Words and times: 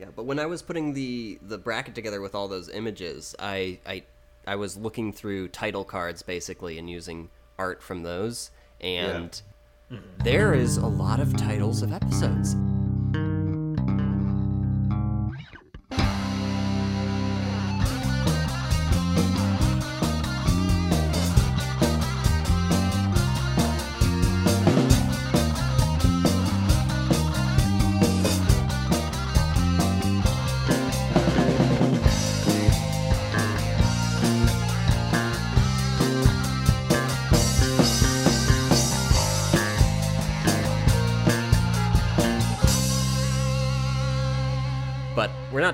Yeah, 0.00 0.06
but 0.16 0.24
when 0.24 0.38
I 0.38 0.46
was 0.46 0.62
putting 0.62 0.94
the 0.94 1.38
the 1.42 1.58
bracket 1.58 1.94
together 1.94 2.22
with 2.22 2.34
all 2.34 2.48
those 2.48 2.70
images, 2.70 3.36
I 3.38 3.80
I 3.86 4.02
I 4.46 4.56
was 4.56 4.78
looking 4.78 5.12
through 5.12 5.48
title 5.48 5.84
cards 5.84 6.22
basically 6.22 6.78
and 6.78 6.88
using 6.88 7.28
art 7.58 7.82
from 7.82 8.02
those, 8.02 8.50
and 8.80 9.40
there 10.24 10.54
is 10.54 10.78
a 10.78 10.86
lot 10.86 11.20
of 11.20 11.36
titles 11.36 11.82
of 11.82 11.92
episodes. 11.92 12.56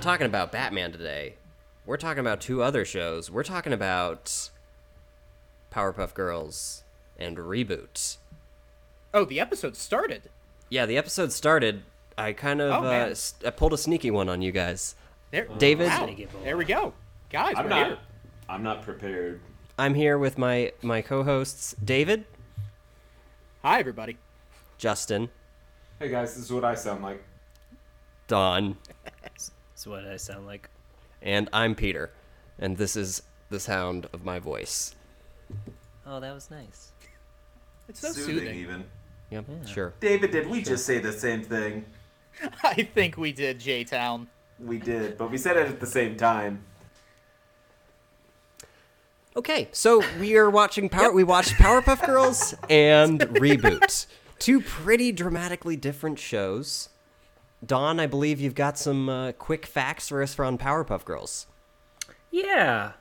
Talking 0.07 0.27
about 0.27 0.53
Batman 0.53 0.93
today. 0.93 1.35
We're 1.85 1.97
talking 1.97 2.21
about 2.21 2.41
two 2.41 2.63
other 2.63 2.85
shows. 2.85 3.29
We're 3.29 3.43
talking 3.43 3.73
about 3.73 4.51
Powerpuff 5.73 6.15
Girls 6.15 6.85
and 7.19 7.37
Reboot. 7.37 8.19
Oh, 9.13 9.25
the 9.25 9.41
episode 9.41 9.75
started. 9.77 10.31
Yeah, 10.71 10.87
the 10.87 10.97
episode 10.97 11.33
started. 11.33 11.83
I 12.17 12.33
kind 12.35 12.61
of 12.61 12.71
Oh, 12.73 12.79
uh, 12.87 12.91
man. 12.91 13.11
s- 13.11 13.35
I 13.45 13.51
pulled 13.51 13.73
a 13.73 13.79
sneaky 13.79 14.13
one 14.13 14.29
on 14.29 14.43
you 14.43 14.53
guys. 14.53 14.95
There, 15.33 15.49
David? 15.59 15.89
Wow. 15.89 16.09
There 16.45 16.57
we 16.57 16.65
go, 16.65 16.93
guys. 17.29 17.55
I'm 17.57 17.65
we're 17.65 17.71
not. 17.71 17.87
here. 17.87 17.99
I'm 18.49 18.63
not 18.63 18.83
prepared. 18.83 19.41
I'm 19.77 19.95
here 19.95 20.19
with 20.19 20.39
my 20.39 20.71
my 20.83 21.03
co-hosts 21.03 21.75
David, 21.85 22.27
Hi, 23.63 23.81
everybody. 23.81 24.19
Justin, 24.79 25.31
Hey 25.99 26.11
guys, 26.11 26.37
this 26.37 26.45
is 26.45 26.53
what 26.53 26.65
I 26.65 26.77
sound 26.77 27.03
like. 27.03 27.25
Don, 28.29 28.77
That's 29.87 30.05
what 30.05 30.13
I 30.13 30.17
sound 30.17 30.47
like. 30.47 30.69
and 31.23 31.49
I'm 31.53 31.77
Peter, 31.77 32.11
and 32.59 32.77
this 32.77 32.97
is 32.97 33.23
the 33.51 33.61
sound 33.61 34.09
of 34.13 34.25
my 34.25 34.41
voice. 34.41 34.97
Oh, 36.05 36.19
that 36.19 36.35
was 36.35 36.51
nice. 36.51 36.91
It's 37.89 38.01
so 38.01 38.09
soothing, 38.09 38.39
soothing. 38.39 38.59
even. 38.59 38.85
Yep, 39.31 39.45
sure. 39.69 39.95
David, 40.01 40.33
did 40.33 40.51
we 40.51 40.61
just 40.61 40.87
say 40.87 40.99
the 40.99 41.13
same 41.13 41.41
thing? 41.45 41.85
I 42.65 42.83
think 42.83 43.17
we 43.17 43.31
did, 43.31 43.61
J 43.61 43.85
Town. 43.85 44.27
We 44.59 44.79
did, 44.79 45.17
but 45.19 45.31
we 45.31 45.39
said 45.39 45.57
it 45.57 45.69
at 45.69 45.79
the 45.79 45.87
same 45.87 46.17
time. 46.17 46.65
Okay, 49.37 49.69
so 49.71 50.03
we 50.19 50.37
are 50.37 50.51
watching 50.51 50.89
Power. 50.89 51.13
We 51.13 51.23
watched 51.23 51.53
Powerpuff 51.53 52.05
Girls 52.05 52.57
and 52.69 53.21
Reboot, 53.21 54.07
two 54.41 54.61
pretty 54.63 55.13
dramatically 55.13 55.77
different 55.77 56.19
shows. 56.19 56.89
Don, 57.67 57.99
I 58.01 58.07
believe 58.07 58.41
you've 58.41 58.55
got 58.55 58.79
some 58.79 59.09
uh, 59.09 59.33
quick 59.33 59.67
facts 59.67 60.09
for 60.09 60.23
us 60.23 60.39
on 60.39 60.59
Powerpuff 60.59 61.05
Girls. 61.05 61.47
Yeah. 62.31 62.93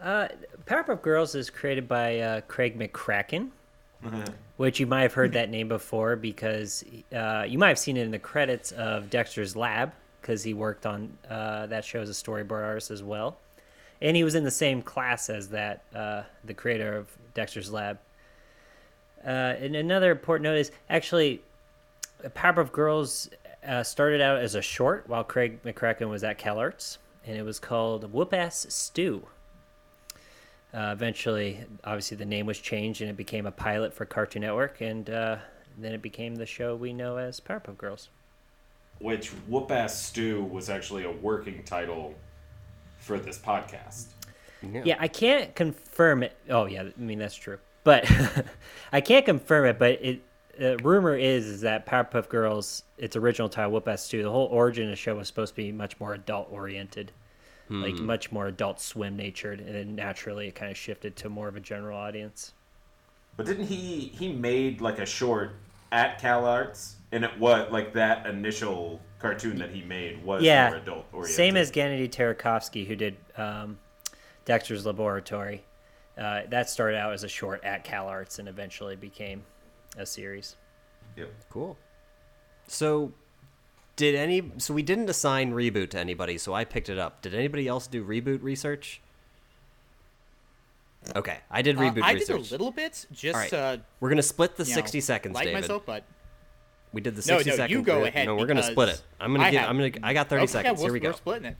Uh, 0.00 0.28
Powerpuff 0.66 1.02
Girls 1.02 1.34
is 1.34 1.50
created 1.50 1.88
by 1.88 2.18
uh, 2.20 2.40
Craig 2.42 2.78
McCracken, 2.78 3.48
which 4.56 4.78
you 4.78 4.86
might 4.86 5.02
have 5.02 5.14
heard 5.14 5.32
that 5.32 5.50
name 5.50 5.68
before 5.68 6.16
because 6.16 6.84
uh, 7.14 7.44
you 7.48 7.58
might 7.58 7.68
have 7.68 7.78
seen 7.78 7.96
it 7.96 8.02
in 8.02 8.10
the 8.10 8.18
credits 8.18 8.72
of 8.72 9.10
Dexter's 9.10 9.56
Lab 9.56 9.92
because 10.20 10.42
he 10.42 10.54
worked 10.54 10.86
on 10.86 11.16
uh, 11.30 11.66
that 11.66 11.84
show 11.84 12.00
as 12.00 12.10
a 12.10 12.12
storyboard 12.12 12.64
artist 12.64 12.90
as 12.90 13.02
well. 13.02 13.38
And 14.02 14.16
he 14.16 14.24
was 14.24 14.34
in 14.34 14.44
the 14.44 14.50
same 14.50 14.82
class 14.82 15.30
as 15.30 15.48
that, 15.48 15.82
uh, 15.94 16.22
the 16.44 16.52
creator 16.52 16.96
of 16.96 17.08
Dexter's 17.34 17.72
Lab. 17.72 17.98
Uh, 19.24 19.54
and 19.60 19.74
another 19.74 20.10
important 20.10 20.44
note 20.44 20.58
is 20.58 20.70
actually 20.90 21.40
Powerpuff 22.22 22.70
Girls 22.72 23.30
uh, 23.66 23.82
started 23.82 24.20
out 24.20 24.38
as 24.38 24.54
a 24.54 24.62
short 24.62 25.08
while 25.08 25.24
Craig 25.24 25.62
McCracken 25.62 26.08
was 26.08 26.24
at 26.24 26.38
CalArts, 26.38 26.98
and 27.24 27.36
it 27.36 27.42
was 27.42 27.58
called 27.58 28.12
Whoop 28.12 28.32
Ass 28.32 28.66
Stew. 28.68 29.26
Uh, 30.72 30.90
eventually, 30.92 31.64
obviously, 31.84 32.16
the 32.16 32.24
name 32.24 32.46
was 32.46 32.58
changed 32.58 33.00
and 33.00 33.08
it 33.08 33.16
became 33.16 33.46
a 33.46 33.52
pilot 33.52 33.94
for 33.94 34.04
Cartoon 34.04 34.42
Network, 34.42 34.80
and 34.80 35.08
uh, 35.08 35.36
then 35.78 35.92
it 35.92 36.02
became 36.02 36.36
the 36.36 36.46
show 36.46 36.76
we 36.76 36.92
know 36.92 37.16
as 37.16 37.40
Powerpuff 37.40 37.78
Girls. 37.78 38.10
Which 38.98 39.28
Whoop 39.48 39.70
Ass 39.70 40.00
Stew 40.00 40.42
was 40.44 40.70
actually 40.70 41.04
a 41.04 41.10
working 41.10 41.62
title 41.64 42.14
for 42.98 43.18
this 43.18 43.38
podcast. 43.38 44.06
Yeah, 44.62 44.96
I 44.98 45.08
can't 45.08 45.54
confirm 45.54 46.22
it. 46.22 46.36
Oh, 46.48 46.66
yeah, 46.66 46.82
I 46.82 47.00
mean 47.00 47.18
that's 47.18 47.36
true, 47.36 47.58
but 47.84 48.10
I 48.92 49.00
can't 49.00 49.24
confirm 49.24 49.66
it. 49.66 49.78
But 49.78 50.02
it, 50.02 50.22
uh, 50.60 50.76
rumor 50.78 51.16
is 51.16 51.46
is 51.46 51.60
that 51.62 51.86
Powerpuff 51.86 52.28
Girls, 52.28 52.82
its 52.98 53.16
original 53.16 53.48
title, 53.48 53.72
Whoop 53.72 53.88
Ass 53.88 54.04
Stew, 54.04 54.22
the 54.22 54.30
whole 54.30 54.46
origin 54.46 54.84
of 54.84 54.90
the 54.90 54.96
show 54.96 55.16
was 55.16 55.28
supposed 55.28 55.52
to 55.52 55.56
be 55.56 55.72
much 55.72 55.98
more 56.00 56.14
adult 56.14 56.48
oriented, 56.50 57.12
like 57.68 57.94
much 57.94 58.30
more 58.30 58.46
Adult 58.46 58.80
Swim 58.80 59.16
natured, 59.16 59.60
and 59.60 59.74
then 59.74 59.94
naturally 59.96 60.48
it 60.48 60.54
kind 60.54 60.70
of 60.70 60.76
shifted 60.76 61.16
to 61.16 61.28
more 61.28 61.48
of 61.48 61.56
a 61.56 61.60
general 61.60 61.98
audience. 61.98 62.52
But 63.36 63.46
didn't 63.46 63.66
he 63.66 64.12
he 64.16 64.32
made 64.32 64.80
like 64.80 64.98
a 64.98 65.06
short 65.06 65.56
at 65.92 66.20
CalArts, 66.20 66.94
and 67.12 67.24
it 67.24 67.38
what 67.38 67.72
like 67.72 67.92
that 67.94 68.26
initial 68.26 69.00
cartoon 69.18 69.58
that 69.58 69.70
he 69.70 69.82
made 69.82 70.22
was 70.24 70.42
yeah, 70.42 70.68
more 70.68 70.78
adult 70.78 71.06
oriented. 71.12 71.36
same 71.36 71.56
as 71.56 71.70
Gennady 71.70 72.08
Tartakovsky, 72.08 72.86
who 72.86 72.96
did 72.96 73.16
um, 73.36 73.78
Dexter's 74.44 74.86
Laboratory. 74.86 75.64
Uh, 76.16 76.42
that 76.48 76.70
started 76.70 76.96
out 76.96 77.12
as 77.12 77.24
a 77.24 77.28
short 77.28 77.62
at 77.62 77.84
CalArts 77.84 78.38
and 78.38 78.48
eventually 78.48 78.96
became 78.96 79.42
a 79.96 80.06
series. 80.06 80.56
Yep. 81.16 81.28
Cool. 81.50 81.76
So, 82.68 83.12
did 83.96 84.14
any? 84.14 84.50
So 84.58 84.74
we 84.74 84.82
didn't 84.82 85.08
assign 85.08 85.52
Reboot 85.52 85.90
to 85.90 85.98
anybody, 85.98 86.36
so 86.38 86.52
I 86.54 86.64
picked 86.64 86.88
it 86.88 86.98
up. 86.98 87.22
Did 87.22 87.34
anybody 87.34 87.66
else 87.68 87.86
do 87.86 88.04
Reboot 88.04 88.42
research? 88.42 89.00
Okay, 91.14 91.38
I 91.50 91.62
did 91.62 91.76
Uh, 91.78 91.82
Reboot 91.82 92.02
I 92.02 92.12
research. 92.12 92.42
did 92.42 92.48
a 92.48 92.52
little 92.52 92.72
bit, 92.72 93.06
just 93.12 93.34
All 93.34 93.40
right. 93.40 93.52
uh, 93.52 93.76
We're 94.00 94.08
gonna 94.08 94.22
split 94.22 94.56
the 94.56 94.64
you 94.64 94.70
know, 94.70 94.74
sixty 94.74 95.00
seconds, 95.00 95.34
like 95.34 95.44
David. 95.46 95.60
myself, 95.60 95.82
but 95.86 96.02
We 96.92 97.00
did 97.00 97.14
the 97.14 97.18
No, 97.30 97.38
sixty 97.38 97.50
no, 97.50 97.56
second 97.56 97.76
you 97.76 97.82
go 97.82 97.96
grid. 98.00 98.08
ahead 98.08 98.26
No, 98.26 98.36
we're 98.36 98.46
gonna 98.46 98.62
split 98.62 98.88
it. 98.88 99.02
I'm 99.20 99.32
gonna 99.32 99.44
I 99.44 99.50
get. 99.50 99.60
have- 99.62 99.70
I'm 99.70 99.76
gonna. 99.78 99.92
I 100.02 100.12
got 100.14 100.28
thirty 100.28 100.44
okay, 100.44 100.52
seconds. 100.52 100.78
we're, 100.80 100.86
Here 100.86 100.92
we 100.94 101.00
we're 101.00 101.10
go. 101.12 101.16
splitting 101.16 101.44
it. 101.46 101.56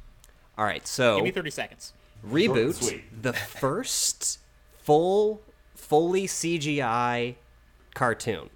All 0.59 0.65
right, 0.65 0.87
so 0.87 1.17
Give 1.17 1.25
me 1.25 1.31
thirty 1.31 1.51
seconds. 1.51 1.93
reboot 2.27 3.03
the 3.23 3.33
first 3.33 4.39
full 4.83 5.43
fully 5.75 6.27
CGI 6.27 7.35
cartoon. 7.97 8.51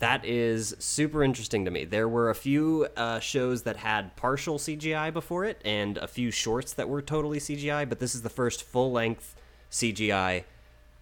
That 0.00 0.26
is 0.26 0.74
super 0.80 1.22
interesting 1.22 1.64
to 1.64 1.70
me. 1.70 1.84
There 1.84 2.08
were 2.08 2.28
a 2.28 2.34
few 2.34 2.88
uh, 2.96 3.20
shows 3.20 3.62
that 3.62 3.76
had 3.76 4.16
partial 4.16 4.58
CGI 4.58 5.12
before 5.12 5.44
it, 5.44 5.62
and 5.64 5.96
a 5.96 6.08
few 6.08 6.30
shorts 6.30 6.74
that 6.74 6.88
were 6.88 7.00
totally 7.00 7.38
CGI. 7.38 7.88
But 7.88 8.00
this 8.00 8.14
is 8.14 8.22
the 8.22 8.28
first 8.28 8.64
full 8.64 8.92
length 8.92 9.36
CGI 9.70 10.42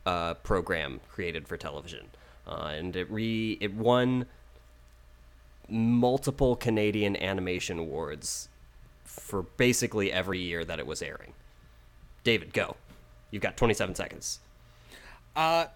uh, 0.05 0.35
program 0.35 1.01
created 1.09 1.49
for 1.49 1.57
television, 1.57 2.07
uh, 2.47 2.73
and 2.77 2.95
it 2.95 3.11
re 3.11 3.57
it 3.61 3.75
won 3.75 4.27
multiple 5.67 6.55
Canadian 6.55 7.17
animation 7.17 7.79
awards 7.79 8.51
for 9.05 9.45
basically 9.57 10.13
every 10.13 10.39
year 10.39 10.63
that 10.63 10.79
it 10.79 10.87
was 10.87 11.01
airing. 11.01 11.33
David, 12.23 12.53
go. 12.53 12.77
You've 13.31 13.43
got 13.43 13.57
27 13.57 13.95
seconds. 13.95 14.41
Uh, 15.35 15.67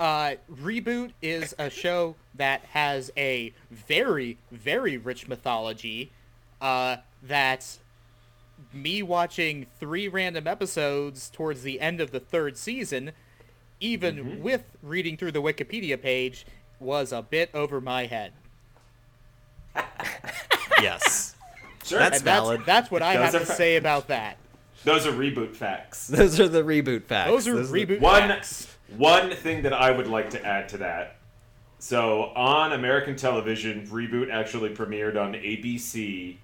uh, 0.00 0.34
Reboot 0.52 1.12
is 1.22 1.54
a 1.58 1.70
show 1.70 2.16
that 2.34 2.62
has 2.72 3.12
a 3.16 3.52
very, 3.70 4.38
very 4.50 4.96
rich 4.96 5.28
mythology. 5.28 6.10
Uh, 6.60 6.96
that 7.22 7.78
me 8.72 9.02
watching 9.02 9.66
three 9.78 10.08
random 10.08 10.46
episodes 10.46 11.30
towards 11.30 11.62
the 11.62 11.80
end 11.80 12.00
of 12.00 12.10
the 12.10 12.20
third 12.20 12.56
season, 12.56 13.12
even 13.78 14.42
with 14.42 14.64
reading 14.82 15.16
through 15.16 15.32
the 15.32 15.42
Wikipedia 15.42 16.00
page, 16.00 16.44
was 16.78 17.12
a 17.12 17.22
bit 17.22 17.50
over 17.54 17.80
my 17.80 18.06
head. 18.06 18.32
Yes. 20.80 21.34
Sure. 21.84 21.98
That's 21.98 22.16
And 22.18 22.24
valid. 22.24 22.62
that's 22.64 22.90
what 22.90 23.02
I 23.02 23.14
Those 23.18 23.32
have 23.32 23.42
to 23.42 23.46
fa- 23.46 23.54
say 23.54 23.76
about 23.76 24.08
that. 24.08 24.38
Those 24.84 25.06
are 25.06 25.12
reboot 25.12 25.54
facts. 25.54 26.06
Those 26.06 26.40
are 26.40 26.48
the 26.48 26.62
reboot 26.62 27.04
facts. 27.04 27.28
Those 27.30 27.46
are 27.48 27.56
Those 27.56 27.70
reboot 27.70 28.00
One 28.00 28.28
facts. 28.28 28.69
One 28.96 29.30
thing 29.30 29.62
that 29.62 29.72
I 29.72 29.90
would 29.90 30.06
like 30.06 30.30
to 30.30 30.44
add 30.44 30.68
to 30.70 30.78
that. 30.78 31.16
So 31.78 32.24
on 32.36 32.72
American 32.72 33.16
television, 33.16 33.86
Reboot 33.86 34.30
actually 34.30 34.70
premiered 34.70 35.20
on 35.20 35.32
ABC, 35.32 36.36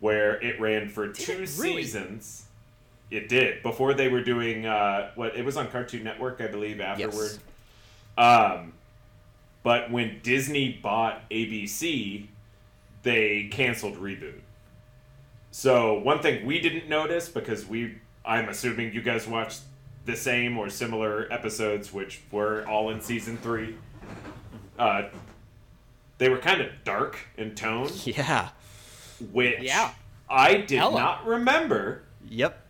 where 0.00 0.42
it 0.42 0.60
ran 0.60 0.88
for 0.88 1.08
two 1.08 1.32
it 1.32 1.36
really? 1.58 1.82
seasons. 1.82 2.46
It 3.10 3.28
did 3.28 3.62
before 3.62 3.94
they 3.94 4.08
were 4.08 4.22
doing 4.22 4.66
uh, 4.66 5.12
what 5.14 5.36
it 5.36 5.44
was 5.44 5.56
on 5.56 5.68
Cartoon 5.68 6.02
Network, 6.02 6.40
I 6.40 6.48
believe. 6.48 6.80
Afterward, 6.80 7.38
um, 8.18 8.72
but 9.62 9.92
when 9.92 10.18
Disney 10.24 10.72
bought 10.82 11.28
ABC, 11.30 12.26
they 13.04 13.48
canceled 13.52 13.96
reboot. 13.96 14.40
So 15.52 16.00
one 16.00 16.18
thing 16.18 16.44
we 16.44 16.60
didn't 16.60 16.88
notice 16.88 17.28
because 17.28 17.64
we 17.64 17.98
I'm 18.24 18.48
assuming 18.48 18.92
you 18.92 19.02
guys 19.02 19.28
watched 19.28 19.60
the 20.06 20.16
same 20.16 20.56
or 20.56 20.70
similar 20.70 21.26
episodes 21.32 21.92
which 21.92 22.20
were 22.30 22.64
all 22.66 22.90
in 22.90 23.00
season 23.00 23.36
3. 23.38 23.74
Uh 24.78 25.02
they 26.18 26.28
were 26.30 26.38
kind 26.38 26.62
of 26.62 26.68
dark 26.84 27.18
in 27.36 27.54
tone, 27.54 27.90
Yeah. 28.04 28.48
which 29.32 29.60
Yeah. 29.60 29.90
I 30.30 30.54
did 30.58 30.78
Hella. 30.78 30.98
not 30.98 31.26
remember 31.26 32.02
Yep. 32.28 32.64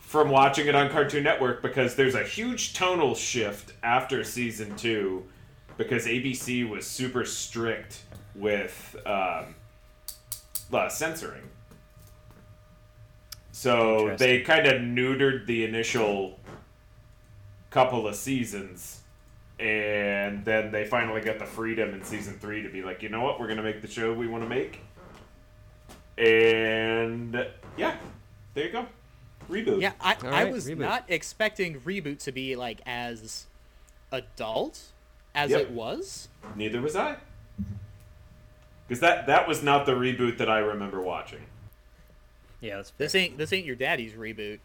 from 0.00 0.30
watching 0.30 0.66
it 0.66 0.74
on 0.74 0.90
Cartoon 0.90 1.22
Network 1.22 1.62
because 1.62 1.94
there's 1.94 2.14
a 2.16 2.24
huge 2.24 2.74
tonal 2.74 3.14
shift 3.14 3.72
after 3.82 4.24
season 4.24 4.74
two 4.76 5.24
because 5.76 6.06
ABC 6.06 6.68
was 6.68 6.86
super 6.86 7.24
strict 7.24 8.02
with 8.34 8.96
um, 9.06 9.54
uh, 10.72 10.88
censoring. 10.88 11.42
So 13.52 14.14
they 14.16 14.40
kind 14.42 14.66
of 14.66 14.80
neutered 14.80 15.46
the 15.46 15.64
initial 15.64 16.38
couple 17.70 18.06
of 18.06 18.14
seasons, 18.16 19.00
and 19.58 20.44
then 20.44 20.70
they 20.72 20.84
finally 20.84 21.20
got 21.20 21.38
the 21.38 21.46
freedom 21.46 21.92
in 21.94 22.02
season 22.04 22.38
three 22.38 22.62
to 22.62 22.68
be 22.68 22.82
like, 22.82 23.02
you 23.02 23.08
know 23.08 23.22
what, 23.22 23.38
we're 23.40 23.48
gonna 23.48 23.62
make 23.62 23.82
the 23.82 23.88
show 23.88 24.12
we 24.12 24.26
want 24.26 24.42
to 24.44 24.48
make, 24.48 24.80
and 26.18 27.46
yeah, 27.76 27.96
there 28.54 28.66
you 28.66 28.72
go, 28.72 28.86
reboot. 29.50 29.80
Yeah, 29.80 29.92
I, 30.00 30.14
All 30.22 30.34
I 30.34 30.44
was 30.44 30.68
reboot. 30.68 30.78
not 30.78 31.04
expecting 31.08 31.80
reboot 31.80 32.18
to 32.24 32.32
be 32.32 32.56
like 32.56 32.80
as 32.86 33.46
adult 34.12 34.80
as 35.34 35.50
Yep. 35.50 35.60
it 35.60 35.70
was. 35.70 36.28
Neither 36.56 36.80
was 36.80 36.96
I. 36.96 37.16
Because 38.88 39.00
that 39.00 39.26
that 39.28 39.46
was 39.46 39.62
not 39.62 39.86
the 39.86 39.92
reboot 39.92 40.38
that 40.38 40.50
I 40.50 40.58
remember 40.58 41.00
watching. 41.00 41.40
Yeah, 42.60 42.76
that's 42.76 42.90
fair. 42.90 43.06
This 43.06 43.14
ain't 43.14 43.38
this 43.38 43.52
ain't 43.52 43.66
your 43.66 43.76
daddy's 43.76 44.12
reboot. 44.12 44.58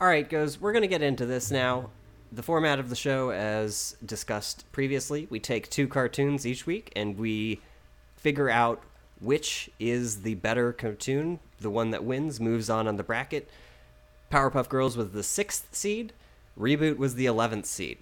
All 0.00 0.06
right, 0.06 0.28
goes. 0.28 0.60
We're 0.60 0.72
going 0.72 0.82
to 0.82 0.88
get 0.88 1.02
into 1.02 1.26
this 1.26 1.50
now. 1.50 1.90
The 2.30 2.42
format 2.42 2.78
of 2.78 2.90
the 2.90 2.96
show, 2.96 3.30
as 3.30 3.96
discussed 4.04 4.70
previously, 4.70 5.26
we 5.30 5.40
take 5.40 5.68
two 5.70 5.88
cartoons 5.88 6.46
each 6.46 6.66
week 6.66 6.92
and 6.94 7.18
we 7.18 7.60
figure 8.16 8.50
out 8.50 8.82
which 9.20 9.70
is 9.80 10.22
the 10.22 10.34
better 10.34 10.72
cartoon. 10.72 11.40
The 11.60 11.70
one 11.70 11.90
that 11.90 12.04
wins 12.04 12.38
moves 12.38 12.70
on 12.70 12.86
on 12.86 12.96
the 12.96 13.02
bracket. 13.02 13.48
Powerpuff 14.30 14.68
Girls 14.68 14.96
was 14.96 15.10
the 15.10 15.22
sixth 15.22 15.74
seed, 15.74 16.12
Reboot 16.58 16.98
was 16.98 17.14
the 17.14 17.26
11th 17.26 17.66
seed. 17.66 17.98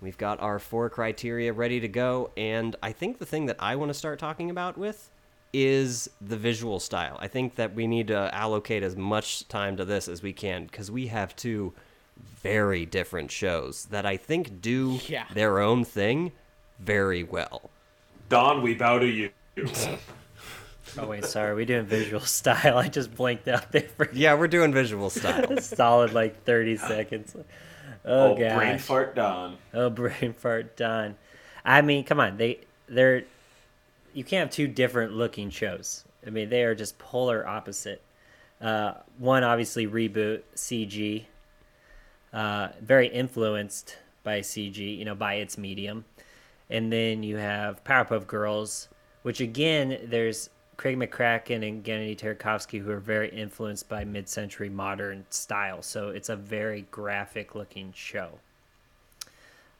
We've 0.00 0.18
got 0.18 0.40
our 0.40 0.58
four 0.58 0.90
criteria 0.90 1.52
ready 1.52 1.78
to 1.78 1.86
go, 1.86 2.30
and 2.36 2.74
I 2.82 2.90
think 2.90 3.18
the 3.18 3.26
thing 3.26 3.46
that 3.46 3.56
I 3.60 3.76
want 3.76 3.90
to 3.90 3.94
start 3.94 4.18
talking 4.18 4.50
about 4.50 4.76
with 4.76 5.10
is 5.52 6.08
the 6.20 6.36
visual 6.36 6.80
style. 6.80 7.18
I 7.20 7.28
think 7.28 7.56
that 7.56 7.74
we 7.74 7.86
need 7.86 8.08
to 8.08 8.34
allocate 8.34 8.82
as 8.82 8.96
much 8.96 9.46
time 9.48 9.76
to 9.76 9.84
this 9.84 10.08
as 10.08 10.22
we 10.22 10.32
can 10.32 10.64
because 10.66 10.90
we 10.90 11.08
have 11.08 11.36
two 11.36 11.72
very 12.42 12.86
different 12.86 13.30
shows 13.30 13.86
that 13.86 14.06
I 14.06 14.16
think 14.16 14.60
do 14.60 14.98
Yeah. 15.06 15.24
their 15.34 15.60
own 15.60 15.84
thing 15.84 16.32
very 16.78 17.22
well. 17.22 17.70
Don, 18.28 18.62
we 18.62 18.74
bow 18.74 18.98
to 18.98 19.06
you. 19.06 19.30
Oh 20.98 21.06
wait, 21.06 21.24
sorry, 21.24 21.54
we 21.54 21.64
doing 21.64 21.84
visual 21.86 22.20
style. 22.20 22.76
I 22.84 22.88
just 22.88 23.14
blanked 23.14 23.48
out 23.48 23.72
there 23.72 23.82
for 23.96 24.08
Yeah, 24.12 24.34
we're 24.34 24.48
doing 24.48 24.72
visual 24.72 25.10
style. 25.10 25.52
a 25.52 25.60
solid 25.60 26.12
like 26.12 26.44
thirty 26.44 26.76
seconds. 26.76 27.34
Oh, 28.04 28.32
Oh, 28.32 28.34
brain 28.34 28.78
fart 28.78 29.14
Don. 29.14 29.56
Oh, 29.72 29.88
brain 29.90 30.32
fart 30.32 30.76
Don. 30.76 31.14
I 31.64 31.82
mean, 31.82 32.04
come 32.04 32.20
on, 32.20 32.36
they 32.36 32.60
they're 32.88 33.24
you 34.14 34.24
can't 34.24 34.48
have 34.48 34.50
two 34.50 34.68
different 34.68 35.12
looking 35.12 35.50
shows. 35.50 36.04
I 36.26 36.30
mean, 36.30 36.48
they 36.48 36.62
are 36.64 36.74
just 36.74 36.98
polar 36.98 37.46
opposite. 37.46 38.02
Uh, 38.60 38.94
one 39.18 39.42
obviously 39.42 39.86
reboot 39.86 40.42
CG, 40.54 41.24
uh, 42.32 42.68
very 42.80 43.08
influenced 43.08 43.98
by 44.22 44.40
CG, 44.40 44.96
you 44.96 45.04
know, 45.04 45.14
by 45.14 45.34
its 45.34 45.58
medium, 45.58 46.04
and 46.70 46.92
then 46.92 47.22
you 47.22 47.36
have 47.36 47.82
Powerpuff 47.82 48.26
Girls, 48.26 48.88
which 49.22 49.40
again, 49.40 49.98
there's 50.04 50.48
Craig 50.76 50.96
McCracken 50.96 51.66
and 51.66 51.84
Gennady 51.84 52.16
Tartakovsky 52.16 52.80
who 52.80 52.90
are 52.90 53.00
very 53.00 53.30
influenced 53.30 53.88
by 53.88 54.04
mid-century 54.04 54.68
modern 54.68 55.26
style. 55.30 55.82
So 55.82 56.10
it's 56.10 56.28
a 56.28 56.36
very 56.36 56.82
graphic 56.90 57.54
looking 57.54 57.92
show 57.94 58.38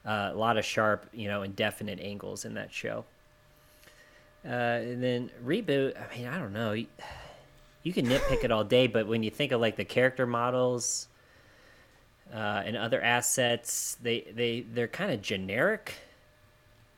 uh, 0.04 0.30
a 0.32 0.36
lot 0.36 0.56
of 0.56 0.64
sharp, 0.64 1.06
you 1.12 1.28
know, 1.28 1.42
indefinite 1.42 2.00
angles 2.00 2.44
in 2.44 2.54
that 2.54 2.72
show. 2.72 3.04
Uh, 4.44 4.48
and 4.48 5.02
then 5.02 5.30
reboot. 5.44 5.94
I 5.96 6.16
mean, 6.16 6.26
I 6.26 6.38
don't 6.38 6.52
know. 6.52 6.72
You, 6.72 6.86
you 7.82 7.92
can 7.92 8.06
nitpick 8.06 8.44
it 8.44 8.50
all 8.50 8.64
day, 8.64 8.86
but 8.86 9.06
when 9.06 9.22
you 9.22 9.30
think 9.30 9.52
of 9.52 9.60
like 9.60 9.76
the 9.76 9.84
character 9.84 10.26
models 10.26 11.08
uh, 12.32 12.62
and 12.64 12.76
other 12.76 13.00
assets, 13.00 13.96
they 14.02 14.22
they 14.34 14.60
they're 14.72 14.88
kind 14.88 15.12
of 15.12 15.22
generic 15.22 15.94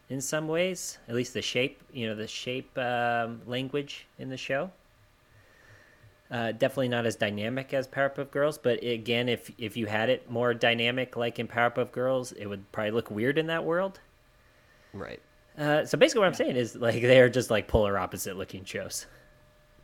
in 0.08 0.20
some 0.20 0.48
ways. 0.48 0.98
At 1.08 1.14
least 1.14 1.34
the 1.34 1.42
shape, 1.42 1.82
you 1.92 2.06
know, 2.06 2.14
the 2.14 2.26
shape 2.26 2.76
um, 2.78 3.42
language 3.46 4.06
in 4.18 4.28
the 4.28 4.36
show. 4.36 4.70
Uh, 6.30 6.52
definitely 6.52 6.88
not 6.88 7.04
as 7.04 7.16
dynamic 7.16 7.74
as 7.74 7.86
Powerpuff 7.86 8.30
Girls, 8.30 8.58
but 8.58 8.82
again, 8.82 9.28
if 9.28 9.50
if 9.58 9.76
you 9.76 9.86
had 9.86 10.08
it 10.08 10.30
more 10.30 10.54
dynamic 10.54 11.16
like 11.16 11.38
in 11.38 11.46
Powerpuff 11.46 11.92
Girls, 11.92 12.32
it 12.32 12.46
would 12.46 12.70
probably 12.72 12.90
look 12.92 13.10
weird 13.10 13.38
in 13.38 13.46
that 13.48 13.64
world. 13.64 14.00
right. 14.92 15.20
Uh, 15.58 15.84
so 15.84 15.96
basically, 15.96 16.20
what 16.20 16.26
I'm 16.28 16.34
saying 16.34 16.56
is 16.56 16.74
like 16.74 17.00
they 17.00 17.20
are 17.20 17.28
just 17.28 17.50
like 17.50 17.68
polar 17.68 17.96
opposite 17.98 18.36
looking 18.36 18.64
shows. 18.64 19.06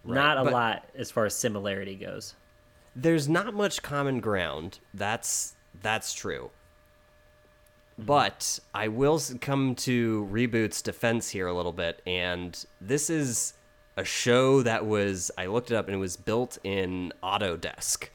not 0.05 0.39
a 0.39 0.45
but- 0.45 0.53
lot 0.53 0.85
as 0.97 1.11
far 1.11 1.27
as 1.27 1.35
similarity 1.35 1.95
goes. 1.95 2.35
there's 2.97 3.29
not 3.29 3.55
much 3.55 3.83
common 3.83 4.21
ground. 4.21 4.81
That's 4.95 5.55
that's 5.83 6.13
true. 6.13 6.51
But 7.99 8.59
I 8.75 8.89
will 8.89 9.21
come 9.41 9.75
to 9.77 10.27
Reboot's 10.33 10.81
defense 10.81 11.29
here 11.31 11.47
a 11.47 11.53
little 11.55 11.73
bit, 11.73 12.01
and 12.07 12.65
this 12.81 13.11
is 13.11 13.53
a 13.97 14.05
show 14.05 14.63
that 14.63 14.87
was 14.87 15.31
I 15.37 15.47
looked 15.47 15.71
it 15.71 15.75
up 15.77 15.87
and 15.87 15.95
it 15.97 15.99
was 15.99 16.17
built 16.17 16.57
in 16.65 17.13
Autodesk. 17.23 18.09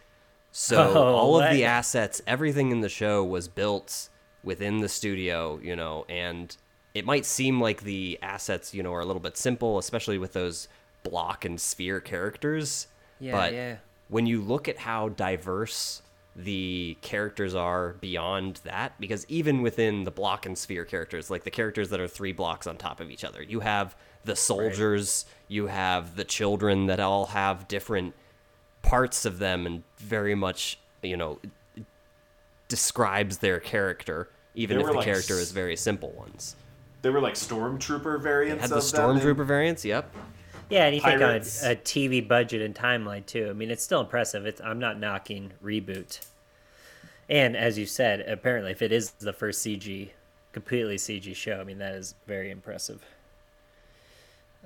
So 0.51 0.91
Oh, 0.95 1.15
all 1.15 1.41
of 1.41 1.51
the 1.53 1.65
assets, 1.65 2.21
everything 2.25 2.71
in 2.71 2.81
the 2.81 2.89
show 2.89 3.23
was 3.23 3.47
built 3.47 4.09
within 4.43 4.79
the 4.79 4.89
studio, 4.89 5.59
you 5.61 5.75
know, 5.75 6.05
and 6.09 6.55
it 6.95 7.05
might 7.05 7.25
seem 7.25 7.59
like 7.61 7.83
the 7.83 8.17
assets, 8.23 8.73
you 8.73 8.81
know, 8.81 8.93
are 8.93 9.01
a 9.01 9.05
little 9.05 9.21
bit 9.21 9.37
simple, 9.37 9.77
especially 9.77 10.17
with 10.17 10.33
those 10.33 10.67
block 11.03 11.45
and 11.45 11.59
sphere 11.61 11.99
characters. 11.99 12.87
Yeah, 13.19 13.33
but 13.33 13.53
yeah. 13.53 13.75
when 14.07 14.25
you 14.25 14.41
look 14.41 14.67
at 14.67 14.77
how 14.79 15.09
diverse 15.09 16.01
the 16.37 16.97
characters 17.01 17.53
are 17.53 17.93
beyond 17.99 18.61
that, 18.63 18.99
because 18.99 19.25
even 19.29 19.61
within 19.61 20.05
the 20.05 20.11
block 20.11 20.45
and 20.45 20.57
sphere 20.57 20.85
characters, 20.85 21.29
like 21.29 21.43
the 21.43 21.51
characters 21.51 21.89
that 21.89 21.99
are 21.99 22.07
three 22.07 22.31
blocks 22.33 22.65
on 22.65 22.77
top 22.77 22.99
of 23.01 23.11
each 23.11 23.23
other, 23.25 23.43
you 23.43 23.59
have 23.59 23.95
the 24.23 24.35
soldiers, 24.35 25.25
you 25.49 25.67
have 25.67 26.15
the 26.15 26.23
children 26.23 26.87
that 26.87 26.99
all 27.01 27.27
have 27.27 27.67
different 27.67 28.13
parts 28.81 29.25
of 29.25 29.39
them 29.39 29.65
and 29.65 29.83
very 29.97 30.35
much, 30.35 30.79
you 31.03 31.17
know, 31.17 31.39
describes 32.67 33.39
their 33.39 33.59
character, 33.59 34.29
even 34.55 34.77
They 34.77 34.83
if 34.83 34.87
the 34.89 34.93
like 34.93 35.05
character 35.05 35.35
s- 35.35 35.41
is 35.41 35.51
very 35.51 35.75
simple 35.75 36.11
ones. 36.11 36.55
They 37.05 37.11
were 37.11 37.21
like 37.21 37.35
stormtrooper 37.35 38.19
variants. 38.19 38.61
Had 38.61 38.71
the 38.71 38.77
of 38.77 38.83
and- 38.83 39.21
Stormtrooper 39.21 39.45
variants, 39.45 39.85
yep. 39.85 40.11
Yeah, 40.71 40.85
and 40.87 40.95
you 40.95 41.01
think 41.01 41.21
on 41.21 41.29
a, 41.29 41.35
a 41.35 41.75
TV 41.75 42.27
budget 42.27 42.63
and 42.63 42.73
timeline 42.73 43.23
too. 43.27 43.47
I 43.47 43.53
mean, 43.53 43.69
it's 43.69 43.83
still 43.83 44.01
impressive. 44.01 44.47
It's 44.47 44.59
I'm 44.59 44.79
not 44.79 44.99
knocking 44.99 45.51
reboot. 45.63 46.25
And 47.29 47.55
as 47.55 47.77
you 47.77 47.85
said, 47.85 48.21
apparently, 48.21 48.71
if 48.71 48.81
it 48.81 48.91
is 48.91 49.11
the 49.19 49.33
first 49.33 49.63
CG, 49.63 50.09
completely 50.51 50.95
CG 50.95 51.35
show, 51.35 51.59
I 51.61 51.63
mean 51.63 51.77
that 51.77 51.93
is 51.93 52.15
very 52.25 52.49
impressive. 52.49 53.05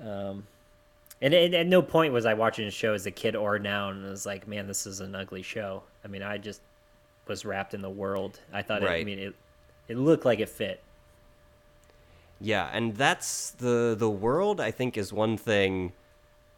Um, 0.02 0.44
and, 1.20 1.34
and 1.34 1.54
at 1.54 1.66
no 1.66 1.82
point 1.82 2.14
was 2.14 2.24
I 2.24 2.32
watching 2.32 2.64
the 2.64 2.70
show 2.70 2.94
as 2.94 3.04
a 3.04 3.10
kid 3.10 3.36
or 3.36 3.58
now, 3.58 3.90
and 3.90 4.06
I 4.06 4.08
was 4.08 4.24
like, 4.24 4.48
man, 4.48 4.66
this 4.66 4.86
is 4.86 5.00
an 5.00 5.14
ugly 5.14 5.42
show. 5.42 5.82
I 6.06 6.08
mean, 6.08 6.22
I 6.22 6.38
just 6.38 6.62
was 7.28 7.44
wrapped 7.44 7.74
in 7.74 7.82
the 7.82 7.90
world. 7.90 8.40
I 8.50 8.62
thought, 8.62 8.82
it, 8.82 8.88
I 8.88 9.04
mean, 9.04 9.18
it 9.18 9.34
it 9.88 9.98
looked 9.98 10.24
like 10.24 10.40
it 10.40 10.48
fit. 10.48 10.82
Yeah, 12.40 12.70
and 12.72 12.96
that's 12.96 13.50
the 13.50 13.94
the 13.98 14.08
world 14.10 14.60
I 14.60 14.70
think 14.70 14.96
is 14.96 15.12
one 15.12 15.36
thing 15.36 15.92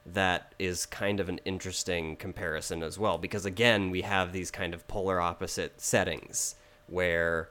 that 0.06 0.52
is 0.58 0.84
kind 0.86 1.20
of 1.20 1.28
an 1.28 1.38
interesting 1.44 2.16
comparison 2.16 2.82
as 2.82 2.98
well 2.98 3.18
because 3.18 3.44
again, 3.44 3.90
we 3.90 4.02
have 4.02 4.32
these 4.32 4.50
kind 4.50 4.74
of 4.74 4.86
polar 4.88 5.20
opposite 5.20 5.80
settings 5.80 6.54
where 6.88 7.48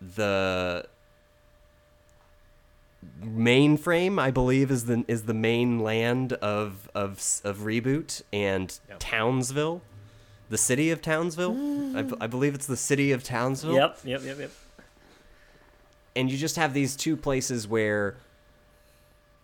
the 0.00 0.86
mainframe 3.22 4.20
I 4.20 4.30
believe 4.30 4.70
is 4.70 4.84
the 4.84 5.04
is 5.08 5.22
the 5.24 5.34
main 5.34 5.80
land 5.80 6.32
of 6.34 6.88
of 6.94 7.20
of 7.44 7.58
reboot 7.58 8.22
and 8.32 8.78
Townsville, 8.98 9.82
the 10.50 10.58
city 10.58 10.90
of 10.90 11.02
Townsville. 11.02 11.96
I, 11.96 12.02
b- 12.02 12.16
I 12.20 12.26
believe 12.26 12.54
it's 12.54 12.66
the 12.66 12.76
city 12.76 13.12
of 13.12 13.22
Townsville 13.24 13.74
Yep, 13.74 13.98
yep, 14.04 14.22
yep, 14.24 14.38
yep. 14.38 14.50
And 16.18 16.32
you 16.32 16.36
just 16.36 16.56
have 16.56 16.74
these 16.74 16.96
two 16.96 17.16
places 17.16 17.68
where 17.68 18.16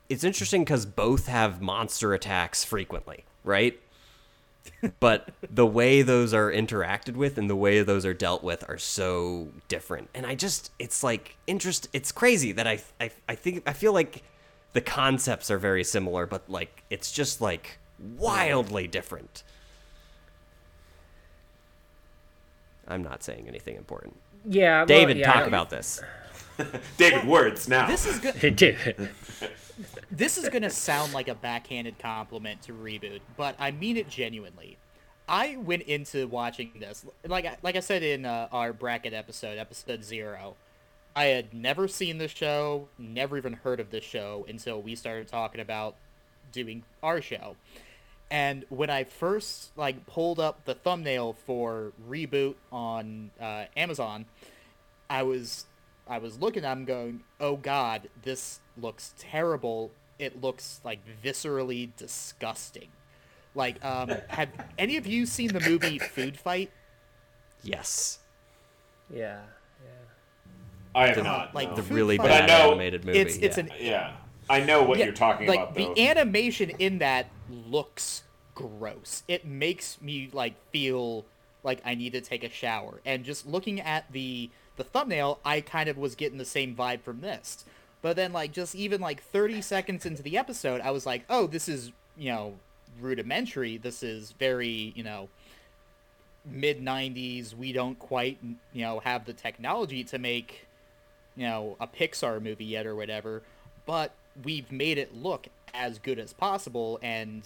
it's 0.09 0.25
interesting 0.25 0.63
because 0.63 0.85
both 0.85 1.29
have 1.29 1.63
monster 1.63 2.13
attacks 2.13 2.65
frequently, 2.65 3.25
right? 3.45 3.79
but 5.01 5.29
the 5.49 5.65
way 5.65 6.03
those 6.03 6.35
are 6.35 6.51
interacted 6.51 7.15
with 7.15 7.39
and 7.39 7.49
the 7.49 7.55
way 7.55 7.81
those 7.83 8.05
are 8.05 8.13
dealt 8.13 8.43
with 8.43 8.69
are 8.69 8.77
so 8.77 9.47
different. 9.69 10.11
And 10.15 10.27
I 10.27 10.35
just, 10.35 10.73
it's 10.81 11.05
like 11.05 11.37
interest. 11.47 11.89
It's 11.93 12.11
crazy 12.11 12.51
that 12.51 12.67
I, 12.67 12.83
I, 13.01 13.11
I 13.29 13.37
think 13.37 13.63
I 13.69 13.73
feel 13.73 13.93
like 13.93 14.25
the 14.73 14.81
concepts 14.81 15.53
are 15.53 15.59
very 15.59 15.85
similar, 15.85 16.27
but 16.27 16.51
like 16.51 16.83
it's 16.91 17.13
just 17.13 17.41
like 17.41 17.79
wildly 18.19 18.89
different. 18.89 19.45
I'm 22.89 23.05
not 23.05 23.23
saying 23.23 23.45
anything 23.47 23.77
important. 23.77 24.17
Yeah, 24.45 24.79
well, 24.79 24.87
David, 24.87 25.19
yeah, 25.19 25.33
talk 25.33 25.47
about 25.47 25.71
this. 25.71 26.03
David, 26.97 27.27
words 27.27 27.69
now. 27.69 27.87
This 27.87 28.07
is 28.07 28.19
good. 28.19 28.57
Dude. 28.57 29.11
this 30.11 30.39
is 30.39 30.49
gonna 30.49 30.71
sound 30.71 31.13
like 31.13 31.29
a 31.29 31.35
backhanded 31.35 31.99
compliment 31.99 32.63
to 32.63 32.73
reboot, 32.73 33.21
but 33.37 33.57
I 33.59 33.71
mean 33.71 33.97
it 33.97 34.09
genuinely. 34.09 34.79
I 35.29 35.57
went 35.57 35.83
into 35.83 36.27
watching 36.29 36.73
this 36.79 37.05
like 37.27 37.47
I- 37.47 37.57
like 37.63 37.77
I 37.77 37.81
said 37.81 38.03
in 38.03 38.25
uh, 38.27 38.49
our 38.53 38.73
bracket 38.73 39.13
episode, 39.13 39.59
episode 39.59 40.05
zero. 40.05 40.55
I 41.17 41.27
had 41.27 41.55
never 41.55 41.87
seen 41.87 42.19
the 42.19 42.27
show, 42.29 42.89
never 42.99 43.37
even 43.39 43.53
heard 43.53 43.79
of 43.79 43.91
this 43.91 44.03
show 44.03 44.45
until 44.49 44.83
we 44.83 44.97
started 44.97 45.29
talking 45.29 45.61
about 45.61 45.95
doing 46.51 46.83
our 47.05 47.21
show. 47.23 47.55
And 48.31 48.65
when 48.69 48.91
I 48.91 49.05
first 49.05 49.71
like 49.77 50.07
pulled 50.07 50.41
up 50.41 50.65
the 50.65 50.75
thumbnail 50.75 51.35
for 51.47 51.93
reboot 52.09 52.55
on 52.73 53.31
uh, 53.41 53.65
Amazon, 53.77 54.27
I 55.09 55.23
was 55.23 55.67
I 56.07 56.19
was 56.19 56.39
looking 56.39 56.65
at 56.65 56.73
him 56.73 56.85
going, 56.85 57.21
"Oh 57.41 57.57
God, 57.57 58.09
this 58.23 58.61
looks 58.81 59.15
terrible. 59.19 59.91
It 60.19 60.41
looks 60.41 60.81
like 60.85 61.01
viscerally 61.23 61.91
disgusting." 61.97 62.89
Like, 63.55 63.83
um, 63.85 64.09
have 64.29 64.51
any 64.79 64.97
of 64.97 65.07
you 65.07 65.27
seen 65.27 65.53
the 65.53 65.61
movie 65.61 65.99
Food 65.99 66.39
Fight? 66.39 66.71
Yes, 67.63 68.19
yeah. 69.13 69.41
I 70.95 71.09
have 71.09 71.25
not. 71.25 71.55
like 71.55 71.71
no. 71.71 71.77
the 71.77 71.95
really 71.95 72.17
Fight- 72.17 72.29
But 72.29 72.33
I 72.33 72.47
bad 72.47 72.49
know 72.49 72.71
animated 72.71 73.05
movie. 73.05 73.19
It's 73.19 73.37
it's 73.37 73.57
yeah. 73.57 73.65
an 73.65 73.71
yeah, 73.81 74.17
I 74.49 74.61
know 74.61 74.83
what 74.83 74.99
yeah, 74.99 75.07
you're 75.07 75.15
talking 75.15 75.49
like 75.49 75.61
about. 75.61 75.75
the 75.75 76.09
animation 76.09 76.71
in 76.71 76.99
that 76.99 77.27
looks 77.51 78.23
gross. 78.55 79.23
It 79.27 79.45
makes 79.45 80.01
me 80.01 80.31
like 80.33 80.55
feel 80.71 81.25
like 81.63 81.81
I 81.85 81.95
need 81.95 82.13
to 82.13 82.21
take 82.21 82.45
a 82.45 82.49
shower. 82.49 83.01
And 83.05 83.25
just 83.25 83.47
looking 83.47 83.81
at 83.81 84.11
the 84.13 84.51
the 84.77 84.85
thumbnail, 84.85 85.41
I 85.45 85.61
kind 85.61 85.89
of 85.89 85.97
was 85.97 86.15
getting 86.15 86.39
the 86.39 86.45
same 86.45 86.75
vibe 86.75 87.03
from 87.03 87.21
this. 87.21 87.65
But 88.03 88.17
then 88.17 88.33
like 88.33 88.53
just 88.53 88.75
even 88.75 89.01
like 89.01 89.23
30 89.23 89.63
seconds 89.63 90.05
into 90.05 90.23
the 90.23 90.37
episode, 90.37 90.81
I 90.81 90.91
was 90.91 91.07
like, 91.07 91.25
"Oh, 91.31 91.47
this 91.47 91.69
is, 91.69 91.93
you 92.17 92.31
know, 92.33 92.55
rudimentary. 93.01 93.79
This 93.79 94.03
is 94.03 94.33
very, 94.33 94.93
you 94.95 95.03
know, 95.03 95.29
mid 96.45 96.81
90s. 96.81 97.55
We 97.55 97.73
don't 97.73 97.99
quite, 97.99 98.39
you 98.43 98.85
know, 98.85 99.01
have 99.01 99.25
the 99.25 99.33
technology 99.33 100.05
to 100.05 100.19
make 100.19 100.67
you 101.37 101.47
know, 101.47 101.77
a 101.81 101.87
Pixar 101.87 102.41
movie 102.43 102.65
yet 102.65 102.87
or 102.87 102.95
whatever, 102.95 103.43
but 103.87 104.13
we've 104.43 104.71
made 104.71 104.99
it 104.99 105.15
look 105.15 105.49
as 105.73 105.99
good 105.99 106.19
as 106.19 106.33
possible 106.33 106.99
and 107.03 107.43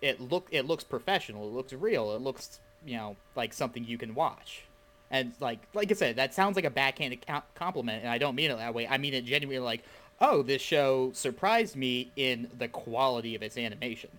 it 0.00 0.20
look 0.20 0.48
it 0.50 0.66
looks 0.66 0.84
professional, 0.84 1.48
it 1.48 1.52
looks 1.52 1.72
real, 1.72 2.14
it 2.14 2.20
looks, 2.20 2.60
you 2.84 2.96
know, 2.96 3.16
like 3.36 3.52
something 3.52 3.84
you 3.84 3.98
can 3.98 4.14
watch. 4.14 4.64
And 5.10 5.32
like 5.40 5.60
like 5.74 5.90
I 5.90 5.94
said, 5.94 6.16
that 6.16 6.34
sounds 6.34 6.56
like 6.56 6.64
a 6.64 6.70
backhanded 6.70 7.24
compliment 7.54 8.02
and 8.02 8.12
I 8.12 8.18
don't 8.18 8.34
mean 8.34 8.50
it 8.50 8.56
that 8.56 8.74
way. 8.74 8.86
I 8.86 8.98
mean 8.98 9.14
it 9.14 9.24
genuinely 9.24 9.64
like, 9.64 9.82
"Oh, 10.20 10.42
this 10.42 10.60
show 10.60 11.10
surprised 11.14 11.76
me 11.76 12.10
in 12.16 12.50
the 12.58 12.68
quality 12.68 13.34
of 13.34 13.42
its 13.42 13.56
animation." 13.56 14.10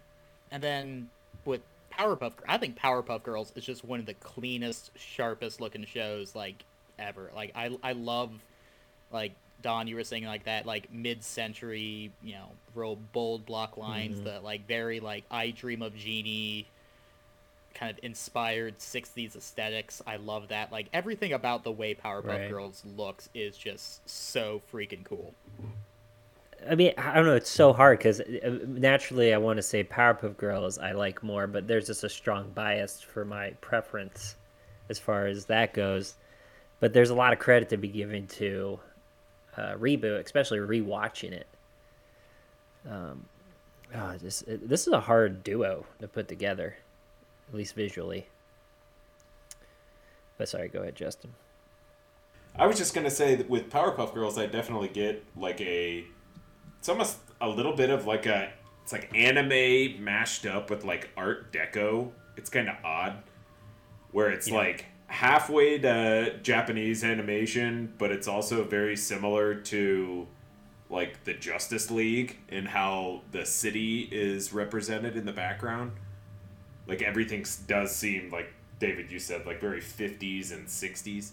And 0.51 0.63
then 0.63 1.10
with 1.46 1.62
Powerpuff, 1.91 2.34
I 2.48 2.58
think 2.58 2.77
Powerpuff 2.77 3.24
Girls 3.24 3.51
is 3.55 3.63
just 3.63 3.84
one 3.84 4.00
of 4.00 4.05
the 4.05 4.15
cleanest, 4.15 4.91
sharpest 4.98 5.62
looking 5.62 5.86
shows 5.86 6.36
like 6.36 6.63
ever. 6.98 7.29
Like 7.36 7.51
I 7.55 7.77
I 7.84 7.91
love 7.91 8.31
like 9.12 9.34
Don, 9.62 9.88
you 9.88 9.96
were 9.96 10.03
saying 10.03 10.25
like 10.25 10.46
that, 10.46 10.65
like 10.65 10.91
mid-century, 10.91 12.12
you 12.24 12.34
know, 12.34 12.48
real 12.75 12.96
bold 13.13 13.46
block 13.46 13.77
lines, 13.77 14.15
mm-hmm. 14.15 14.25
the 14.25 14.39
like 14.39 14.67
very 14.67 15.00
like 15.00 15.25
I 15.29 15.51
Dream 15.51 15.81
of 15.81 15.96
Jeannie 15.96 16.65
kind 17.74 17.92
of 17.92 18.04
inspired 18.04 18.80
'60s 18.80 19.36
aesthetics. 19.36 20.02
I 20.06 20.18
love 20.18 20.50
that. 20.50 20.72
Like 20.72 20.88
everything 20.94 21.34
about 21.34 21.64
the 21.64 21.72
way 21.72 21.96
Powerpuff 21.96 22.26
Right. 22.26 22.50
Girls 22.50 22.84
looks 22.98 23.30
is 23.34 23.58
just 23.58 24.08
so 24.10 24.62
freaking 24.72 25.04
cool. 25.04 25.34
I 26.70 26.76
mean, 26.76 26.94
I 26.98 27.16
don't 27.16 27.26
know. 27.26 27.36
It's 27.36 27.50
so 27.50 27.72
hard 27.72 28.00
because 28.00 28.22
naturally 28.68 29.34
I 29.34 29.38
want 29.38 29.58
to 29.58 29.64
say 29.64 29.84
Powerpuff 29.84 30.36
Girls 30.38 30.78
I 30.78 30.92
like 30.92 31.24
more, 31.24 31.48
but 31.48 31.68
there's 31.68 31.88
just 31.88 32.04
a 32.04 32.10
strong 32.10 32.52
bias 32.52 33.02
for 33.02 33.24
my 33.24 33.52
preference 33.62 34.36
as 34.90 35.00
far 35.00 35.28
as 35.28 35.46
that 35.46 35.74
goes. 35.74 36.16
But 36.80 36.94
there's 36.94 37.10
a 37.10 37.16
lot 37.16 37.34
of 37.34 37.40
credit 37.40 37.70
to 37.70 37.78
be 37.78 37.88
given 37.88 38.28
to 38.28 38.80
uh, 39.56 39.74
reboot, 39.76 40.24
especially 40.24 40.60
rewatching 40.60 41.32
it. 41.32 41.48
Um, 42.90 43.26
oh, 43.96 44.18
this 44.18 44.44
this 44.48 44.88
is 44.88 44.94
a 44.94 45.02
hard 45.02 45.44
duo 45.44 45.86
to 46.00 46.08
put 46.08 46.28
together, 46.28 46.78
at 47.50 47.56
least 47.56 47.75
visually. 47.75 48.27
But 50.38 50.48
sorry, 50.50 50.70
go 50.70 50.82
ahead, 50.82 50.96
Justin. 50.96 51.34
I 52.56 52.65
was 52.68 52.77
just 52.77 52.94
gonna 52.94 53.10
say 53.10 53.36
that 53.36 53.50
with 53.50 53.70
Powerpuff 53.70 54.13
Girls, 54.13 54.38
I 54.38 54.46
definitely 54.46 54.88
get 54.89 55.24
like 55.36 55.60
a. 55.62 56.06
It's 56.79 56.89
almost 56.89 57.18
a 57.41 57.48
little 57.50 57.74
bit 57.75 57.89
of 57.89 58.06
like 58.06 58.25
a. 58.25 58.51
It's 58.84 58.91
like 58.94 59.12
anime 59.15 60.03
mashed 60.03 60.46
up 60.46 60.70
with 60.70 60.84
like 60.84 61.10
Art 61.15 61.51
Deco. 61.51 62.10
It's 62.38 62.50
kind 62.50 62.70
of 62.70 62.75
odd, 62.84 63.18
where 64.12 64.29
it's 64.29 64.48
Yeah. 64.50 64.56
like 64.58 64.86
halfway 65.08 65.77
to 65.79 66.38
Japanese 66.41 67.03
animation, 67.03 67.94
but 67.98 68.12
it's 68.12 68.27
also 68.27 68.63
very 68.63 68.96
similar 68.96 69.56
to 69.56 70.27
like 70.89 71.24
the 71.24 71.34
Justice 71.34 71.91
League 71.91 72.38
and 72.50 72.68
how 72.68 73.22
the 73.32 73.46
city 73.46 74.08
is 74.12 74.53
represented 74.53 75.15
in 75.15 75.25
the 75.25 75.32
background. 75.34 75.91
Like 76.89 77.01
everything 77.01 77.46
does 77.67 77.96
seem 77.96 78.29
like 78.31 78.51
David, 78.79 79.12
you 79.12 79.19
said 79.19 79.46
like 79.46 79.62
very 79.62 79.79
50s 79.81 80.51
and 80.51 80.67
60s 80.67 81.31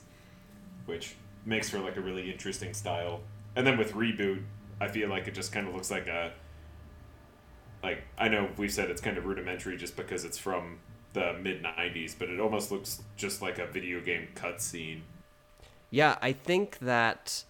which 0.86 1.16
makes 1.44 1.68
for 1.68 1.78
like 1.78 1.96
a 1.96 2.00
really 2.00 2.30
interesting 2.30 2.72
style. 2.72 3.20
And 3.54 3.66
then 3.66 3.76
with 3.76 3.92
reboot, 3.92 4.42
I 4.80 4.88
feel 4.88 5.08
like 5.08 5.28
it 5.28 5.34
just 5.34 5.52
kind 5.52 5.68
of 5.68 5.74
looks 5.74 5.90
like 5.90 6.06
a 6.06 6.32
like 7.82 8.04
I 8.16 8.28
know 8.28 8.48
we 8.56 8.68
said 8.68 8.90
it's 8.90 9.00
kind 9.00 9.18
of 9.18 9.26
rudimentary 9.26 9.76
just 9.76 9.96
because 9.96 10.24
it's 10.24 10.38
from 10.38 10.78
the 11.12 11.34
mid 11.34 11.62
'90s, 11.62 12.14
but 12.18 12.28
it 12.28 12.40
almost 12.40 12.72
looks 12.72 13.02
just 13.16 13.42
like 13.42 13.58
a 13.58 13.66
video 13.66 14.00
game 14.00 14.28
cutscene. 14.34 15.02
Yeah, 15.90 16.16
I 16.20 16.32
think 16.32 16.78
that 16.78 17.44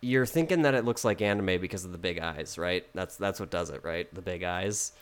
you're 0.00 0.26
thinking 0.26 0.62
that 0.62 0.74
it 0.74 0.84
looks 0.84 1.04
like 1.04 1.20
anime 1.20 1.60
because 1.60 1.84
of 1.84 1.92
the 1.92 1.98
big 1.98 2.18
eyes, 2.18 2.58
right? 2.58 2.86
That's 2.94 3.16
that's 3.16 3.38
what 3.38 3.50
does 3.50 3.70
it, 3.70 3.84
right? 3.84 4.12
The 4.14 4.22
big 4.22 4.42
eyes. 4.42 4.92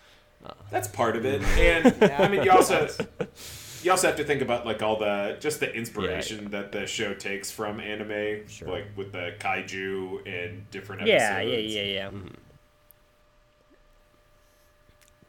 That's 0.71 0.89
part 0.89 1.17
of 1.17 1.25
it, 1.25 1.43
and 1.59 2.13
I 2.13 2.29
mean 2.29 2.43
you 2.43 2.51
also 2.51 2.89
you 3.83 3.91
also 3.91 4.07
have 4.09 4.17
to 4.17 4.25
think 4.25 4.43
about 4.43 4.67
like 4.67 4.83
all 4.83 4.99
the 4.99 5.37
just 5.41 5.61
the 5.61 5.73
inspiration 5.73 6.51
that 6.51 6.73
the 6.73 6.87
show 6.87 7.15
takes 7.15 7.51
from 7.51 7.81
anime, 7.81 8.47
Sure. 8.49 8.69
like 8.69 8.87
with 8.97 9.13
the 9.13 9.35
kaiju 9.39 10.27
and 10.27 10.71
different 10.71 11.03
episodes. 11.03 11.23
Yeah, 11.23 11.41
yeah, 11.41 11.83
yeah, 11.83 12.11
yeah. 12.11 12.11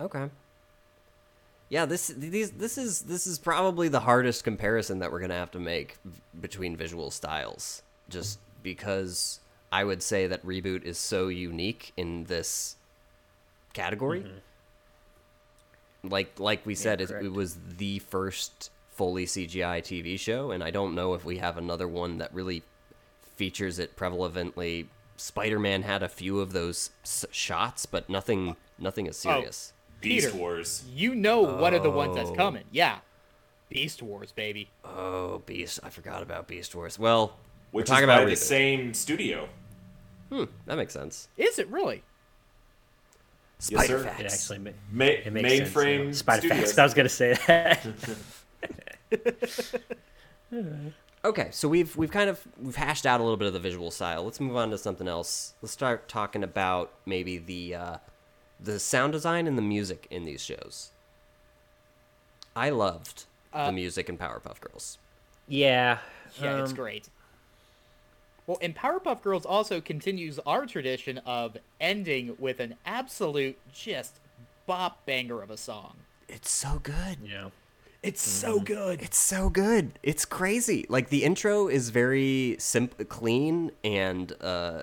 Okay. 0.01 0.29
Yeah, 1.69 1.85
this 1.85 2.07
these 2.07 2.51
this 2.51 2.77
is 2.77 3.01
this 3.01 3.27
is 3.27 3.37
probably 3.37 3.89
the 3.89 3.99
hardest 3.99 4.43
comparison 4.43 4.99
that 4.99 5.11
we're 5.11 5.19
gonna 5.19 5.35
have 5.35 5.51
to 5.51 5.59
make 5.59 5.97
between 6.39 6.75
visual 6.75 7.11
styles, 7.11 7.83
just 8.09 8.39
because 8.63 9.39
I 9.71 9.83
would 9.83 10.01
say 10.01 10.25
that 10.27 10.43
reboot 10.45 10.83
is 10.83 10.97
so 10.97 11.27
unique 11.27 11.91
in 11.95 12.23
this 12.23 12.75
category. 13.73 14.21
Mm-hmm. 14.21 14.37
Like 16.03 16.39
like 16.39 16.65
we 16.65 16.75
said, 16.75 17.01
it, 17.01 17.11
it 17.11 17.33
was 17.33 17.57
the 17.77 17.99
first 17.99 18.71
fully 18.91 19.25
CGI 19.25 19.81
TV 19.81 20.19
show, 20.19 20.51
and 20.51 20.63
I 20.63 20.71
don't 20.71 20.95
know 20.95 21.13
if 21.13 21.25
we 21.25 21.37
have 21.37 21.57
another 21.57 21.87
one 21.87 22.17
that 22.19 22.33
really 22.33 22.63
features 23.35 23.79
it 23.79 23.95
prevalently. 23.97 24.87
Spider 25.17 25.59
Man 25.59 25.83
had 25.83 26.01
a 26.01 26.07
few 26.09 26.39
of 26.39 26.53
those 26.53 26.91
s- 27.03 27.25
shots, 27.31 27.85
but 27.85 28.09
nothing 28.09 28.55
nothing 28.77 29.07
as 29.07 29.17
serious. 29.17 29.73
Beast 30.01 30.27
Peter. 30.27 30.37
Wars. 30.37 30.85
You 30.93 31.13
know 31.15 31.41
one 31.41 31.73
of 31.73 31.83
the 31.83 31.91
ones 31.91 32.15
that's 32.15 32.29
Oh. 32.29 32.35
coming. 32.35 32.63
Yeah. 32.71 32.99
Beast 33.67 34.01
Wars, 34.01 34.31
baby. 34.31 34.69
Oh, 34.85 35.43
Beast! 35.45 35.79
I 35.83 35.89
forgot 35.89 36.23
about 36.23 36.47
Beast 36.47 36.73
Wars. 36.73 36.97
Well, 36.97 37.37
Which 37.71 37.83
we're 37.89 37.95
talking 37.95 38.03
is 38.05 38.07
by 38.07 38.15
about 38.15 38.25
the 38.27 38.31
reboot. 38.33 38.37
same 38.37 38.93
studio. 38.93 39.49
Hmm, 40.29 40.45
that 40.65 40.77
makes 40.77 40.93
sense. 40.93 41.27
Is 41.37 41.59
it 41.59 41.67
really? 41.69 42.03
Yes, 43.59 43.87
sir. 43.87 43.99
Spider-Fax. 43.99 44.19
It 44.21 44.25
actually 44.33 44.57
ma- 44.59 44.71
Ma- 44.91 45.05
it 45.05 45.33
makes 45.33 45.49
sense. 45.49 45.69
mainframe 45.69 46.05
yeah. 46.07 46.11
Spider 46.13 46.41
Studios. 46.47 46.65
Facts. 46.67 46.77
I 46.77 46.83
was 46.83 46.93
gonna 46.93 47.09
say 47.09 47.33
that. 47.47 47.87
Okay, 51.25 51.49
so 51.51 51.67
we've 51.67 51.97
we've 51.97 52.11
kind 52.11 52.29
of 52.29 52.41
we've 52.57 52.77
hashed 52.77 53.05
out 53.05 53.19
a 53.19 53.23
little 53.23 53.35
bit 53.35 53.47
of 53.47 53.53
the 53.53 53.59
visual 53.59 53.91
style. 53.91 54.23
Let's 54.23 54.39
move 54.39 54.55
on 54.55 54.69
to 54.71 54.77
something 54.77 55.05
else. 55.07 55.53
Let's 55.61 55.73
start 55.73 56.07
talking 56.07 56.43
about 56.45 56.93
maybe 57.05 57.37
the 57.37 57.75
uh, 57.75 57.97
the 58.57 58.79
sound 58.79 59.11
design 59.11 59.45
and 59.45 59.57
the 59.57 59.61
music 59.61 60.07
in 60.09 60.23
these 60.23 60.41
shows. 60.41 60.91
I 62.55 62.69
loved 62.69 63.25
Uh, 63.51 63.65
the 63.65 63.73
music 63.73 64.07
in 64.07 64.17
Powerpuff 64.17 64.61
Girls. 64.61 64.97
Yeah. 65.47 65.97
Yeah, 66.41 66.61
it's 66.61 66.71
um, 66.71 66.75
great. 66.77 67.09
Well, 68.49 68.57
and 68.63 68.75
Powerpuff 68.75 69.21
Girls 69.21 69.45
also 69.45 69.79
continues 69.79 70.39
our 70.39 70.65
tradition 70.65 71.19
of 71.19 71.55
ending 71.79 72.35
with 72.39 72.59
an 72.59 72.77
absolute 72.83 73.59
just 73.71 74.15
bop 74.65 75.05
banger 75.05 75.43
of 75.43 75.51
a 75.51 75.55
song. 75.55 75.97
It's 76.27 76.49
so 76.49 76.79
good. 76.81 77.19
Yeah. 77.23 77.49
It's 78.01 78.23
so 78.23 78.59
good. 78.59 79.03
It's 79.03 79.19
so 79.19 79.51
good. 79.51 79.99
It's 80.01 80.25
crazy. 80.25 80.87
Like 80.89 81.09
the 81.09 81.25
intro 81.25 81.67
is 81.67 81.91
very 81.91 82.55
simple, 82.57 83.05
clean, 83.05 83.71
and 83.83 84.33
uh, 84.41 84.81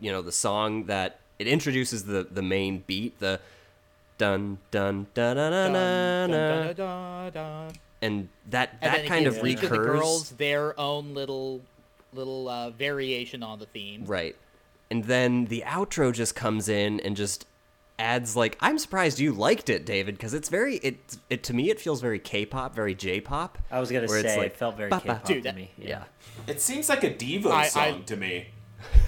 you 0.00 0.10
know 0.10 0.20
the 0.20 0.32
song 0.32 0.86
that 0.86 1.20
it 1.38 1.46
introduces 1.46 2.06
the 2.06 2.26
the 2.28 2.42
main 2.42 2.82
beat, 2.88 3.20
the 3.20 3.38
dun 4.18 4.58
dun 4.72 5.06
dun 5.14 5.36
dun 5.36 5.52
dun, 5.52 5.72
Dun, 5.72 5.72
dun, 5.72 6.30
dun, 6.30 6.30
dun, 6.30 6.74
dun, 6.74 7.32
dun, 7.32 7.32
dun. 7.32 7.72
and 8.02 8.28
that 8.50 8.80
that 8.80 8.94
then 8.94 9.04
it 9.04 9.08
kind 9.08 9.26
of 9.28 9.34
gives 9.34 9.46
each 9.46 9.62
of 9.62 9.70
the 9.70 9.78
girls 9.78 10.30
their 10.30 10.78
own 10.80 11.14
little 11.14 11.60
little 12.16 12.48
uh, 12.48 12.70
variation 12.70 13.42
on 13.42 13.58
the 13.58 13.66
theme. 13.66 14.04
Right. 14.06 14.34
And 14.90 15.04
then 15.04 15.46
the 15.46 15.62
outro 15.66 16.12
just 16.12 16.34
comes 16.34 16.68
in 16.68 17.00
and 17.00 17.16
just 17.16 17.46
adds 17.98 18.36
like 18.36 18.56
I'm 18.60 18.78
surprised 18.78 19.18
you 19.18 19.32
liked 19.32 19.68
it, 19.70 19.84
David, 19.86 20.16
because 20.16 20.34
it's 20.34 20.48
very 20.48 20.76
it 20.76 21.16
it 21.30 21.42
to 21.44 21.54
me 21.54 21.70
it 21.70 21.80
feels 21.80 22.00
very 22.00 22.18
K-pop, 22.18 22.74
very 22.74 22.94
J-pop. 22.94 23.58
I 23.70 23.80
was 23.80 23.90
gonna 23.90 24.06
where 24.06 24.18
it's 24.18 24.28
say 24.28 24.36
like, 24.38 24.46
it 24.52 24.56
felt 24.56 24.76
very 24.76 24.90
ba- 24.90 24.96
ba- 24.96 25.02
K-pop 25.02 25.24
Dude, 25.24 25.36
to 25.38 25.42
that- 25.44 25.56
me. 25.56 25.70
Yeah. 25.78 26.04
It 26.46 26.60
seems 26.60 26.88
like 26.88 27.02
a 27.04 27.10
Devo 27.10 27.46
I- 27.50 27.62
I- 27.62 27.68
song 27.68 28.04
to 28.04 28.16
me. 28.16 28.48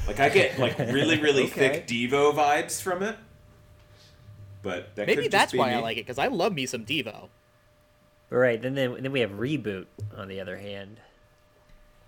Like 0.06 0.18
I 0.18 0.30
get 0.30 0.58
like 0.58 0.78
really 0.78 1.20
really 1.20 1.46
thick 1.60 1.86
Devo 1.86 2.34
vibes 2.34 2.80
from 2.82 3.02
it. 3.02 3.16
But 4.62 4.96
that 4.96 5.06
Maybe 5.06 5.22
could 5.22 5.30
just 5.30 5.32
that's 5.32 5.52
be 5.52 5.58
why 5.58 5.70
me. 5.70 5.76
I 5.76 5.80
like 5.80 5.98
it 5.98 6.00
because 6.06 6.18
I 6.18 6.26
love 6.28 6.52
me 6.52 6.66
some 6.66 6.84
Devo. 6.84 7.28
Right. 8.30 8.60
Then 8.60 8.74
then 8.74 8.96
then 9.00 9.12
we 9.12 9.20
have 9.20 9.30
reboot 9.32 9.86
on 10.16 10.28
the 10.28 10.40
other 10.40 10.56
hand, 10.56 10.98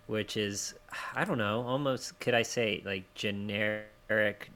which 0.06 0.36
is 0.36 0.74
I 1.14 1.24
don't 1.24 1.38
know, 1.38 1.62
almost 1.62 2.18
could 2.20 2.34
I 2.34 2.42
say 2.42 2.82
like 2.84 3.12
generic, 3.14 4.50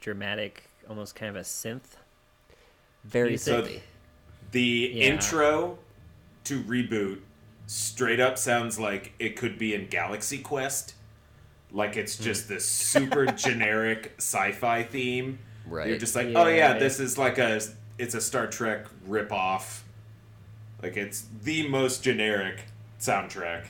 dramatic, 0.00 0.68
almost 0.88 1.14
kind 1.14 1.30
of 1.30 1.36
a 1.36 1.44
synth. 1.44 1.96
Very 3.04 3.32
You 3.32 3.36
So 3.38 3.62
silly. 3.62 3.82
the 4.52 4.90
Yeah. 4.94 5.04
intro 5.04 5.78
to 6.44 6.62
reboot 6.62 7.20
straight 7.66 8.20
up 8.20 8.38
sounds 8.38 8.78
like 8.78 9.12
it 9.18 9.36
could 9.36 9.58
be 9.58 9.74
in 9.74 9.88
Galaxy 9.88 10.38
Quest. 10.38 10.94
Like 11.72 11.94
Hmm. 11.94 12.00
it's 12.00 12.16
just 12.16 12.48
this 12.48 12.64
super 12.64 13.26
generic 13.32 14.14
sci-fi 14.18 14.82
theme. 14.84 15.38
Right. 15.66 15.88
You're 15.88 15.98
just 15.98 16.14
like, 16.14 16.28
oh 16.34 16.46
yeah, 16.46 16.74
Yeah. 16.74 16.78
this 16.78 17.00
is 17.00 17.18
like 17.18 17.38
a 17.38 17.60
it's 17.98 18.14
a 18.14 18.20
Star 18.20 18.46
Trek 18.46 18.86
rip-off. 19.06 19.84
Like 20.82 20.96
it's 20.96 21.24
the 21.42 21.66
most 21.68 22.02
generic 22.02 22.64
soundtrack. 23.00 23.64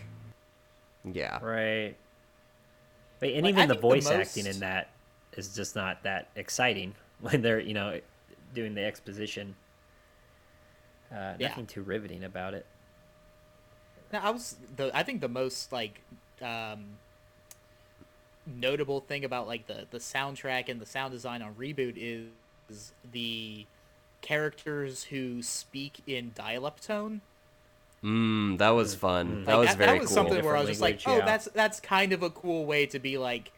Yeah. 1.13 1.39
Right. 1.43 1.95
But 3.21 3.31
and 3.31 3.45
Like, 3.45 3.55
I 3.55 3.59
even 3.59 3.69
the 3.69 3.75
think 3.75 3.83
the 3.83 3.89
voice 3.89 4.07
acting 4.07 4.47
in 4.47 4.61
that 4.61 4.91
is 5.37 5.55
just 5.55 5.77
not 5.77 6.03
that 6.03 6.29
exciting 6.37 6.95
when 7.21 7.43
they're 7.43 7.61
you 7.61 7.75
know 7.75 8.01
doing 8.55 8.75
the 8.75 8.85
exposition. 8.85 9.55
Uh, 11.13 11.35
Yeah. 11.39 11.49
Nothing 11.49 11.67
too 11.67 11.83
riveting 11.83 12.25
about 12.25 12.55
it. 12.55 12.67
Now, 14.13 14.23
I 14.25 14.31
was 14.31 14.57
the 14.77 14.91
I 14.97 15.03
think 15.03 15.21
the 15.21 15.29
most 15.29 15.73
like 15.73 16.01
um, 16.43 16.85
notable 18.47 19.01
thing 19.01 19.25
about 19.25 19.47
like 19.47 19.67
the 19.67 19.87
the 19.91 19.99
soundtrack 19.99 20.69
and 20.69 20.81
the 20.81 20.87
sound 20.87 21.13
design 21.13 21.43
on 21.43 21.55
reboot 21.55 21.95
is, 21.97 22.29
is 22.71 22.93
the 23.13 23.67
characters 24.23 25.05
who 25.05 25.43
speak 25.43 26.01
in 26.07 26.33
dial-up 26.35 26.81
tone. 26.81 27.21
Mm, 28.05 28.59
that 28.59 28.71
was 28.71 28.95
fun. 28.95 29.45
That 29.45 29.57
was 29.59 29.69
that, 29.69 29.79
very 29.79 29.93
that 29.93 30.01
was 30.01 30.09
cool. 30.09 30.15
something 30.15 30.45
where 30.45 30.57
I 30.57 30.61
was 30.61 30.79
Different 30.79 30.99
just 30.99 31.07
like, 31.07 31.15
oh, 31.15 31.19
yeah. 31.19 31.25
that's 31.25 31.49
that's 31.53 31.81
kind 31.81 32.13
of 32.13 32.23
a 32.23 32.31
cool 32.31 32.65
way 32.65 32.87
to 32.87 32.99
be 32.99 33.19
like, 33.19 33.53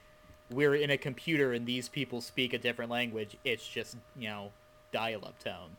we're 0.51 0.75
in 0.75 0.91
a 0.91 0.97
computer 0.97 1.53
and 1.53 1.67
these 1.67 1.89
people 1.89 2.21
speak 2.21 2.53
a 2.53 2.59
different 2.59 2.91
language. 2.91 3.37
It's 3.45 3.67
just 3.67 3.97
you 4.19 4.29
know 4.29 4.53
dial-up 4.93 5.39
tone. 5.43 5.77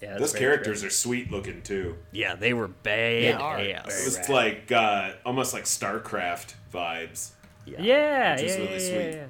Yeah, 0.00 0.16
Those 0.18 0.32
characters 0.32 0.80
true. 0.80 0.88
are 0.88 0.90
sweet 0.90 1.30
looking 1.30 1.62
too. 1.62 1.96
Yeah, 2.12 2.36
they 2.36 2.52
were 2.54 2.68
bad. 2.68 3.22
They 3.22 3.32
are. 3.32 3.58
It 3.58 3.84
was 3.84 4.28
like 4.28 4.70
uh, 4.70 5.12
almost 5.26 5.52
like 5.52 5.64
StarCraft 5.64 6.54
vibes. 6.72 7.30
Yeah. 7.66 7.82
Yeah, 7.82 8.32
which 8.34 8.42
yeah, 8.42 8.46
is 8.46 8.56
really 8.56 8.72
yeah, 8.72 8.78
sweet. 8.78 9.18
yeah. 9.18 9.26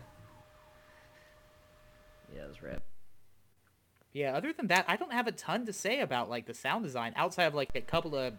Yeah, 2.34 2.42
it 2.42 2.48
was 2.48 2.62
rad. 2.62 2.80
Yeah, 4.12 4.36
other 4.36 4.52
than 4.52 4.68
that, 4.68 4.84
I 4.88 4.96
don't 4.96 5.12
have 5.12 5.26
a 5.26 5.32
ton 5.32 5.66
to 5.66 5.72
say 5.72 6.00
about 6.00 6.30
like 6.30 6.46
the 6.46 6.54
sound 6.54 6.84
design 6.84 7.12
outside 7.16 7.44
of 7.44 7.54
like 7.54 7.70
a 7.74 7.80
couple 7.80 8.16
of 8.16 8.34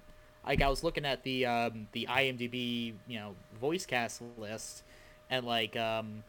like 0.45 0.61
I 0.61 0.69
was 0.69 0.83
looking 0.83 1.05
at 1.05 1.23
the 1.23 1.45
um 1.45 1.87
the 1.91 2.07
IMDb, 2.09 2.93
you 3.07 3.19
know, 3.19 3.35
voice 3.59 3.85
cast 3.85 4.21
list 4.37 4.83
and 5.29 5.45
like 5.45 5.75
um 5.77 6.23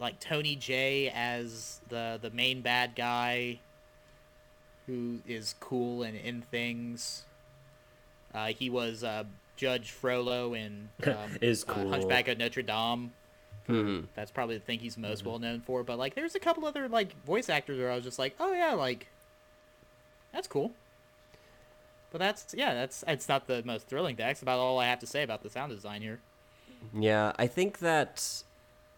like 0.00 0.20
Tony 0.20 0.56
Jay 0.56 1.10
as 1.14 1.80
the 1.88 2.18
the 2.20 2.30
main 2.30 2.60
bad 2.62 2.94
guy 2.94 3.60
who 4.86 5.18
is 5.26 5.54
cool 5.60 6.02
and 6.02 6.16
in 6.16 6.42
things. 6.42 7.24
Uh, 8.34 8.48
he 8.48 8.70
was 8.70 9.02
uh, 9.02 9.24
Judge 9.56 9.90
Frollo 9.90 10.54
in 10.54 10.88
um, 11.04 11.36
Is 11.40 11.64
uh. 11.68 11.74
Hunchback 11.74 12.28
of 12.28 12.38
Notre 12.38 12.62
Dame. 12.62 13.12
Mhm. 13.68 14.06
That's 14.14 14.30
probably 14.30 14.58
the 14.58 14.64
thing 14.64 14.78
he's 14.78 14.96
most 14.96 15.24
well 15.24 15.38
known 15.38 15.60
for. 15.60 15.82
But 15.82 15.98
like, 15.98 16.14
there's 16.14 16.34
a 16.34 16.40
couple 16.40 16.64
other 16.66 16.88
like 16.88 17.20
voice 17.24 17.48
actors 17.48 17.78
where 17.78 17.90
I 17.90 17.94
was 17.96 18.04
just 18.04 18.18
like, 18.18 18.36
oh 18.38 18.52
yeah, 18.52 18.72
like 18.72 19.08
that's 20.32 20.46
cool. 20.46 20.72
But 22.10 22.18
that's 22.18 22.54
yeah, 22.56 22.74
that's 22.74 23.04
it's 23.08 23.28
not 23.28 23.46
the 23.46 23.62
most 23.64 23.88
thrilling. 23.88 24.16
That's 24.16 24.42
about 24.42 24.58
all 24.58 24.78
I 24.78 24.86
have 24.86 25.00
to 25.00 25.06
say 25.06 25.22
about 25.22 25.42
the 25.42 25.50
sound 25.50 25.72
design 25.72 26.02
here. 26.02 26.20
Yeah, 26.94 27.32
I 27.38 27.46
think 27.46 27.80
that 27.80 28.42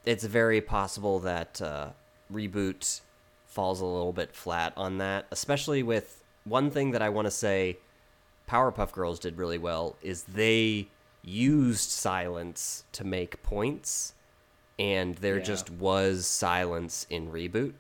it's 0.05 0.25
very 0.25 0.61
possible 0.61 1.19
that 1.21 1.61
uh, 1.63 1.89
reboot 2.33 3.01
falls 3.47 3.81
a 3.81 3.87
little 3.87 4.13
bit 4.13 4.35
flat 4.35 4.73
on 4.77 4.99
that, 4.99 5.27
especially 5.31 5.83
with 5.83 6.23
one 6.45 6.71
thing 6.71 6.93
that 6.93 7.03
I 7.03 7.09
want 7.09 7.27
to 7.27 7.31
say 7.31 7.79
Powerpuff 8.49 8.93
Girls 8.93 9.19
did 9.19 9.37
really 9.37 9.59
well 9.59 9.97
is 10.03 10.25
they 10.25 10.89
used 11.23 11.91
silence 11.91 12.85
to 12.93 13.05
make 13.05 13.43
points, 13.43 14.15
and 14.79 15.15
there 15.17 15.39
Yeah. 15.39 15.45
just 15.45 15.71
was 15.71 16.27
silence 16.27 17.07
in 17.11 17.31
reboot. 17.33 17.73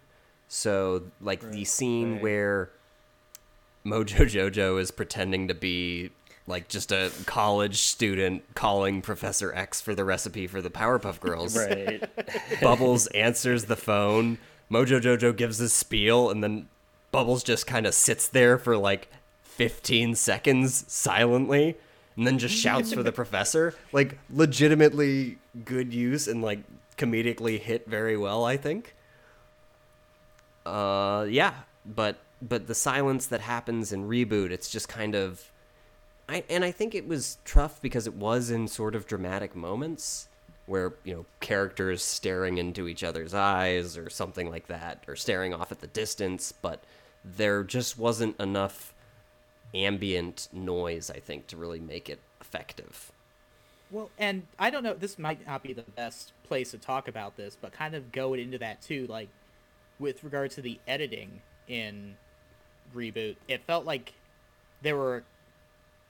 So, 0.48 1.02
like 1.20 1.50
the 1.50 1.64
scene 1.64 2.14
right. 2.14 2.22
where 2.22 2.70
Mojo 3.84 4.26
Jojo 4.50 4.80
is 4.80 4.90
pretending 4.90 5.48
to 5.48 5.54
be 5.54 6.10
like 6.46 6.68
just 6.68 6.90
a 6.92 7.12
college 7.26 7.76
student 7.78 8.42
calling 8.54 9.02
Professor 9.02 9.54
X 9.54 9.80
for 9.82 9.94
the 9.94 10.04
recipe 10.04 10.46
for 10.46 10.62
the 10.62 10.70
Powerpuff 10.70 11.20
Girls. 11.20 11.56
Right. 11.56 12.02
Bubbles 12.62 13.06
answers 13.08 13.66
the 13.66 13.76
phone. 13.76 14.38
Mojo 14.70 15.00
Jojo 15.00 15.36
gives 15.36 15.58
his 15.58 15.72
spiel, 15.72 16.30
and 16.30 16.42
then 16.42 16.68
Bubbles 17.12 17.42
just 17.42 17.66
kind 17.66 17.86
of 17.86 17.94
sits 17.94 18.28
there 18.28 18.58
for 18.58 18.76
like 18.76 19.08
15 19.42 20.14
seconds 20.14 20.84
silently, 20.88 21.76
and 22.16 22.26
then 22.26 22.38
just 22.38 22.54
shouts 22.54 22.92
for 22.92 23.02
the 23.02 23.12
professor. 23.12 23.74
Like, 23.92 24.18
legitimately 24.30 25.38
good 25.64 25.92
use 25.92 26.28
and 26.28 26.42
like 26.42 26.60
comedically 26.98 27.58
hit 27.58 27.86
very 27.86 28.16
well, 28.16 28.44
I 28.44 28.56
think. 28.56 28.94
Uh, 30.66 31.26
yeah, 31.28 31.54
but 31.86 32.18
but 32.42 32.66
the 32.66 32.74
silence 32.74 33.26
that 33.26 33.40
happens 33.40 33.92
in 33.92 34.08
reboot, 34.08 34.50
it's 34.50 34.70
just 34.70 34.88
kind 34.88 35.14
of, 35.14 35.50
I 36.28 36.44
and 36.50 36.64
I 36.64 36.70
think 36.70 36.94
it 36.94 37.08
was 37.08 37.38
tough 37.44 37.80
because 37.80 38.06
it 38.06 38.14
was 38.14 38.50
in 38.50 38.68
sort 38.68 38.94
of 38.94 39.06
dramatic 39.06 39.56
moments 39.56 40.28
where 40.66 40.92
you 41.04 41.14
know 41.14 41.24
characters 41.40 42.02
staring 42.02 42.58
into 42.58 42.86
each 42.86 43.02
other's 43.02 43.32
eyes 43.32 43.96
or 43.96 44.10
something 44.10 44.50
like 44.50 44.66
that, 44.66 45.04
or 45.08 45.16
staring 45.16 45.54
off 45.54 45.72
at 45.72 45.80
the 45.80 45.86
distance, 45.86 46.52
but 46.52 46.82
there 47.24 47.64
just 47.64 47.98
wasn't 47.98 48.38
enough 48.38 48.92
ambient 49.74 50.48
noise, 50.52 51.10
I 51.10 51.20
think, 51.20 51.46
to 51.48 51.56
really 51.56 51.80
make 51.80 52.08
it 52.08 52.20
effective. 52.40 53.12
Well, 53.90 54.10
and 54.18 54.42
I 54.58 54.70
don't 54.70 54.82
know. 54.82 54.94
This 54.94 55.18
might 55.18 55.46
not 55.46 55.62
be 55.62 55.72
the 55.72 55.82
best 55.82 56.32
place 56.48 56.70
to 56.72 56.78
talk 56.78 57.08
about 57.08 57.36
this, 57.36 57.56
but 57.60 57.72
kind 57.72 57.94
of 57.94 58.10
going 58.10 58.40
into 58.40 58.58
that 58.58 58.82
too, 58.82 59.06
like 59.06 59.28
with 59.98 60.24
regard 60.24 60.50
to 60.52 60.62
the 60.62 60.80
editing 60.86 61.42
in 61.68 62.16
reboot, 62.94 63.36
it 63.46 63.62
felt 63.64 63.84
like 63.84 64.14
there 64.82 64.96
were 64.96 65.24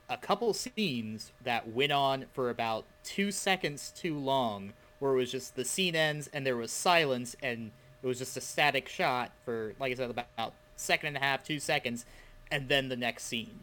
a 0.09 0.17
couple 0.17 0.55
scenes 0.55 1.33
that 1.43 1.69
went 1.69 1.93
on 1.93 2.27
for 2.33 2.49
about 2.51 2.85
two 3.05 3.31
seconds 3.31 3.93
too 3.95 4.17
long, 4.17 4.73
where 4.99 5.13
it 5.13 5.17
was 5.17 5.33
just 5.33 5.57
the 5.57 5.65
scene 5.65 5.95
ends 5.95 6.29
and 6.33 6.47
there 6.47 6.57
was 6.57 6.71
silence 6.71 7.37
and 7.43 7.71
it 8.03 8.07
was 8.07 8.19
just 8.19 8.37
a 8.37 8.41
static 8.41 8.89
shot 8.89 9.33
for, 9.45 9.75
like 9.79 9.93
I 9.93 9.95
said, 9.97 10.11
about 10.11 10.55
second 10.77 11.09
and 11.09 11.17
a 11.17 11.21
half, 11.21 11.45
two 11.45 11.59
seconds, 11.59 12.07
and 12.51 12.69
then 12.69 12.89
the 12.89 12.97
next 12.97 13.25
scene. 13.25 13.61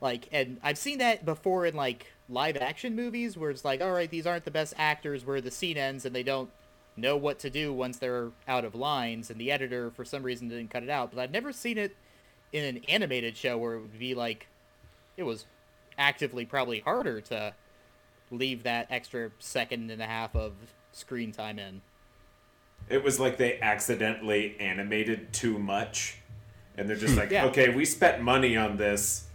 Like, 0.00 0.28
and 0.32 0.58
I've 0.62 0.78
seen 0.78 0.98
that 0.98 1.24
before 1.24 1.66
in 1.66 1.74
like 1.74 2.06
live 2.28 2.56
action 2.56 2.94
movies 2.94 3.36
where 3.36 3.50
it's 3.50 3.64
like, 3.64 3.80
all 3.80 3.92
right, 3.92 4.10
these 4.10 4.26
aren't 4.26 4.44
the 4.44 4.50
best 4.50 4.74
actors 4.76 5.24
where 5.24 5.40
the 5.40 5.50
scene 5.50 5.76
ends 5.76 6.04
and 6.04 6.14
they 6.14 6.22
don't 6.22 6.50
know 6.96 7.16
what 7.16 7.38
to 7.40 7.50
do 7.50 7.72
once 7.72 7.98
they're 7.98 8.30
out 8.46 8.64
of 8.64 8.74
lines 8.74 9.30
and 9.30 9.40
the 9.40 9.50
editor 9.50 9.90
for 9.90 10.04
some 10.04 10.22
reason 10.22 10.48
didn't 10.48 10.70
cut 10.70 10.82
it 10.82 10.90
out. 10.90 11.10
But 11.12 11.20
I've 11.20 11.30
never 11.30 11.52
seen 11.52 11.78
it 11.78 11.96
in 12.52 12.64
an 12.64 12.82
animated 12.88 13.36
show 13.36 13.58
where 13.58 13.74
it 13.74 13.80
would 13.80 13.98
be 13.98 14.14
like 14.14 14.46
it 15.16 15.24
was 15.24 15.46
actively 15.98 16.44
probably 16.44 16.80
harder 16.80 17.20
to 17.20 17.54
leave 18.30 18.62
that 18.62 18.86
extra 18.90 19.30
second 19.38 19.90
and 19.90 20.00
a 20.02 20.06
half 20.06 20.34
of 20.34 20.52
screen 20.92 21.32
time 21.32 21.58
in. 21.58 21.82
It 22.88 23.02
was 23.02 23.18
like 23.18 23.38
they 23.38 23.60
accidentally 23.60 24.56
animated 24.60 25.32
too 25.32 25.58
much. 25.58 26.18
And 26.76 26.88
they're 26.88 26.96
just 26.96 27.14
hmm. 27.14 27.20
like, 27.20 27.30
Yeah. 27.30 27.46
okay, 27.46 27.74
we 27.74 27.84
spent 27.84 28.22
money 28.22 28.56
on 28.56 28.76
this. 28.76 29.26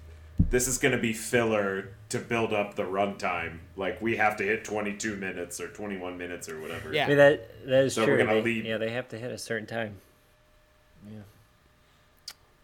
This 0.50 0.68
is 0.68 0.78
going 0.78 0.94
to 0.94 1.02
be 1.02 1.14
filler 1.14 1.90
to 2.10 2.18
build 2.20 2.54
up 2.54 2.76
the 2.76 2.84
runtime. 2.84 3.60
Like, 3.76 4.02
we 4.02 4.16
have 4.18 4.36
to 4.38 4.44
hit 4.44 4.64
22 4.64 5.16
minutes 5.16 5.60
or 5.62 5.68
21 5.68 6.18
minutes 6.18 6.50
or 6.50 6.60
whatever. 6.60 6.92
Yeah. 6.94 7.06
I 7.06 7.08
mean, 7.08 7.18
that 7.18 7.66
that 7.68 7.84
is 7.86 7.94
So 7.94 8.06
true. 8.06 8.14
we're 8.16 8.24
gonna 8.26 8.36
They- 8.36 8.42
leave- 8.42 8.66
Yeah, 8.66 8.78
they 8.78 8.90
have 8.92 9.08
to 9.10 9.18
hit 9.20 9.32
a 9.32 9.38
certain 9.38 9.68
time. 9.68 9.98
Yeah, 11.10 11.20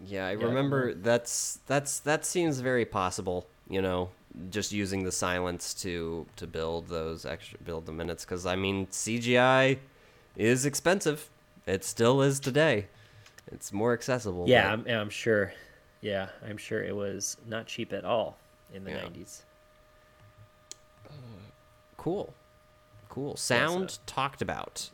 Yeah, 0.06 0.28
I 0.28 0.32
remember 0.34 0.94
that's 0.94 1.60
that's 1.68 2.00
that 2.02 2.26
seems 2.26 2.60
very 2.60 2.86
possible. 2.86 3.48
You 3.70 3.82
know, 3.82 4.10
just 4.50 4.72
using 4.74 5.04
the 5.04 5.12
silence 5.12 5.74
to 5.76 6.26
to 6.36 6.48
build 6.48 6.88
those 6.90 7.26
extra 7.26 7.60
build 7.60 7.86
the 7.86 7.94
minutes 7.94 8.26
because 8.26 8.46
I 8.46 8.56
mean 8.56 8.88
CGI 8.88 9.78
is 10.36 10.66
expensive. 10.66 11.30
It 11.66 11.84
still 11.86 12.22
is 12.22 12.40
today. 12.40 12.88
It's 13.52 13.72
more 13.72 13.94
accessible. 13.94 14.46
Yeah, 14.50 14.76
but- 14.76 14.92
I'm, 14.92 15.00
I'm 15.02 15.10
sure. 15.10 15.54
Yeah, 16.06 16.28
I'm 16.48 16.58
sure 16.58 16.84
it 16.84 16.96
was 16.96 17.36
not 17.48 17.66
cheap 17.66 17.92
at 17.92 18.06
all 18.06 18.38
in 18.72 18.84
the 18.84 18.92
Yeah. 18.92 19.06
90s. 19.06 19.42
Uh, 21.10 21.14
cool, 21.98 22.32
cool. 23.10 23.36
Sound 23.36 23.98
talked 24.06 24.44
about. 24.44 24.92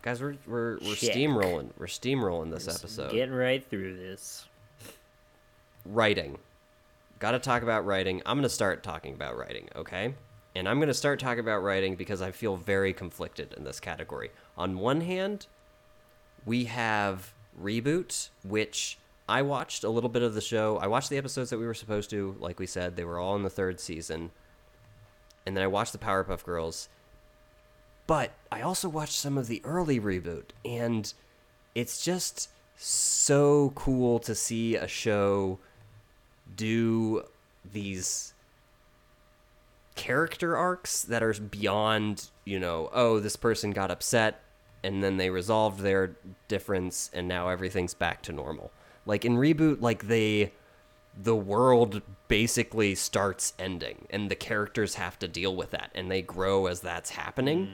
Guys, 0.00 0.22
we're 0.22 0.36
we're 0.46 0.78
we're 0.78 0.94
Check. 0.94 1.14
steamrolling. 1.14 1.72
We're 1.76 1.86
steamrolling 1.86 2.50
this 2.50 2.68
episode. 2.68 3.12
Getting 3.12 3.34
right 3.34 3.62
through 3.68 3.98
this. 3.98 4.46
writing. 5.84 6.38
Got 7.18 7.32
to 7.32 7.38
talk 7.38 7.62
about 7.62 7.84
writing. 7.84 8.22
I'm 8.24 8.36
going 8.38 8.44
to 8.44 8.48
start 8.48 8.82
talking 8.82 9.12
about 9.12 9.36
writing, 9.36 9.68
okay? 9.76 10.14
And 10.54 10.66
I'm 10.68 10.78
going 10.78 10.88
to 10.88 10.94
start 10.94 11.18
talking 11.20 11.40
about 11.40 11.62
writing 11.62 11.96
because 11.96 12.22
I 12.22 12.30
feel 12.30 12.56
very 12.56 12.92
conflicted 12.94 13.52
in 13.58 13.64
this 13.64 13.78
category. 13.80 14.30
On 14.56 14.78
one 14.78 15.00
hand, 15.02 15.46
we 16.46 16.64
have 16.64 17.34
Reboot, 17.60 18.28
which 18.44 18.98
I 19.28 19.42
watched 19.42 19.84
a 19.84 19.90
little 19.90 20.08
bit 20.08 20.22
of 20.22 20.34
the 20.34 20.40
show. 20.40 20.78
I 20.78 20.86
watched 20.86 21.10
the 21.10 21.18
episodes 21.18 21.50
that 21.50 21.58
we 21.58 21.66
were 21.66 21.74
supposed 21.74 22.10
to, 22.10 22.34
like 22.40 22.58
we 22.58 22.66
said, 22.66 22.96
they 22.96 23.04
were 23.04 23.18
all 23.18 23.36
in 23.36 23.42
the 23.42 23.50
third 23.50 23.78
season. 23.78 24.30
And 25.44 25.56
then 25.56 25.62
I 25.62 25.66
watched 25.66 25.92
the 25.92 25.98
Powerpuff 25.98 26.44
Girls. 26.44 26.88
But 28.06 28.32
I 28.50 28.62
also 28.62 28.88
watched 28.88 29.12
some 29.12 29.36
of 29.36 29.48
the 29.48 29.60
early 29.64 30.00
Reboot, 30.00 30.50
and 30.64 31.12
it's 31.74 32.02
just 32.02 32.48
so 32.76 33.72
cool 33.74 34.18
to 34.20 34.34
see 34.34 34.76
a 34.76 34.88
show 34.88 35.58
do 36.56 37.24
these 37.70 38.32
character 39.94 40.56
arcs 40.56 41.02
that 41.02 41.22
are 41.22 41.34
beyond, 41.34 42.30
you 42.46 42.58
know, 42.58 42.88
oh, 42.94 43.18
this 43.18 43.36
person 43.36 43.72
got 43.72 43.90
upset 43.90 44.42
and 44.82 45.02
then 45.02 45.16
they 45.16 45.28
resolved 45.28 45.80
their 45.80 46.16
difference 46.46 47.10
and 47.12 47.26
now 47.26 47.48
everything's 47.48 47.94
back 47.94 48.22
to 48.22 48.32
normal. 48.32 48.70
Like 49.08 49.24
in 49.24 49.36
reboot 49.36 49.80
like 49.80 50.06
they 50.06 50.52
the 51.20 51.34
world 51.34 52.02
basically 52.28 52.94
starts 52.94 53.54
ending 53.58 54.06
and 54.10 54.30
the 54.30 54.36
characters 54.36 54.94
have 54.94 55.18
to 55.18 55.26
deal 55.26 55.56
with 55.56 55.70
that 55.72 55.90
and 55.94 56.08
they 56.10 56.22
grow 56.22 56.66
as 56.66 56.80
that's 56.80 57.10
happening. 57.10 57.66
Mm. 57.66 57.72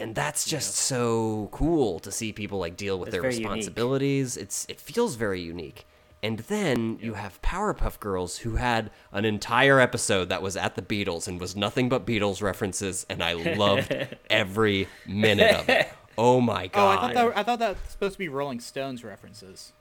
And 0.00 0.14
that's 0.14 0.44
just 0.44 0.76
so 0.76 1.48
cool 1.50 1.98
to 2.00 2.12
see 2.12 2.32
people 2.32 2.58
like 2.60 2.76
deal 2.76 2.98
with 2.98 3.08
It's 3.08 3.14
their 3.14 3.22
very 3.22 3.34
unique. 3.34 3.48
responsibilities. 3.48 4.36
It's 4.36 4.66
it 4.68 4.80
feels 4.80 5.16
very 5.16 5.40
unique. 5.40 5.86
And 6.22 6.40
then 6.40 6.98
you 7.00 7.14
have 7.14 7.40
Powerpuff 7.42 7.98
Girls 7.98 8.38
who 8.38 8.56
had 8.56 8.90
an 9.12 9.24
entire 9.24 9.80
episode 9.80 10.28
that 10.28 10.42
was 10.42 10.56
at 10.56 10.74
the 10.74 10.82
Beatles 10.82 11.26
and 11.26 11.40
was 11.40 11.56
nothing 11.56 11.88
but 11.88 12.04
Beatles 12.06 12.42
references 12.42 13.06
and 13.08 13.22
I 13.22 13.32
loved 13.32 13.92
every 14.30 14.88
minute 15.06 15.54
of 15.54 15.68
it. 15.68 15.88
Oh 16.18 16.40
my 16.40 16.66
god! 16.66 16.80
Oh, 16.80 16.88
I 16.88 16.94
god. 16.94 17.00
thought 17.00 17.14
that 17.14 17.38
I 17.38 17.42
thought 17.44 17.58
that 17.60 17.68
was 17.70 17.90
supposed 17.90 18.12
to 18.14 18.18
be 18.18 18.28
Rolling 18.28 18.60
Stones 18.60 19.02
references. 19.04 19.72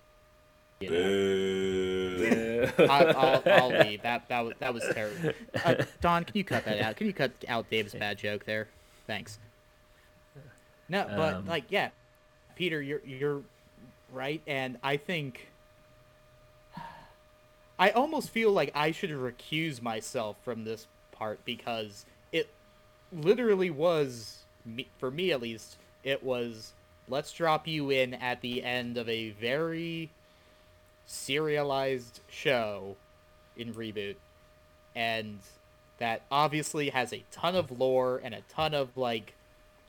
Boo. 0.80 2.68
I, 2.80 3.06
I'll, 3.06 3.44
I'll 3.46 3.70
leave. 3.88 4.02
That 4.04 4.28
that 4.30 4.42
was 4.46 4.54
that 4.60 4.74
was 4.74 4.84
terrible. 4.94 5.32
Uh, 5.66 5.76
Don, 6.02 6.24
can 6.24 6.38
you 6.38 6.44
cut 6.44 6.66
that 6.66 6.80
out? 6.80 6.96
Can 6.98 7.08
you 7.08 7.14
cut 7.14 7.32
out 7.48 7.70
Dave's 7.70 7.94
bad 7.94 8.18
joke 8.18 8.46
there? 8.46 8.68
Thanks. 9.08 9.40
No, 10.90 11.06
but 11.08 11.34
Um, 11.36 11.46
like, 11.48 11.66
yeah, 11.70 11.90
Peter, 12.56 12.82
you're 12.82 13.02
you're 13.06 13.42
right, 14.14 14.42
and 14.48 14.78
I 14.84 14.98
think 14.98 15.48
I 17.80 17.92
almost 17.92 18.30
feel 18.30 18.52
like 18.52 18.72
I 18.76 18.92
should 18.92 19.12
recuse 19.12 19.82
myself 19.82 20.38
from 20.44 20.64
this 20.64 20.88
part 21.12 21.40
because 21.46 22.06
it 22.32 22.50
literally 23.12 23.70
was 23.70 24.40
me, 24.66 24.88
for 25.00 25.12
me 25.12 25.32
at 25.32 25.42
least. 25.42 25.78
It 26.04 26.24
was 26.24 26.74
let's 27.10 27.32
drop 27.32 27.68
you 27.68 27.90
in 27.90 28.14
at 28.14 28.42
the 28.42 28.64
end 28.64 28.98
of 28.98 29.08
a 29.10 29.32
very 29.32 30.10
serialized 31.08 32.20
show 32.30 32.96
in 33.56 33.74
reboot 33.74 34.16
and 34.96 35.40
that 36.00 36.22
obviously 36.32 36.90
has 36.90 37.12
a 37.14 37.24
ton 37.32 37.56
of 37.56 37.80
lore 37.80 38.22
and 38.24 38.36
a 38.36 38.42
ton 38.50 38.74
of 38.74 38.96
like 38.98 39.34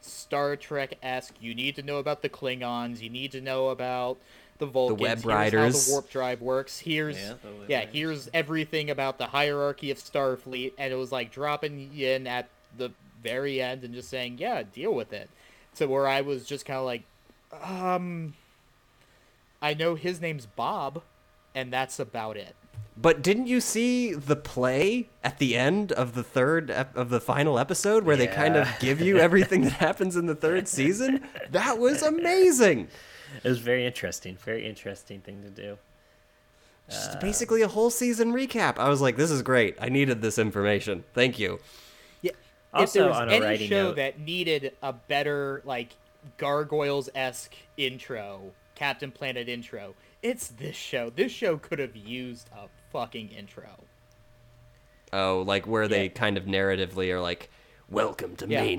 Star 0.00 0.57
Trek-esque. 0.57 1.35
You 1.40 1.54
need 1.54 1.76
to 1.76 1.83
know 1.83 1.98
about 1.98 2.22
the 2.22 2.28
Klingons. 2.28 3.00
You 3.00 3.11
need 3.11 3.33
to 3.33 3.40
know 3.40 3.68
about 3.68 4.18
the 4.59 4.66
Vulcans. 4.66 4.98
The 4.98 5.02
Web 5.02 5.22
Here's 5.52 5.87
how 5.87 5.90
the 5.90 5.92
warp 5.92 6.11
drive 6.11 6.40
works. 6.40 6.78
Here's 6.78 7.16
Yeah, 7.68 7.81
yeah. 7.81 7.87
Here's 7.92 8.28
everything 8.33 8.90
about 8.90 9.18
the 9.18 9.26
hierarchy 9.26 9.90
of 9.90 9.98
Starfleet, 9.98 10.72
and 10.78 10.92
it 10.92 10.96
was 10.96 11.12
like 11.12 11.31
dropping 11.31 11.90
in 11.98 12.26
at 12.26 12.48
the 12.76 12.90
very 13.22 13.61
end 13.61 13.85
and 13.85 13.94
just 13.94 14.09
saying, 14.09 14.38
yeah, 14.38 14.62
deal 14.62 14.94
with 14.94 15.12
it. 15.12 15.28
To 15.76 15.87
where 15.87 16.07
I 16.07 16.22
was 16.22 16.46
just 16.46 16.64
kind 16.64 16.78
of 16.78 16.85
like, 16.85 17.02
um, 17.62 18.35
I 19.61 19.75
know 19.75 19.94
his 19.94 20.21
name's 20.21 20.47
Bob, 20.47 21.03
and 21.55 21.73
that's 21.73 21.99
about 21.99 22.37
it. 22.37 22.55
But 22.97 23.23
didn't 23.23 23.47
you 23.47 23.61
see 23.61 24.12
the 24.12 24.35
play 24.35 25.09
at 25.23 25.38
the 25.38 25.57
end 25.57 25.92
of 25.92 26.14
the 26.14 26.25
third 26.25 26.68
ep- 26.71 26.97
of 26.97 27.11
the 27.11 27.21
final 27.21 27.59
episode 27.59 28.03
where 28.05 28.16
they 28.16 28.27
kind 28.27 28.57
of 28.57 28.68
give 28.81 29.01
you 29.01 29.18
everything 29.18 29.62
that 29.62 29.75
happens 29.75 30.16
in 30.16 30.27
the 30.27 30.35
third 30.35 30.66
season? 30.79 31.25
That 31.51 31.79
was 31.79 32.03
amazing. 32.03 32.88
It 33.44 33.49
was 33.49 33.59
very 33.59 33.87
interesting. 33.87 34.37
Very 34.37 34.66
interesting 34.66 35.21
thing 35.21 35.42
to 35.42 35.51
do. 35.51 35.79
Just 36.90 37.16
uh, 37.16 37.21
basically 37.21 37.62
a 37.62 37.68
whole 37.68 37.90
season 37.90 38.33
recap. 38.33 38.79
I 38.79 38.88
was 38.88 39.01
like, 39.01 39.16
this 39.16 39.31
is 39.31 39.42
great. 39.42 39.77
I 39.81 39.90
needed 39.90 40.21
this 40.23 40.38
information. 40.38 41.05
Thank 41.14 41.38
you. 41.38 41.61
Yeah. 42.23 42.31
if 42.33 42.81
Also, 42.81 42.99
there 43.01 43.09
was 43.11 43.18
on 43.18 43.29
a 43.29 43.33
any 43.33 43.44
writing 43.44 43.68
show 43.68 43.83
note- 43.88 43.97
that 43.97 44.18
needed 44.18 44.73
a 44.83 44.92
better 44.92 45.62
like 45.64 45.90
gargoyles 46.37 47.09
esque 47.14 47.55
intro, 47.77 48.51
Captain 48.78 49.10
Planet 49.10 49.48
intro, 49.48 49.94
it's 50.22 50.46
this 50.48 50.76
show. 50.76 51.10
This 51.10 51.32
show 51.32 51.56
could 51.58 51.80
have 51.80 51.96
used 51.96 52.48
a 52.56 52.68
fucking 52.92 53.30
intro. 53.30 53.70
Oh, 55.12 55.42
like 55.44 55.66
where 55.66 55.88
they 55.88 56.08
kind 56.08 56.36
of 56.36 56.44
narratively 56.44 57.10
are 57.12 57.20
like, 57.20 57.50
welcome 57.90 58.36
to 58.36 58.46
Yeah, 58.46 58.62
mainframe, 58.64 58.78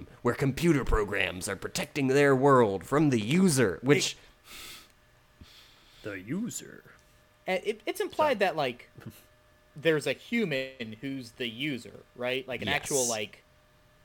like- 0.00 0.06
where 0.20 0.34
computer 0.34 0.84
programs 0.84 1.48
are 1.48 1.56
protecting 1.56 2.08
their 2.08 2.36
world 2.36 2.84
from 2.84 3.08
the 3.08 3.20
user, 3.20 3.78
which 3.82 4.18
The 6.02 6.12
user. 6.20 6.84
It, 7.46 7.80
it's 7.86 8.00
implied 8.00 8.40
that 8.40 8.54
like 8.54 8.90
there's 9.74 10.06
a 10.06 10.12
human 10.12 10.96
who's 11.00 11.30
the 11.32 11.48
user, 11.48 12.00
right? 12.16 12.46
Like 12.46 12.60
an 12.60 12.68
actual 12.68 13.08
like 13.08 13.42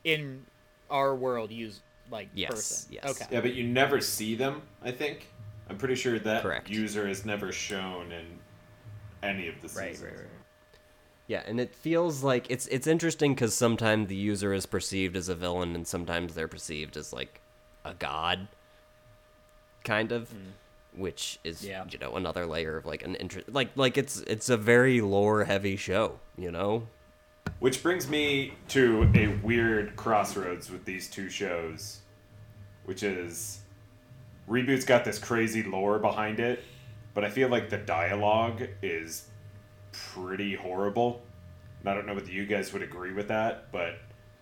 in 0.04 0.46
our 0.90 1.14
world 1.14 1.50
use 1.52 1.82
like 2.10 2.28
Yes, 2.34 2.50
person. 2.50 2.94
yes. 2.94 3.10
Okay. 3.10 3.26
Yeah, 3.30 3.40
but 3.42 3.54
you 3.54 3.64
never 3.64 4.00
see 4.00 4.34
them, 4.34 4.62
I 4.82 4.90
think. 4.90 5.26
I'm 5.68 5.78
pretty 5.78 5.94
sure 5.94 6.18
that 6.18 6.42
Correct. 6.42 6.68
user 6.68 7.08
is 7.08 7.24
never 7.24 7.50
shown 7.52 8.12
in 8.12 8.24
any 9.22 9.48
of 9.48 9.60
the 9.62 9.68
seasons. 9.68 10.02
Right, 10.02 10.10
right, 10.10 10.18
right. 10.20 10.28
Yeah, 11.26 11.42
and 11.46 11.58
it 11.58 11.74
feels 11.74 12.22
like 12.22 12.50
it's 12.50 12.66
it's 12.66 12.86
interesting 12.86 13.34
because 13.34 13.54
sometimes 13.54 14.08
the 14.08 14.14
user 14.16 14.52
is 14.52 14.66
perceived 14.66 15.16
as 15.16 15.30
a 15.30 15.34
villain, 15.34 15.74
and 15.74 15.86
sometimes 15.86 16.34
they're 16.34 16.48
perceived 16.48 16.98
as 16.98 17.14
like 17.14 17.40
a 17.84 17.94
god, 17.94 18.46
kind 19.84 20.12
of, 20.12 20.28
mm. 20.28 20.50
which 21.00 21.38
is 21.42 21.64
Yeah. 21.64 21.84
you 21.90 21.98
know 21.98 22.16
another 22.16 22.44
layer 22.44 22.76
of 22.76 22.84
like 22.84 23.02
an 23.02 23.14
interest. 23.14 23.48
Like 23.48 23.70
like 23.74 23.96
it's 23.96 24.18
it's 24.26 24.50
a 24.50 24.58
very 24.58 25.00
lore 25.00 25.44
heavy 25.44 25.76
show, 25.76 26.20
you 26.36 26.50
know. 26.50 26.88
Which 27.58 27.82
brings 27.82 28.06
me 28.08 28.52
to 28.68 29.10
a 29.14 29.28
weird 29.42 29.96
crossroads 29.96 30.70
with 30.70 30.84
these 30.84 31.08
two 31.08 31.30
shows, 31.30 32.00
which 32.84 33.02
is 33.02 33.60
Reboot's 34.48 34.84
got 34.84 35.04
this 35.04 35.18
crazy 35.18 35.62
lore 35.62 35.98
behind 35.98 36.40
it, 36.40 36.62
but 37.14 37.24
I 37.24 37.30
feel 37.30 37.48
like 37.48 37.70
the 37.70 37.78
dialogue 37.78 38.62
is 38.82 39.26
pretty 39.92 40.54
horrible. 40.54 41.22
And 41.80 41.88
I 41.88 41.94
don't 41.94 42.06
know 42.06 42.14
whether 42.14 42.30
you 42.30 42.46
guys 42.46 42.72
would 42.72 42.82
agree 42.82 43.12
with 43.12 43.28
that, 43.28 43.72
but 43.72 43.96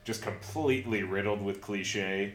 just 0.04 0.22
completely 0.22 1.02
riddled 1.02 1.42
with 1.42 1.60
cliche. 1.60 2.34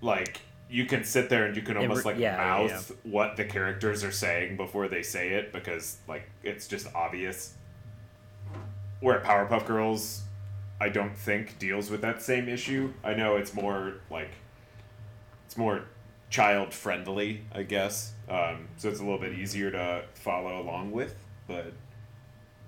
Like 0.00 0.40
you 0.68 0.86
can 0.86 1.04
sit 1.04 1.28
there 1.28 1.46
and 1.46 1.56
you 1.56 1.62
can 1.62 1.76
almost 1.76 2.04
like 2.04 2.18
yeah, 2.18 2.36
yeah, 2.36 2.66
mouth 2.66 2.96
what 3.04 3.36
the 3.36 3.44
characters 3.44 4.02
are 4.02 4.12
saying 4.12 4.56
before 4.56 4.88
they 4.88 5.02
say 5.02 5.30
it 5.30 5.52
because 5.52 5.98
like 6.08 6.28
it's 6.42 6.66
just 6.66 6.92
obvious. 6.94 7.54
Where 9.00 9.20
Powerpuff 9.20 9.66
Girls, 9.66 10.22
I 10.80 10.88
don't 10.88 11.16
think 11.16 11.58
deals 11.58 11.90
with 11.90 12.00
that 12.00 12.22
same 12.22 12.48
issue. 12.48 12.92
I 13.04 13.14
know 13.14 13.36
it's 13.36 13.54
more 13.54 13.94
like 14.10 14.30
it's 15.46 15.56
more 15.56 15.84
child 16.30 16.74
friendly, 16.74 17.42
I 17.52 17.62
guess. 17.62 18.12
Um, 18.28 18.68
so 18.76 18.88
it's 18.88 19.00
a 19.00 19.04
little 19.04 19.18
bit 19.20 19.32
easier 19.34 19.70
to 19.70 20.04
follow 20.14 20.60
along 20.60 20.90
with, 20.92 21.14
but 21.46 21.72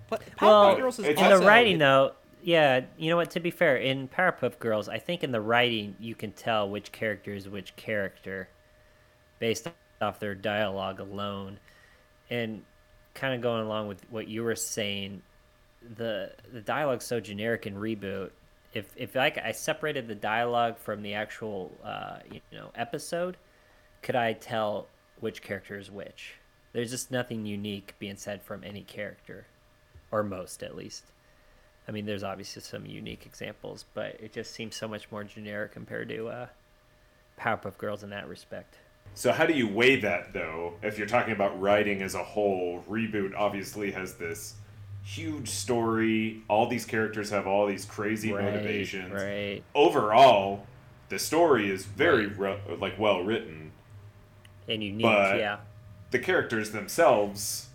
But 0.08 0.22
Powerpuff 0.36 0.40
Well, 0.40 0.76
Girls 0.76 0.98
is 0.98 1.06
it's 1.06 1.20
in 1.20 1.26
also, 1.26 1.40
the 1.40 1.46
writing 1.46 1.78
though, 1.78 2.12
yeah, 2.42 2.82
you 2.96 3.10
know 3.10 3.16
what? 3.16 3.30
To 3.32 3.40
be 3.40 3.50
fair, 3.50 3.76
in 3.76 4.08
Powerpuff 4.08 4.58
Girls, 4.58 4.88
I 4.88 4.98
think 4.98 5.24
in 5.24 5.32
the 5.32 5.40
writing 5.40 5.96
you 5.98 6.14
can 6.14 6.32
tell 6.32 6.68
which 6.68 6.92
character 6.92 7.34
is 7.34 7.48
which 7.48 7.74
character 7.76 8.48
based 9.38 9.68
off 10.00 10.20
their 10.20 10.34
dialogue 10.34 11.00
alone, 11.00 11.58
and 12.30 12.62
kind 13.14 13.34
of 13.34 13.40
going 13.40 13.64
along 13.64 13.88
with 13.88 14.02
what 14.10 14.28
you 14.28 14.44
were 14.44 14.54
saying, 14.54 15.22
the 15.96 16.32
the 16.52 16.60
dialogue's 16.60 17.04
so 17.04 17.20
generic 17.20 17.66
in 17.66 17.74
reboot. 17.74 18.30
If 18.72 18.92
if 18.96 19.14
like 19.14 19.38
I 19.38 19.52
separated 19.52 20.06
the 20.08 20.14
dialogue 20.14 20.78
from 20.78 21.02
the 21.02 21.14
actual 21.14 21.72
uh, 21.84 22.18
you 22.30 22.40
know 22.52 22.70
episode, 22.76 23.36
could 24.02 24.16
I 24.16 24.32
tell 24.32 24.86
which 25.20 25.42
character 25.42 25.78
is 25.78 25.90
which? 25.90 26.34
There's 26.72 26.90
just 26.90 27.10
nothing 27.10 27.46
unique 27.46 27.94
being 27.98 28.16
said 28.16 28.42
from 28.42 28.62
any 28.62 28.82
character, 28.82 29.46
or 30.10 30.22
most 30.22 30.62
at 30.62 30.76
least. 30.76 31.04
I 31.88 31.92
mean, 31.92 32.04
there's 32.04 32.22
obviously 32.22 32.62
some 32.62 32.84
unique 32.84 33.24
examples, 33.24 33.86
but 33.94 34.18
it 34.20 34.32
just 34.32 34.52
seems 34.52 34.76
so 34.76 34.86
much 34.86 35.10
more 35.10 35.24
generic 35.24 35.72
compared 35.72 36.10
to 36.10 36.28
uh, 36.28 36.46
Powerpuff 37.40 37.78
Girls 37.78 38.02
in 38.02 38.10
that 38.10 38.28
respect. 38.28 38.76
So 39.14 39.32
how 39.32 39.46
do 39.46 39.54
you 39.54 39.66
weigh 39.66 39.96
that 40.00 40.32
though? 40.34 40.74
If 40.82 40.98
you're 40.98 41.06
talking 41.06 41.32
about 41.32 41.58
writing 41.60 42.02
as 42.02 42.14
a 42.14 42.22
whole, 42.22 42.84
reboot 42.88 43.34
obviously 43.34 43.90
has 43.92 44.14
this 44.14 44.54
huge 45.02 45.48
story. 45.48 46.42
All 46.48 46.66
these 46.68 46.84
characters 46.84 47.30
have 47.30 47.46
all 47.46 47.66
these 47.66 47.86
crazy 47.86 48.30
motivations. 48.32 49.12
right. 49.12 49.62
Overall, 49.74 50.66
the 51.08 51.18
story 51.18 51.70
is 51.70 51.86
very 51.86 52.26
re- 52.26 52.60
like 52.78 52.98
well 52.98 53.24
written. 53.24 53.67
And 54.68 54.82
unique, 54.82 55.02
But- 55.02 55.38
yeah. 55.38 55.58
The 56.10 56.18
characters 56.18 56.70
themselves, 56.70 57.68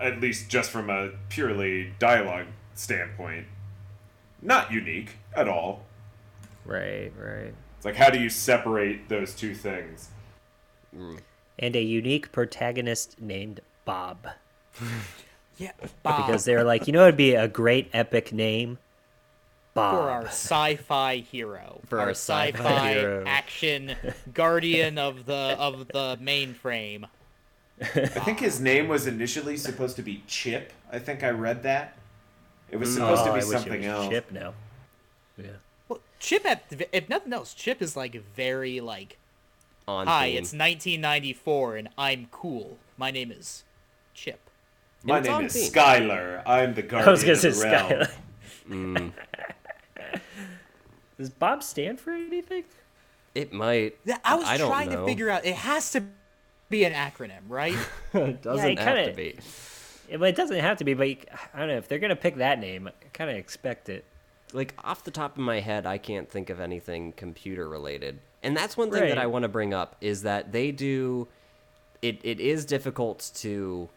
at 0.00 0.20
least 0.20 0.48
just 0.48 0.70
from 0.70 0.90
a 0.90 1.10
purely 1.28 1.92
dialogue 1.98 2.46
standpoint, 2.74 3.46
not 4.42 4.72
unique 4.72 5.16
at 5.34 5.48
all. 5.48 5.84
Right, 6.64 7.12
right. 7.16 7.54
It's 7.76 7.84
like 7.84 7.94
how 7.94 8.10
do 8.10 8.18
you 8.20 8.28
separate 8.28 9.08
those 9.08 9.34
two 9.34 9.54
things? 9.54 10.08
Mm. 10.96 11.20
And 11.58 11.76
a 11.76 11.80
unique 11.82 12.32
protagonist 12.32 13.20
named 13.20 13.60
Bob. 13.84 14.26
yeah, 15.56 15.72
Bob, 16.02 16.26
Because 16.26 16.44
they're 16.44 16.64
like, 16.64 16.86
you 16.86 16.92
know, 16.92 17.04
it'd 17.04 17.16
be 17.16 17.34
a 17.34 17.48
great 17.48 17.88
epic 17.92 18.32
name? 18.32 18.78
Bob. 19.76 19.94
for 19.94 20.10
our 20.10 20.26
sci-fi 20.26 21.18
hero, 21.18 21.80
For 21.86 22.00
our 22.00 22.10
sci-fi 22.10 22.94
hero. 22.94 23.24
action 23.26 23.94
guardian 24.34 24.98
of 24.98 25.26
the 25.26 25.54
of 25.58 25.86
the 25.88 26.18
mainframe. 26.20 27.04
I 27.80 27.84
think 28.06 28.40
his 28.40 28.58
name 28.58 28.88
was 28.88 29.06
initially 29.06 29.56
supposed 29.56 29.96
to 29.96 30.02
be 30.02 30.22
Chip. 30.26 30.72
I 30.90 30.98
think 30.98 31.22
I 31.22 31.28
read 31.30 31.62
that. 31.64 31.96
It 32.70 32.78
was 32.78 32.90
Oh, 32.98 33.00
supposed 33.14 33.24
to 33.24 33.30
I 33.30 33.32
be 33.34 33.36
wish 33.36 33.44
it 33.44 33.60
something 33.60 33.80
was 33.82 33.88
else. 33.90 34.08
Chip 34.08 34.32
now. 34.32 34.54
Yeah. 35.36 35.50
Well, 35.88 36.00
Chip, 36.18 36.44
at, 36.46 36.64
if 36.92 37.08
nothing 37.08 37.32
else, 37.34 37.52
Chip 37.54 37.80
is 37.82 37.94
like 37.96 38.14
very 38.34 38.80
like, 38.80 39.18
On 39.86 40.06
hi, 40.06 40.28
theme. 40.30 40.38
it's 40.38 40.52
1994 40.54 41.76
and 41.76 41.88
I'm 41.98 42.28
cool. 42.32 42.78
My 42.96 43.10
name 43.10 43.30
is 43.30 43.62
Chip. 44.14 44.40
My 45.04 45.20
name 45.20 45.42
is 45.44 45.52
theme. 45.52 45.70
Skylar. 45.70 46.42
I'm 46.46 46.72
the 46.74 46.82
guardian 46.82 47.08
I 47.08 47.12
was 47.12 47.22
gonna 47.22 47.32
of 47.34 47.40
say 47.40 47.50
the 47.50 47.60
realm. 47.62 47.88
Skylar. 47.90 48.10
Mm, 48.70 49.12
Does 51.18 51.30
Bob 51.30 51.62
stand 51.62 52.00
for 52.00 52.10
anything? 52.12 52.64
it 53.34 53.52
might. 53.52 53.96
Yeah, 54.06 54.16
I 54.24 54.34
was 54.36 54.46
I 54.46 54.56
don't 54.56 54.68
trying 54.70 54.90
know. 54.90 55.00
to 55.00 55.06
figure 55.06 55.28
out. 55.28 55.44
It 55.44 55.56
has 55.56 55.90
to 55.92 56.02
be 56.70 56.84
an 56.84 56.92
acronym, 56.94 57.42
right? 57.48 57.76
It 58.14 58.40
doesn't 58.42 58.70
it 58.70 58.78
have 58.78 58.94
kinda- 58.96 59.10
to 59.10 59.16
be. 59.16 59.38
It, 60.08 60.20
well, 60.20 60.30
it 60.30 60.36
doesn't 60.36 60.58
have 60.58 60.78
to 60.78 60.84
be, 60.84 60.94
but 60.94 61.08
you, 61.08 61.16
I 61.52 61.58
don't 61.58 61.68
know. 61.68 61.76
If 61.76 61.88
they're 61.88 61.98
going 61.98 62.10
to 62.10 62.16
pick 62.16 62.36
that 62.36 62.60
name, 62.60 62.86
I 62.88 62.92
kind 63.12 63.28
of 63.28 63.36
expect 63.36 63.88
it. 63.88 64.04
like 64.52 64.72
off 64.84 65.02
the 65.04 65.10
top 65.10 65.32
of 65.32 65.38
my 65.42 65.58
head, 65.60 65.84
I 65.84 65.98
can't 65.98 66.30
think 66.30 66.48
of 66.48 66.60
anything 66.60 67.12
computer 67.12 67.68
related. 67.68 68.20
And 68.42 68.56
that's 68.56 68.76
one 68.76 68.90
thing 68.90 69.08
that 69.08 69.18
I 69.18 69.26
want 69.26 69.42
to 69.42 69.48
bring 69.48 69.74
up 69.74 69.96
is 70.00 70.22
that 70.22 70.52
they 70.52 70.70
do 70.70 71.26
it 72.02 72.20
it 72.22 72.38
is 72.38 72.64
difficult 72.64 73.30
to 73.36 73.88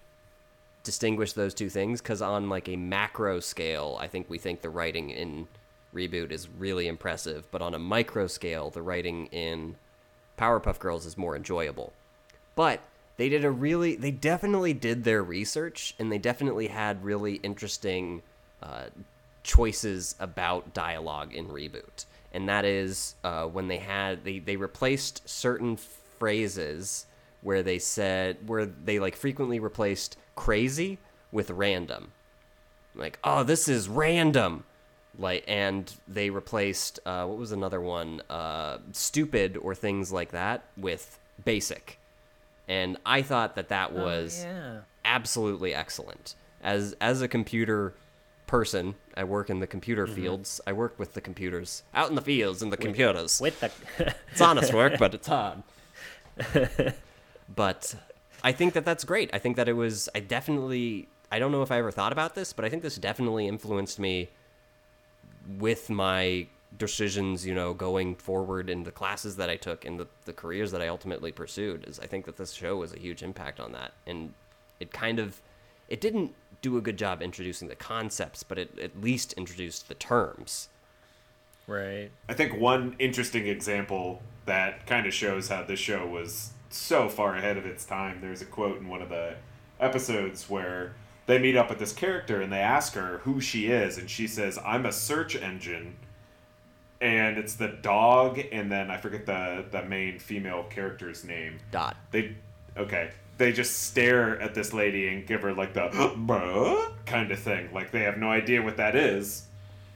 distinguish 0.84 1.34
those 1.34 1.54
two 1.54 1.70
things 1.70 2.02
cuz 2.02 2.22
on 2.22 2.50
like 2.50 2.68
a 2.68 2.76
macro 2.76 3.40
scale, 3.40 3.98
I 4.02 4.08
think 4.08 4.30
we 4.30 4.38
think 4.40 4.62
the 4.62 4.70
writing 4.70 5.12
in 5.12 5.48
Reboot 5.94 6.32
is 6.32 6.48
really 6.48 6.88
impressive, 6.88 7.50
but 7.52 7.62
on 7.62 7.74
a 7.74 7.80
micro 7.80 8.28
scale, 8.28 8.70
the 8.70 8.82
writing 8.82 9.28
in 9.28 9.76
Powerpuff 10.38 10.80
Girls 10.80 11.06
is 11.06 11.18
more 11.18 11.36
enjoyable. 11.36 11.94
But 12.56 12.82
they 13.18 13.30
did 13.30 13.44
a 13.44 13.52
really, 13.52 13.96
they 13.96 14.12
definitely 14.12 14.74
did 14.74 15.04
their 15.04 15.24
research 15.24 15.96
and 16.00 16.12
they 16.12 16.18
definitely 16.18 16.68
had 16.68 17.04
really 17.04 17.36
interesting 17.36 18.22
uh, 18.62 18.86
choices 19.44 20.16
about 20.20 20.74
dialogue 20.74 21.34
in 21.34 21.48
Reboot. 21.48 22.06
And 22.32 22.48
that 22.48 22.66
is 22.66 23.16
uh, 23.24 23.46
when 23.46 23.68
they 23.68 23.80
had, 23.80 24.24
they, 24.24 24.40
they 24.40 24.56
replaced 24.56 25.28
certain 25.28 25.76
phrases 25.76 27.08
where 27.42 27.64
they 27.64 27.80
said, 27.80 28.38
where 28.48 28.66
they 28.66 29.00
like 29.00 29.16
frequently 29.16 29.60
replaced 29.60 30.18
crazy 30.36 31.00
with 31.32 31.50
random. 31.50 32.12
Like, 32.96 33.18
oh, 33.24 33.44
this 33.44 33.68
is 33.68 33.90
random 33.90 34.64
like 35.20 35.44
and 35.48 35.94
they 36.08 36.30
replaced 36.30 37.00
uh, 37.06 37.26
what 37.26 37.38
was 37.38 37.52
another 37.52 37.82
one 37.82 38.22
uh, 38.30 38.78
stupid 38.94 39.58
or 39.58 39.76
things 39.76 40.12
like 40.12 40.32
that 40.32 40.64
with 40.78 41.20
basic 41.46 42.00
and 42.68 42.98
i 43.06 43.22
thought 43.22 43.56
that 43.56 43.70
that 43.70 43.94
was 43.94 44.44
yeah. 44.44 44.80
absolutely 45.06 45.74
excellent 45.76 46.36
as 46.64 46.96
as 47.00 47.22
a 47.22 47.28
computer 47.28 47.94
person 48.48 48.96
i 49.16 49.24
work 49.24 49.50
in 49.50 49.60
the 49.60 49.68
computer 49.68 50.06
Mm-hmm. 50.06 50.16
fields 50.16 50.62
i 50.66 50.74
work 50.74 50.98
with 50.98 51.14
the 51.14 51.22
computers 51.22 51.84
out 51.94 52.10
in 52.10 52.16
the 52.16 52.22
fields 52.22 52.62
in 52.64 52.70
the 52.72 52.78
computers 52.78 53.40
With 53.40 53.60
the. 53.60 53.72
it's 54.32 54.42
honest 54.42 54.74
work 54.74 54.98
but 54.98 55.14
it's 55.14 55.28
hard 55.28 55.64
but 57.56 57.96
i 58.44 58.52
think 58.52 58.74
that 58.74 58.86
that's 58.86 59.04
great 59.04 59.30
i 59.34 59.40
think 59.40 59.56
that 59.58 59.68
it 59.70 59.74
was 59.74 60.10
i 60.16 60.20
definitely 60.20 61.08
i 61.32 61.40
don't 61.40 61.52
know 61.52 61.62
if 61.62 61.72
i 61.72 61.78
ever 61.78 61.92
thought 61.92 62.12
about 62.12 62.36
this 62.36 62.54
but 62.54 62.66
i 62.66 62.70
think 62.70 62.84
this 62.84 62.98
definitely 62.98 63.48
influenced 63.48 64.00
me 64.00 64.30
with 65.58 65.90
my 65.90 66.48
decisions, 66.78 67.46
you 67.46 67.54
know, 67.54 67.74
going 67.74 68.16
forward 68.16 68.70
in 68.70 68.84
the 68.84 68.92
classes 68.92 69.36
that 69.38 69.50
I 69.50 69.56
took 69.56 69.86
and 69.86 70.00
the, 70.00 70.08
the 70.26 70.34
careers 70.34 70.72
that 70.72 70.82
I 70.82 70.88
ultimately 70.88 71.32
pursued, 71.32 71.88
is 71.88 72.00
I 72.00 72.06
think 72.06 72.26
that 72.26 72.38
this 72.38 72.52
show 72.52 72.78
was 72.78 72.94
a 72.94 73.00
huge 73.00 73.24
impact 73.24 73.60
on 73.60 73.72
that. 73.72 73.94
And 74.06 74.34
it 74.80 74.92
kind 74.92 75.20
of, 75.20 75.42
it 75.88 76.00
didn't 76.00 76.34
do 76.62 76.78
a 76.78 76.82
good 76.82 76.98
job 76.98 77.22
introducing 77.22 77.68
the 77.68 77.76
concepts, 77.76 78.44
but 78.44 78.58
it 78.58 78.78
at 78.80 79.02
least 79.02 79.34
introduced 79.34 79.88
the 79.88 79.96
terms. 79.96 80.70
right. 81.68 82.10
I 82.28 82.34
think 82.34 82.60
one 82.60 82.96
interesting 83.00 83.48
example 83.48 84.22
that 84.46 84.86
kind 84.86 85.06
of 85.08 85.14
shows 85.14 85.50
how 85.50 85.64
this 85.64 85.80
show 85.80 86.06
was 86.06 86.52
so 86.70 87.10
far 87.10 87.36
ahead 87.36 87.58
of 87.58 87.66
its 87.66 87.86
time. 87.86 88.20
There's 88.22 88.42
a 88.42 88.46
quote 88.46 88.80
in 88.80 88.88
one 88.88 89.02
of 89.02 89.10
the 89.10 89.36
episodes 89.80 90.50
where 90.50 90.94
they 91.30 91.38
meet 91.38 91.56
up 91.56 91.70
with 91.70 91.78
this 91.78 91.94
character 91.94 92.42
and 92.42 92.52
they 92.52 92.60
ask 92.60 92.96
her 92.96 93.20
who 93.20 93.40
she 93.40 93.68
is, 93.68 94.00
and 94.00 94.10
she 94.10 94.26
says, 94.26 94.58
"I'm 94.66 94.88
a 94.88 94.92
search 94.92 95.36
engine." 95.36 95.96
And 97.00 97.38
it's 97.38 97.54
the 97.54 97.68
dog, 97.68 98.40
and 98.52 98.72
then 98.72 98.90
I 98.90 98.98
forget 98.98 99.28
the 99.28 99.64
the 99.70 99.84
main 99.84 100.18
female 100.18 100.64
character's 100.64 101.24
name. 101.24 101.60
Dot. 101.72 101.96
They 102.10 102.36
okay. 102.76 103.12
They 103.38 103.54
just 103.54 103.84
stare 103.84 104.42
at 104.42 104.56
this 104.56 104.74
lady 104.74 105.08
and 105.08 105.26
give 105.26 105.44
her 105.44 105.54
like 105.54 105.76
the 105.76 105.90
"Bruh?" 105.90 106.92
kind 107.06 107.32
of 107.32 107.38
thing. 107.38 107.70
Like 107.72 107.92
they 107.92 108.02
have 108.02 108.18
no 108.18 108.32
idea 108.32 108.64
what 108.64 108.78
that 108.78 108.96
is. 108.96 109.46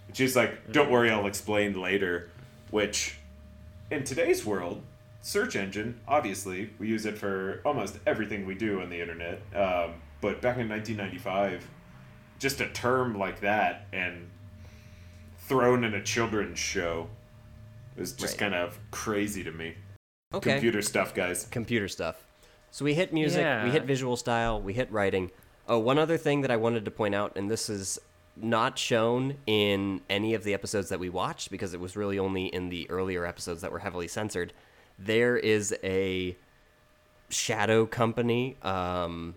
And 0.08 0.16
she's 0.16 0.36
like, 0.36 0.72
"Don't 0.72 0.92
worry, 0.92 1.10
I'll 1.10 1.26
explain 1.26 1.74
later." 1.74 2.30
Which, 2.70 3.18
in 3.90 4.04
today's 4.04 4.46
world, 4.46 4.84
search 5.22 5.56
engine 5.56 6.00
obviously 6.08 6.70
we 6.78 6.88
use 6.88 7.06
it 7.06 7.18
for 7.18 7.62
almost 7.66 7.98
everything 8.06 8.46
we 8.46 8.54
do 8.54 8.82
on 8.82 8.92
the 8.92 9.02
internet. 9.02 9.42
Um, 9.56 9.96
but 10.24 10.40
back 10.42 10.58
in 10.58 10.70
1995, 10.70 11.70
just 12.40 12.62
a 12.62 12.70
term 12.70 13.20
like 13.20 13.42
that 13.42 13.88
and 13.92 14.30
thrown 15.38 15.84
in 15.84 15.94
a 15.94 16.02
children's 16.02 16.58
show 16.58 17.10
was 17.98 18.14
just 18.14 18.36
Right. 18.36 18.40
kind 18.40 18.56
of 18.56 18.80
crazy 18.90 19.44
to 19.44 19.52
me. 19.52 19.76
Okay. 20.34 20.54
Computer 20.54 20.82
stuff, 20.82 21.14
guys. 21.14 21.46
Computer 21.52 21.90
stuff. 21.90 22.26
So 22.72 22.86
we 22.86 22.94
hit 22.94 23.12
music, 23.12 23.46
we 23.66 23.72
hit 23.72 23.84
visual 23.84 24.16
style, 24.16 24.62
we 24.62 24.72
hit 24.72 24.90
writing. 24.94 25.30
Oh, 25.68 25.78
one 25.78 26.00
other 26.00 26.18
thing 26.18 26.40
that 26.40 26.52
I 26.52 26.56
wanted 26.56 26.86
to 26.86 26.92
point 26.92 27.14
out, 27.14 27.34
and 27.36 27.52
this 27.52 27.70
is 27.70 28.00
not 28.38 28.80
shown 28.80 29.36
in 29.46 30.00
any 30.10 30.34
of 30.36 30.46
the 30.46 30.54
episodes 30.54 30.88
that 30.88 31.02
we 31.02 31.10
watched 31.10 31.52
because 31.52 31.74
it 31.74 31.82
was 31.82 31.98
really 31.98 32.18
only 32.18 32.46
in 32.46 32.70
the 32.70 32.90
earlier 32.90 33.26
episodes 33.26 33.60
that 33.62 33.74
were 33.74 33.80
heavily 33.80 34.08
censored. 34.08 34.54
There 34.98 35.36
is 35.36 35.76
a 35.84 36.38
shadow 37.30 37.86
company 37.86 38.56
um, 38.62 39.36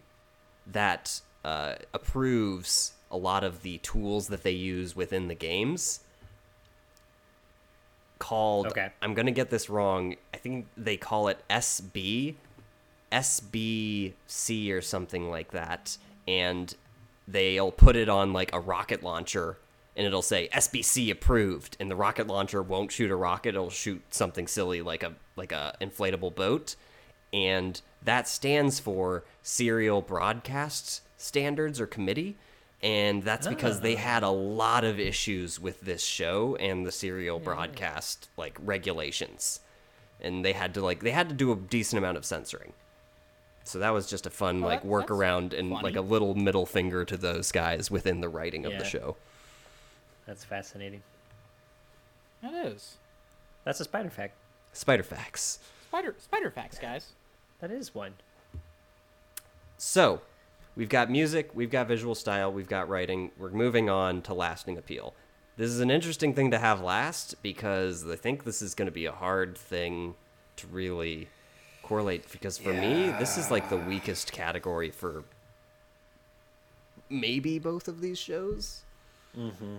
that 0.72 1.20
uh, 1.44 1.76
approves 1.94 2.92
a 3.10 3.16
lot 3.16 3.44
of 3.44 3.62
the 3.62 3.78
tools 3.78 4.28
that 4.28 4.42
they 4.42 4.50
use 4.50 4.96
within 4.96 5.28
the 5.28 5.34
games. 5.34 6.00
Called, 8.18 8.66
Okay. 8.68 8.90
I'm 9.02 9.14
gonna 9.14 9.30
get 9.30 9.50
this 9.50 9.68
wrong. 9.68 10.16
I 10.32 10.38
think 10.38 10.66
they 10.76 10.96
call 10.96 11.28
it 11.28 11.38
SB, 11.50 12.34
SBC 13.12 14.72
or 14.72 14.80
something 14.80 15.30
like 15.30 15.52
that, 15.52 15.98
and 16.26 16.74
they'll 17.28 17.72
put 17.72 17.96
it 17.96 18.08
on 18.08 18.32
like 18.32 18.52
a 18.52 18.60
rocket 18.60 19.02
launcher 19.02 19.58
and 19.96 20.06
it'll 20.06 20.22
say 20.22 20.48
SBC 20.52 21.10
approved 21.10 21.76
and 21.80 21.90
the 21.90 21.96
rocket 21.96 22.26
launcher 22.26 22.62
won't 22.62 22.92
shoot 22.92 23.10
a 23.10 23.16
rocket 23.16 23.50
it'll 23.50 23.70
shoot 23.70 24.02
something 24.10 24.46
silly 24.46 24.82
like 24.82 25.02
a 25.02 25.14
like 25.34 25.52
a 25.52 25.74
inflatable 25.80 26.34
boat 26.34 26.76
and 27.32 27.80
that 28.04 28.28
stands 28.28 28.78
for 28.80 29.24
serial 29.42 30.00
Broadcasts 30.02 31.00
standards 31.16 31.80
or 31.80 31.86
committee 31.86 32.36
and 32.82 33.22
that's 33.22 33.46
because 33.46 33.80
they 33.80 33.94
had 33.94 34.22
a 34.22 34.28
lot 34.28 34.84
of 34.84 35.00
issues 35.00 35.58
with 35.58 35.80
this 35.80 36.04
show 36.04 36.54
and 36.56 36.84
the 36.86 36.92
serial 36.92 37.38
broadcast 37.40 38.28
like 38.36 38.56
regulations 38.62 39.60
and 40.20 40.44
they 40.44 40.52
had 40.52 40.74
to 40.74 40.82
like 40.82 41.00
they 41.00 41.10
had 41.10 41.28
to 41.28 41.34
do 41.34 41.50
a 41.50 41.56
decent 41.56 41.96
amount 41.98 42.18
of 42.18 42.24
censoring 42.24 42.74
so 43.64 43.78
that 43.78 43.90
was 43.90 44.06
just 44.06 44.26
a 44.26 44.30
fun 44.30 44.60
Well, 44.60 44.68
like 44.70 44.82
that- 44.82 44.88
that's 44.88 45.08
workaround 45.10 45.58
and 45.58 45.70
like 45.70 45.96
a 45.96 46.00
little 46.02 46.34
middle 46.34 46.66
finger 46.66 47.04
to 47.06 47.16
those 47.16 47.50
guys 47.50 47.90
within 47.90 48.20
the 48.20 48.28
writing 48.28 48.66
of 48.66 48.72
the 48.78 48.84
show. 48.84 49.16
That's 50.26 50.44
fascinating. 50.44 51.02
It 52.42 52.54
is. 52.54 52.96
That's 53.64 53.80
a 53.80 53.84
spider 53.84 54.10
fact. 54.10 54.34
Spider 54.72 55.02
facts. 55.02 55.58
Spider 55.96 56.14
spider 56.18 56.50
facts, 56.50 56.78
guys. 56.78 57.12
That 57.60 57.70
is 57.70 57.94
one. 57.94 58.12
So, 59.78 60.20
we've 60.76 60.90
got 60.90 61.10
music, 61.10 61.52
we've 61.54 61.70
got 61.70 61.88
visual 61.88 62.14
style, 62.14 62.52
we've 62.52 62.68
got 62.68 62.90
writing. 62.90 63.30
We're 63.38 63.48
moving 63.48 63.88
on 63.88 64.20
to 64.22 64.34
lasting 64.34 64.76
appeal. 64.76 65.14
This 65.56 65.70
is 65.70 65.80
an 65.80 65.90
interesting 65.90 66.34
thing 66.34 66.50
to 66.50 66.58
have 66.58 66.82
last 66.82 67.42
because 67.42 68.06
I 68.06 68.16
think 68.16 68.44
this 68.44 68.60
is 68.60 68.74
going 68.74 68.88
to 68.88 68.92
be 68.92 69.06
a 69.06 69.12
hard 69.12 69.56
thing 69.56 70.16
to 70.56 70.66
really 70.66 71.28
correlate 71.82 72.30
because 72.30 72.58
for 72.58 72.74
me, 72.74 73.14
this 73.18 73.38
is 73.38 73.50
like 73.50 73.70
the 73.70 73.78
weakest 73.78 74.32
category 74.32 74.90
for 74.90 75.24
maybe 77.08 77.58
both 77.58 77.88
of 77.88 78.02
these 78.02 78.18
shows. 78.18 78.82
Mm-hmm. 79.34 79.76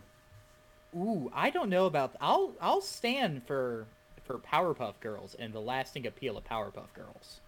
Ooh, 0.99 1.32
I 1.32 1.51
don't 1.51 1.69
know 1.69 1.86
about. 1.86 2.15
I'll 2.19 2.53
I'll 2.60 2.82
stand 2.82 3.43
for 3.45 3.86
for 4.27 4.37
Powerpuff 4.37 4.99
Girls 4.99 5.35
and 5.39 5.53
the 5.53 5.59
lasting 5.61 6.05
appeal 6.05 6.37
of 6.37 6.43
Powerpuff 6.43 6.93
Girls. 6.93 7.39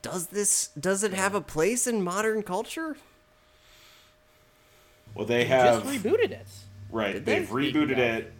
Does 0.00 0.26
this 0.28 0.68
does 0.78 1.04
it 1.04 1.12
have 1.12 1.34
a 1.34 1.40
place 1.40 1.86
in 1.86 2.02
modern 2.02 2.42
culture? 2.42 2.96
Well, 5.14 5.26
they 5.26 5.40
Just 5.44 5.50
have 5.52 5.84
just 5.84 6.02
rebooted 6.04 6.30
it. 6.32 6.46
right. 6.90 7.12
Did 7.14 7.26
They've 7.26 7.46
they? 7.48 7.54
rebooted 7.54 7.98
Yeah. 7.98 8.16
it 8.16 8.32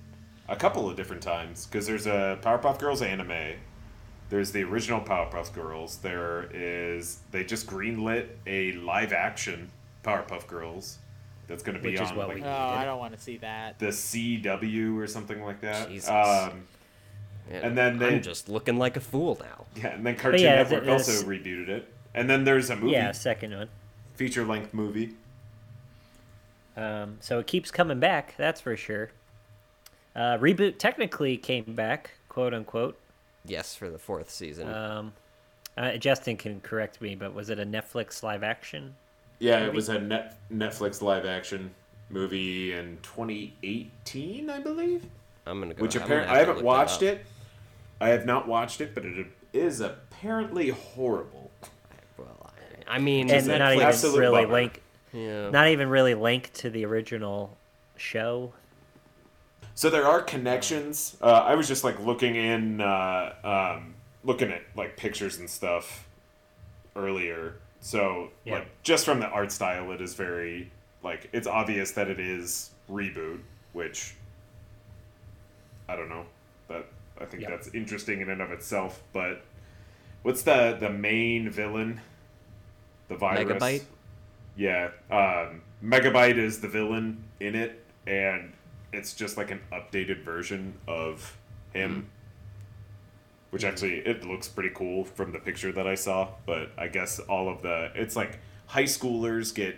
a 0.49 0.57
couple 0.57 0.88
of 0.88 0.97
different 0.97 1.23
times 1.23 1.66
because 1.66 1.87
there's 1.87 2.07
a 2.07 2.38
Powerpuff 2.42 2.79
Girls 2.81 3.03
anime. 3.03 3.55
There's 4.31 4.51
the 4.51 4.62
original 4.64 5.01
Powerpuff 5.01 5.53
Girls. 5.53 5.99
There 5.99 6.49
is 6.53 7.18
they 7.31 7.45
just 7.45 7.66
greenlit 7.66 8.29
a 8.47 8.73
live 8.73 9.12
action 9.12 9.71
Powerpuff 10.03 10.47
Girls 10.49 10.99
that's 11.53 11.62
going 11.62 11.77
to 11.77 11.83
be 11.83 11.91
Which 11.91 12.01
is 12.01 12.11
on 12.11 12.17
what 12.17 12.29
like 12.29 12.37
we- 12.38 12.45
Oh, 12.45 12.49
I 12.51 12.87
don't 12.87 12.99
want 12.99 13.15
to 13.15 13.21
see 13.21 13.37
that. 13.38 13.79
the 13.79 13.88
CW 13.93 14.97
or 14.99 15.07
something 15.07 15.45
like 15.45 15.61
that. 15.61 15.88
Jesus. 15.88 16.09
Um, 16.09 16.65
And 17.51 17.77
then 17.77 17.99
they- 17.99 18.17
I'm 18.17 18.23
just 18.23 18.49
looking 18.49 18.79
like 18.79 18.97
a 18.97 19.01
fool 19.01 19.38
now. 19.38 19.67
yeah, 19.77 19.88
and 19.88 20.07
then 20.07 20.17
Cartoon 20.17 20.41
yeah, 20.41 20.55
Network 20.62 20.85
th- 20.85 20.91
also 20.93 21.12
this- 21.12 21.25
rebooted 21.25 21.69
it. 21.69 21.93
And 22.15 22.29
then 22.31 22.45
there's 22.45 22.71
a 22.71 22.77
movie, 22.77 22.93
Yeah, 22.93 23.12
second 23.12 23.55
one. 23.55 23.69
feature 24.15 24.45
length 24.47 24.73
movie. 24.73 25.15
Um, 26.77 27.19
so 27.21 27.38
it 27.38 27.47
keeps 27.47 27.71
coming 27.71 28.01
back, 28.01 28.35
that's 28.38 28.61
for 28.62 28.77
sure. 28.77 29.11
Uh, 30.17 30.38
reboot 30.38 30.79
technically 30.79 31.37
came 31.37 31.65
back, 31.75 32.12
quote 32.31 32.55
unquote. 32.55 32.99
Yes, 33.45 33.75
for 33.75 33.91
the 33.91 33.99
fourth 33.99 34.31
season. 34.31 34.73
Um, 34.73 35.12
uh, 35.77 35.97
Justin 35.97 36.37
can 36.38 36.61
correct 36.61 37.01
me, 37.03 37.15
but 37.15 37.35
was 37.35 37.51
it 37.51 37.59
a 37.59 37.67
Netflix 37.67 38.23
live 38.23 38.43
action? 38.43 38.95
Yeah, 39.43 39.65
it 39.67 39.75
was 39.75 39.89
a 39.89 39.99
net 39.99 40.37
Netflix 40.53 41.03
live 41.03 41.27
action 41.27 41.75
movie 42.11 42.75
in 42.75 42.99
2018, 43.03 44.49
I 44.49 44.61
believe. 44.61 45.05
I'm 45.45 45.61
gonna 45.61 45.75
go. 45.75 45.83
Which 45.83 45.97
apparently 45.97 46.33
I 46.33 46.39
haven't 46.39 46.63
watched 46.63 47.03
it. 47.03 47.27
I 48.01 48.11
have 48.11 48.25
not 48.25 48.47
watched 48.47 48.81
it, 48.81 48.95
but 48.95 49.05
it 49.05 49.27
is 49.53 49.81
apparently 49.81 50.69
horrible. 50.69 51.51
Well, 52.17 52.53
I, 52.87 52.95
I 52.95 52.99
mean, 53.01 53.31
And 53.31 53.39
Is 53.39 53.49
it 53.49 53.59
not 53.59 53.73
even 53.75 54.21
really 54.21 54.43
bummer. 54.43 54.53
link, 54.53 54.81
yeah. 55.13 55.51
not 55.51 55.67
even 55.67 55.89
really 55.89 56.15
linked 56.15 56.55
to 56.55 56.71
the 56.71 56.85
original 56.85 57.57
show. 57.97 58.53
So 59.75 59.91
there 59.91 60.07
are 60.07 60.23
connections. 60.23 61.17
Uh, 61.21 61.27
I 61.27 61.57
was 61.57 61.67
just 61.67 61.83
like 61.83 61.99
looking 61.99 62.37
in, 62.37 62.81
uh, 62.81 63.35
um, 63.43 63.95
looking 64.23 64.53
at 64.53 64.63
like 64.77 64.97
pictures 64.97 65.39
and 65.39 65.51
stuff 65.51 66.07
earlier. 66.95 67.57
So 67.83 68.31
Yeah. 68.45 68.55
like 68.61 68.83
just 68.83 69.05
from 69.05 69.21
the 69.21 69.27
art 69.29 69.53
style, 69.53 69.92
it 69.92 70.01
is 70.01 70.14
very 70.14 70.71
like 71.03 71.29
it's 71.33 71.47
obvious 71.49 71.90
that 71.92 72.09
it 72.09 72.18
is 72.21 72.71
reboot, 72.88 73.40
which 73.73 74.14
I 75.88 75.97
don't 75.97 76.09
know. 76.09 76.25
That 76.68 76.87
I 77.21 77.25
think 77.27 77.42
Yeah. 77.42 77.51
that's 77.51 77.68
interesting 77.75 78.21
in 78.21 78.31
and 78.31 78.40
of 78.40 78.51
itself. 78.53 79.03
But 79.12 79.42
what's 80.23 80.42
the 80.42 80.77
the 80.79 80.90
main 80.90 81.51
villain? 81.51 82.01
The 83.09 83.16
virus. 83.16 83.45
Megabyte. 83.45 83.85
Yeah, 84.57 84.90
um, 85.11 85.62
Megabyte 85.83 86.37
is 86.38 86.61
the 86.61 86.68
villain 86.68 87.25
in 87.40 87.55
it, 87.55 87.83
and 88.07 88.53
it's 88.92 89.14
just 89.14 89.37
like 89.37 89.51
an 89.51 89.61
updated 89.73 90.23
version 90.23 90.75
of 90.87 91.37
him. 91.73 92.11
Which 93.53 93.65
actually, 93.65 93.99
it 93.99 94.25
looks 94.25 94.49
pretty 94.49 94.71
cool 94.75 95.05
from 95.05 95.33
the 95.33 95.38
picture 95.38 95.73
that 95.73 95.87
I 95.87 95.95
saw. 95.95 96.31
But 96.47 96.71
I 96.77 96.88
guess 96.88 97.21
all 97.21 97.49
of 97.49 97.62
the 97.62 97.93
it's 97.95 98.17
like 98.17 98.38
high 98.67 98.85
schoolers 98.85 99.55
get 99.55 99.77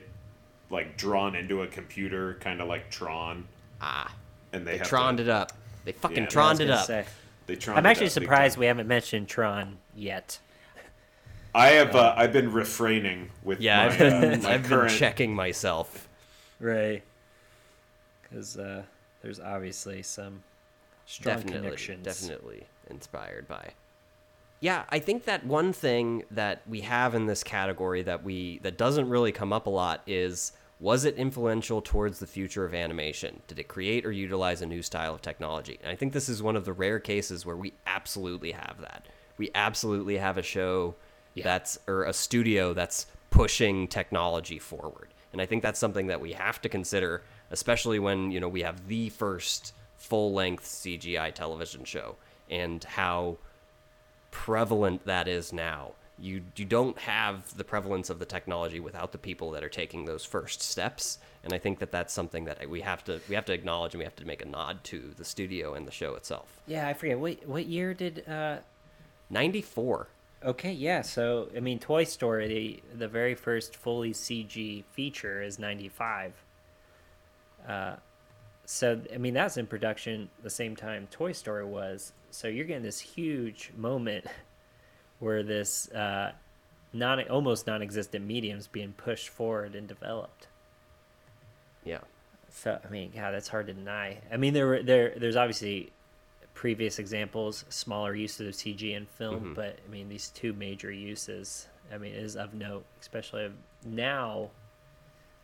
like 0.71 0.97
drawn 0.97 1.35
into 1.35 1.63
a 1.63 1.67
computer, 1.67 2.39
kind 2.41 2.61
of 2.63 2.69
like 2.69 2.91
Tron, 2.91 3.47
Ah, 3.81 4.15
and 4.53 4.67
they, 4.67 4.73
they 4.73 4.79
have 4.79 4.87
troned 4.89 5.19
to, 5.19 5.25
it 5.25 5.29
up. 5.29 5.53
They 5.85 5.93
fucking 5.93 6.23
Yeah, 6.25 6.27
troned 6.29 6.61
it 6.61 6.71
up. 6.71 6.87
say. 6.87 7.05
They 7.47 7.57
Troned 7.57 7.79
I'm 7.79 7.85
actually 7.87 8.07
up 8.07 8.13
surprised 8.13 8.57
we 8.57 8.67
haven't 8.67 8.87
mentioned 8.89 9.29
Tron 9.29 9.77
yet. 9.95 10.39
I 11.55 11.69
have 11.69 11.95
uh, 11.95 12.15
I've 12.17 12.33
been 12.33 12.53
refraining 12.53 13.31
with 13.43 13.61
Yeah, 13.61 13.87
my, 13.87 13.93
I've 13.93 13.99
been, 13.99 14.13
uh, 14.13 14.41
my 14.43 14.55
I've 14.55 14.69
been 14.69 14.89
checking 14.89 15.35
myself. 15.35 16.09
Right. 16.59 17.03
Because 18.23 18.57
uh, 18.57 18.83
there's 19.23 19.39
obviously 19.41 20.03
some 20.03 20.43
strong 21.07 21.37
definitely, 21.37 21.61
connections. 21.61 22.05
definitely 22.05 22.67
inspired 22.89 23.49
by. 23.49 23.73
Yeah, 24.61 24.85
I 24.89 24.99
think 24.99 25.25
that 25.25 25.45
one 25.45 25.73
thing 25.73 26.25
that 26.31 26.63
we 26.67 26.81
have 26.83 27.15
in 27.15 27.27
this 27.27 27.43
category 27.43 28.03
that 28.03 28.25
we 28.25 28.61
that 28.63 28.79
doesn't 28.79 29.09
really 29.09 29.33
come 29.33 29.53
up 29.53 29.67
a 29.67 29.71
lot 29.71 30.03
is 30.07 30.53
was 30.81 31.05
it 31.05 31.17
influential 31.17 31.81
towards 31.81 32.19
the 32.19 32.27
future 32.27 32.65
of 32.65 32.75
animation? 32.75 33.41
Did 33.47 33.59
it 33.59 33.69
create 33.69 34.05
or 34.05 34.13
utilize 34.13 34.61
a 34.61 34.67
new 34.67 34.83
style 34.83 35.15
of 35.15 35.23
technology? 35.23 35.79
And 35.83 35.91
I 35.91 35.97
think 35.97 36.13
this 36.13 36.29
is 36.29 36.43
one 36.43 36.57
of 36.57 36.65
the 36.65 36.73
rare 36.73 36.99
cases 36.99 37.47
where 37.47 37.57
we 37.57 37.75
absolutely 37.87 38.53
have 38.53 38.81
that. 38.81 39.07
We 39.39 39.51
absolutely 39.55 40.19
have 40.19 40.37
a 40.39 40.43
show 40.43 40.95
that's 41.37 41.79
or 41.87 42.05
a 42.05 42.13
studio 42.13 42.75
that's 42.75 43.07
pushing 43.31 43.89
technology 43.89 44.59
forward. 44.59 45.09
And 45.33 45.43
I 45.43 45.47
think 45.47 45.63
that's 45.63 45.81
something 45.81 46.07
that 46.07 46.21
we 46.21 46.33
have 46.33 46.61
to 46.63 46.69
consider, 46.69 47.23
especially 47.51 47.99
when, 47.99 48.31
you 48.31 48.39
know, 48.39 48.49
we 48.49 48.63
have 48.63 48.87
the 48.87 49.09
first 49.09 49.73
full-length 50.05 50.65
CGI 50.65 51.35
television 51.35 51.85
show 51.85 52.17
and 52.51 52.85
how 52.85 53.39
prevalent 54.31 55.05
that 55.07 55.29
is 55.29 55.53
now. 55.53 55.93
You 56.19 56.43
you 56.55 56.65
don't 56.65 56.97
have 56.99 57.57
the 57.57 57.65
prevalence 57.65 58.09
of 58.09 58.21
the 58.21 58.25
technology 58.25 58.79
without 58.79 59.11
the 59.11 59.19
people 59.19 59.51
that 59.51 59.65
are 59.65 59.69
taking 59.69 60.05
those 60.05 60.25
first 60.25 60.63
steps, 60.63 61.19
and 61.43 61.53
I 61.53 61.59
think 61.59 61.81
that 61.81 61.91
that's 61.91 62.15
something 62.15 62.45
that 62.45 62.69
we 62.69 62.83
have 62.83 63.03
to 63.05 63.21
we 63.29 63.35
have 63.35 63.45
to 63.47 63.53
acknowledge 63.53 63.95
and 63.95 63.99
we 63.99 64.05
have 64.05 64.15
to 64.17 64.25
make 64.25 64.41
a 64.41 64.45
nod 64.45 64.85
to 64.85 65.13
the 65.17 65.25
studio 65.25 65.75
and 65.75 65.89
the 65.89 65.91
show 65.91 66.15
itself. 66.15 66.61
Yeah, 66.69 66.87
I 66.87 66.95
forget. 66.95 67.19
What, 67.19 67.47
what 67.47 67.67
year 67.67 67.95
did. 67.95 68.29
Uh... 68.29 68.59
94. 69.31 70.09
Okay, 70.45 70.73
yeah. 70.73 71.01
So, 71.03 71.49
I 71.57 71.61
mean, 71.61 71.79
Toy 71.79 72.05
Story, 72.05 72.83
the, 72.93 72.99
the 72.99 73.09
very 73.09 73.35
first 73.35 73.77
fully 73.77 74.13
CG 74.13 74.85
feature 74.93 75.43
is 75.43 75.59
95. 75.59 76.33
Uh, 77.67 77.97
so, 78.67 79.01
I 79.13 79.19
mean, 79.19 79.35
that's 79.35 79.57
in 79.57 79.67
production 79.67 80.29
the 80.43 80.51
same 80.51 80.77
time 80.77 81.09
Toy 81.11 81.33
Story 81.33 81.65
was. 81.65 82.13
So, 82.31 82.49
you're 82.49 82.65
getting 82.65 82.83
this 82.83 83.01
huge 83.01 83.71
moment 83.77 84.27
where 85.19 85.43
this 85.43 85.91
uh, 85.91 86.33
non 86.95 87.21
almost 87.29 87.67
non-existent 87.67 88.25
mediums 88.25 88.67
being 88.67 88.93
pushed 88.93 89.29
forward 89.29 89.75
and 89.75 89.87
developed. 89.87 90.49
Yeah. 91.85 91.99
So 92.51 92.79
I 92.83 92.89
mean, 92.89 93.13
God, 93.15 93.33
that's 93.33 93.49
hard 93.49 93.67
to 93.67 93.75
deny. 93.75 94.19
I 94.33 94.37
mean, 94.37 94.55
there 94.55 94.67
were 94.67 94.83
there 94.83 95.13
there's 95.17 95.37
obviously 95.37 95.91
previous 96.55 97.01
examples, 97.01 97.65
smaller 97.69 98.15
uses 98.15 98.47
of 98.47 98.55
CG 98.55 98.97
in 98.97 99.07
film, 99.07 99.53
but 99.55 99.79
I 99.87 99.91
mean 99.91 100.09
these 100.09 100.29
two 100.29 100.53
major 100.53 100.91
uses. 100.91 101.67
I 101.93 101.99
mean, 101.99 102.15
is 102.15 102.37
of 102.37 102.55
note, 102.55 102.85
especially 103.01 103.51
now. 103.85 104.51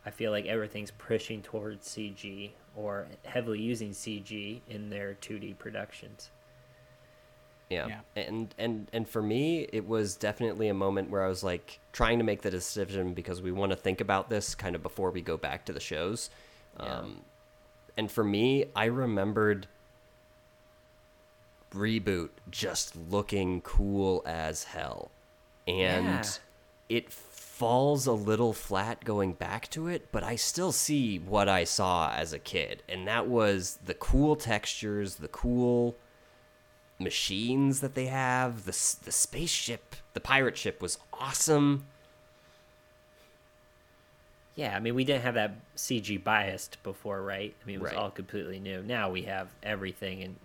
I 0.03 0.09
feel 0.09 0.31
like 0.31 0.47
everything's 0.47 0.89
pushing 0.89 1.43
towards 1.43 1.87
CG 1.87 2.51
or 2.75 3.07
heavily 3.25 3.59
using 3.59 3.91
CG 3.91 4.61
in 4.69 4.89
their 4.89 5.15
2D 5.15 5.57
productions. 5.57 6.29
Yeah. 7.69 7.87
Yeah. 7.87 8.23
And 8.23 8.53
and 8.57 8.87
and 8.91 9.07
for 9.07 9.21
me, 9.21 9.67
it 9.71 9.87
was 9.87 10.15
definitely 10.15 10.67
a 10.67 10.73
moment 10.73 11.09
where 11.09 11.23
I 11.23 11.29
was 11.29 11.41
like 11.43 11.79
trying 11.93 12.17
to 12.17 12.23
make 12.25 12.41
the 12.41 12.51
decision 12.51 13.13
because 13.13 13.41
we 13.41 13.51
want 13.51 13.71
to 13.71 13.77
think 13.77 14.01
about 14.01 14.29
this 14.29 14.55
kind 14.55 14.75
of 14.75 14.83
before 14.83 15.09
we 15.11 15.21
go 15.21 15.37
back 15.37 15.65
to 15.65 15.73
the 15.73 15.79
shows. 15.79 16.29
Um, 16.77 17.21
and 17.97 18.11
for 18.11 18.23
me, 18.23 18.65
I 18.75 18.85
remembered 18.85 19.67
reboot 21.73 22.29
just 22.49 22.95
looking 23.09 23.61
cool 23.61 24.21
as 24.25 24.65
hell, 24.65 25.11
and 25.67 26.05
Yeah. 26.07 26.23
it 26.89 27.11
falls 27.61 28.07
a 28.07 28.11
little 28.11 28.53
flat 28.53 29.03
going 29.05 29.33
back 29.33 29.69
to 29.69 29.87
it, 29.87 30.11
but 30.11 30.23
I 30.23 30.35
still 30.35 30.71
see 30.71 31.19
what 31.19 31.47
I 31.47 31.63
saw 31.63 32.11
as 32.11 32.33
a 32.33 32.39
kid, 32.39 32.81
and 32.89 33.07
that 33.07 33.27
was 33.27 33.77
the 33.85 33.93
cool 33.93 34.35
textures, 34.35 35.17
the 35.17 35.27
cool 35.27 35.95
machines 36.97 37.79
that 37.81 37.93
they 37.93 38.07
have. 38.07 38.65
The 38.65 38.71
the 39.05 39.11
spaceship, 39.11 39.95
the 40.15 40.19
pirate 40.19 40.57
ship 40.57 40.81
was 40.81 40.97
awesome. 41.13 41.85
Yeah, 44.55 44.75
I 44.75 44.79
mean, 44.79 44.95
we 44.95 45.03
didn't 45.03 45.21
have 45.21 45.35
that 45.35 45.53
CG 45.75 46.23
biased 46.23 46.81
before, 46.81 47.21
right? 47.21 47.53
I 47.61 47.65
mean, 47.67 47.75
it 47.75 47.81
was 47.83 47.91
Right. 47.91 47.99
all 48.01 48.09
completely 48.09 48.59
new. 48.59 48.81
Now 48.81 49.11
we 49.11 49.21
have 49.23 49.49
everything, 49.61 50.23
and 50.23 50.35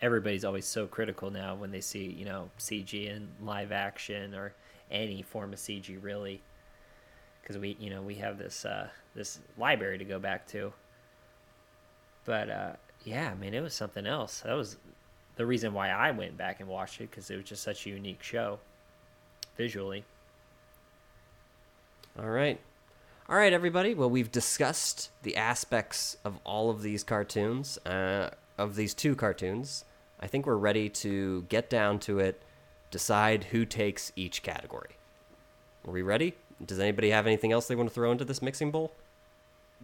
everybody's 0.00 0.44
always 0.44 0.66
so 0.66 0.86
critical 0.86 1.32
now 1.32 1.56
when 1.56 1.72
they 1.72 1.80
see, 1.80 2.04
you 2.04 2.24
know, 2.24 2.48
CG 2.58 3.08
in 3.08 3.26
live 3.42 3.72
action 3.72 4.36
or 4.36 4.54
any 4.88 5.20
form 5.22 5.52
of 5.52 5.58
CG, 5.58 5.96
really, 6.00 6.40
because 7.50 7.60
we, 7.60 7.76
you 7.80 7.90
know, 7.90 8.00
we 8.00 8.14
have 8.14 8.38
this 8.38 8.64
uh, 8.64 8.86
this 9.16 9.40
library 9.58 9.98
to 9.98 10.04
go 10.04 10.20
back 10.20 10.46
to. 10.46 10.72
But 12.24 12.48
uh, 12.48 12.72
yeah, 13.04 13.28
I 13.28 13.34
mean, 13.34 13.54
it 13.54 13.60
was 13.60 13.74
something 13.74 14.06
else. 14.06 14.42
That 14.42 14.52
was 14.52 14.76
the 15.34 15.44
reason 15.44 15.72
why 15.72 15.88
I 15.88 16.12
went 16.12 16.36
back 16.36 16.60
and 16.60 16.68
watched 16.68 17.00
it 17.00 17.10
because 17.10 17.28
it 17.28 17.34
was 17.34 17.44
just 17.44 17.64
such 17.64 17.86
a 17.86 17.90
unique 17.90 18.22
show, 18.22 18.60
visually. 19.56 20.04
All 22.16 22.28
right. 22.28 22.60
All 23.28 23.36
right, 23.36 23.52
everybody. 23.52 23.94
Well, 23.94 24.10
we've 24.10 24.30
discussed 24.30 25.10
the 25.24 25.36
aspects 25.36 26.16
of 26.24 26.38
all 26.44 26.70
of 26.70 26.82
these 26.82 27.02
cartoons, 27.02 27.78
uh, 27.84 28.30
of 28.58 28.76
these 28.76 28.94
two 28.94 29.16
cartoons. 29.16 29.84
I 30.20 30.28
think 30.28 30.46
we're 30.46 30.54
ready 30.54 30.88
to 30.88 31.42
get 31.48 31.68
down 31.68 31.98
to 32.00 32.20
it, 32.20 32.42
decide 32.92 33.44
who 33.44 33.64
takes 33.64 34.12
each 34.14 34.44
category. 34.44 34.90
Are 35.84 35.92
we 35.92 36.02
ready? 36.02 36.34
Does 36.64 36.78
anybody 36.78 37.10
have 37.10 37.26
anything 37.26 37.52
else 37.52 37.68
they 37.68 37.74
want 37.74 37.88
to 37.88 37.94
throw 37.94 38.12
into 38.12 38.24
this 38.24 38.42
mixing 38.42 38.70
bowl? 38.70 38.92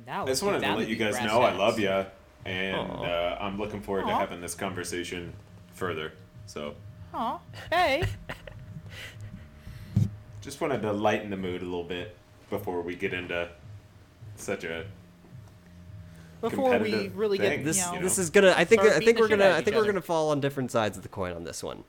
Now 0.06 0.24
I 0.24 0.26
just 0.26 0.42
let's 0.42 0.44
wanted 0.54 0.66
to 0.66 0.76
let 0.76 0.88
you 0.88 0.96
guys 0.96 1.14
brass 1.14 1.26
know 1.26 1.40
I 1.40 1.54
love 1.54 1.78
you, 1.78 2.04
and 2.44 2.76
uh, 2.76 3.38
I'm 3.40 3.58
looking 3.58 3.80
forward 3.80 4.06
to 4.06 4.14
having 4.14 4.40
this 4.40 4.54
conversation 4.54 5.32
further. 5.72 6.12
So, 6.44 6.74
Aw, 7.14 7.38
hey. 7.70 8.04
just 10.42 10.60
wanted 10.60 10.82
to 10.82 10.92
lighten 10.92 11.30
the 11.30 11.36
mood 11.36 11.62
a 11.62 11.64
little 11.64 11.82
bit 11.82 12.14
before 12.50 12.82
we 12.82 12.94
get 12.94 13.14
into 13.14 13.48
such 14.36 14.64
a 14.64 14.84
Before 16.40 16.78
we 16.78 17.08
really 17.08 17.38
thing, 17.38 17.58
get, 17.58 17.64
This 17.64 17.78
you 17.78 17.96
know, 17.96 18.02
this 18.02 18.18
is 18.18 18.30
gonna. 18.30 18.54
I 18.56 18.64
think. 18.64 18.82
I 18.82 19.00
think 19.00 19.18
we're 19.18 19.28
gonna. 19.28 19.50
I 19.50 19.62
think 19.62 19.76
we're 19.76 19.82
other. 19.82 19.92
gonna 19.92 20.02
fall 20.02 20.30
on 20.30 20.40
different 20.40 20.70
sides 20.70 20.96
of 20.96 21.02
the 21.02 21.08
coin 21.08 21.32
on 21.32 21.44
this 21.44 21.62
one. 21.62 21.84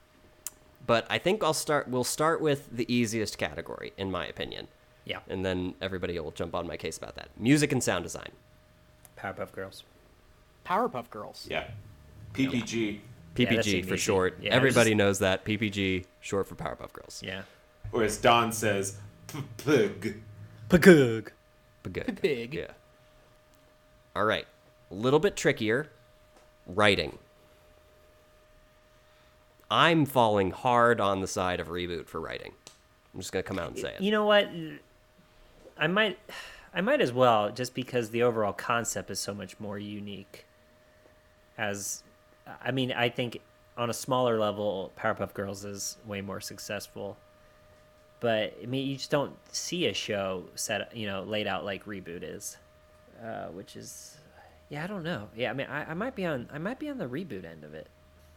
But 0.86 1.06
I 1.10 1.18
think 1.18 1.44
I'll 1.44 1.54
start. 1.54 1.90
We'll 1.90 2.06
start 2.06 2.40
with 2.40 2.70
the 2.72 2.92
easiest 2.92 3.38
category, 3.38 3.92
in 3.98 4.10
my 4.10 4.26
opinion, 4.26 4.70
Yeah, 5.08 5.20
and 5.30 5.46
then 5.46 5.74
everybody 5.82 6.20
will 6.20 6.32
jump 6.32 6.54
on 6.54 6.68
my 6.68 6.76
case 6.76 6.98
about 6.98 7.16
that. 7.16 7.30
Music 7.40 7.72
and 7.72 7.82
sound 7.82 8.04
design. 8.04 8.30
Powerpuff 9.18 9.52
Girls. 9.54 9.84
Powerpuff 10.66 11.10
Girls. 11.10 11.48
yeah 11.50 11.70
PPG, 12.34 13.00
Yeah, 13.38 13.50
PPG 13.50 13.64
seemed 13.64 13.88
for 13.88 13.96
short. 13.98 14.38
Yeah, 14.42 14.54
Everybody 14.54 14.90
just- 14.92 14.98
knows 14.98 15.20
that. 15.20 15.46
PPG, 15.46 16.06
short 16.20 16.48
for 16.48 16.56
Powerpuff 16.56 16.92
Girls. 16.94 17.22
Yeah. 17.26 17.44
or 17.94 18.04
as 18.04 18.18
Don 18.18 18.52
says, 18.52 18.98
pug. 19.58 20.14
Pagug. 20.70 21.30
But 21.84 21.94
good. 21.94 22.20
Pig. 22.22 22.54
Yeah. 22.54 22.72
All 24.14 24.26
right. 24.26 24.46
A 24.92 24.94
little 24.94 25.20
bit 25.20 25.38
trickier. 25.38 25.88
Writing. 26.66 27.18
I'm 29.72 30.06
falling 30.06 30.52
hard 30.52 31.00
on 31.02 31.22
the 31.22 31.28
side 31.28 31.60
of 31.60 31.68
reboot 31.70 32.08
for 32.08 32.20
writing. 32.20 32.52
I'm 33.14 33.20
just 33.22 33.32
gonna 33.32 33.44
come 33.44 33.60
out 33.60 33.70
and 33.70 33.80
say 33.80 33.94
it. 33.96 34.02
You 34.02 34.12
know 34.12 34.26
what? 34.26 34.50
I 35.80 35.88
might, 35.88 36.20
I 36.74 36.82
might 36.82 37.02
as 37.02 37.12
well, 37.12 37.52
just 37.52 37.74
because 37.74 38.10
the 38.10 38.24
overall 38.24 38.54
concept 38.54 39.12
is 39.12 39.20
so 39.20 39.34
much 39.34 39.60
more 39.60 39.78
unique. 39.78 40.46
As, 41.58 42.04
I 42.64 42.72
mean, 42.72 42.92
I 42.92 43.10
think 43.10 43.42
on 43.78 43.90
a 43.90 43.94
smaller 43.94 44.40
level, 44.40 44.92
Powerpuff 44.98 45.34
Girls 45.34 45.64
is 45.66 45.98
way 46.06 46.22
more 46.22 46.42
successful. 46.42 47.18
But 48.20 48.56
I 48.62 48.66
mean, 48.66 48.88
you 48.88 48.96
just 48.96 49.12
don't 49.12 49.36
see 49.52 49.86
a 49.88 49.94
show 49.94 50.46
set, 50.56 50.96
you 50.96 51.06
know, 51.06 51.24
laid 51.24 51.46
out 51.46 51.64
like 51.64 51.86
Reboot 51.86 52.24
is, 52.24 52.58
uh, 53.24 53.46
which 53.48 53.76
is, 53.76 54.18
yeah, 54.70 54.84
I 54.84 54.88
don't 54.88 55.04
know. 55.04 55.30
Yeah, 55.36 55.52
I 55.52 55.54
mean, 55.54 55.68
I, 55.68 55.92
I 55.92 55.94
might 55.94 56.16
be 56.16 56.26
on, 56.26 56.50
I 56.52 56.58
might 56.58 56.80
be 56.80 56.90
on 56.90 56.98
the 56.98 57.06
reboot 57.06 57.46
end 57.46 57.64
of 57.64 57.76
it. 57.76 57.88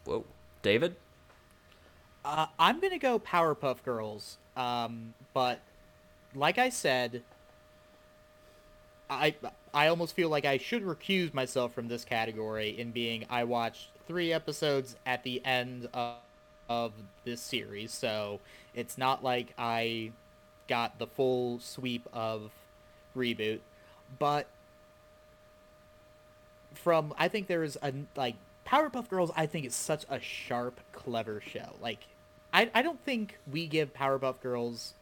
Whoa. 0.05 0.25
David? 0.63 0.97
Uh, 2.25 2.47
I'm 2.59 2.81
gonna 2.81 2.99
go 2.99 3.19
Powerpuff 3.19 3.83
Girls, 3.83 4.37
um, 4.55 5.15
but 5.33 5.61
like 6.35 6.59
I 6.59 6.69
said, 6.69 7.23
I 9.09 9.35
I 9.75 9.89
almost 9.89 10.15
feel 10.15 10.29
like 10.29 10.45
I 10.45 10.59
should 10.59 10.85
recuse 10.85 11.35
myself 11.35 11.73
from 11.75 11.89
this 11.89 12.05
category 12.05 12.79
in 12.79 12.91
being 12.91 13.27
I 13.29 13.45
watched 13.45 13.89
three 14.07 14.33
episodes 14.33 14.97
at 15.07 15.23
the 15.25 15.45
end 15.45 15.89
of, 15.93 16.17
of 16.69 16.93
this 17.25 17.41
series, 17.41 17.93
so 17.93 18.41
it's 18.75 18.97
not 18.97 19.23
like 19.25 19.53
I 19.59 20.13
got 20.69 20.99
the 20.99 21.07
full 21.07 21.59
sweep 21.59 22.09
of 22.13 22.51
reboot, 23.17 23.59
but 24.19 24.47
from 26.75 27.13
I 27.19 27.29
think 27.29 27.49
there's 27.49 27.77
a 27.83 27.93
like 28.17 28.37
Powerpuff 28.67 29.09
Girls. 29.09 29.31
I 29.37 29.47
think 29.47 29.67
is 29.67 29.75
such 29.75 30.05
a 30.09 30.21
sharp, 30.21 30.81
clever 30.93 31.41
show. 31.45 31.75
Like, 31.81 32.01
I 32.53 32.71
I 32.75 32.83
don't 32.83 33.01
think 33.05 33.39
we 33.51 33.67
give 33.67 33.93
Powerpuff 33.93 34.41
Girls 34.41 34.95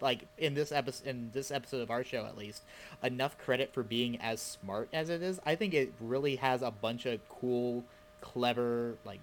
like 0.00 0.20
in 0.38 0.54
this 0.54 0.72
episode 0.72 1.06
in 1.06 1.30
this 1.32 1.50
episode 1.50 1.82
of 1.82 1.90
our 1.90 2.02
show 2.04 2.24
at 2.24 2.36
least 2.36 2.62
enough 3.02 3.36
credit 3.38 3.72
for 3.74 3.82
being 3.82 4.18
as 4.20 4.40
smart 4.40 4.88
as 4.92 5.08
it 5.10 5.22
is. 5.22 5.38
I 5.44 5.54
think 5.54 5.74
it 5.74 5.92
really 6.00 6.36
has 6.36 6.62
a 6.62 6.70
bunch 6.70 7.06
of 7.06 7.20
cool, 7.28 7.84
clever 8.20 8.94
like 9.04 9.20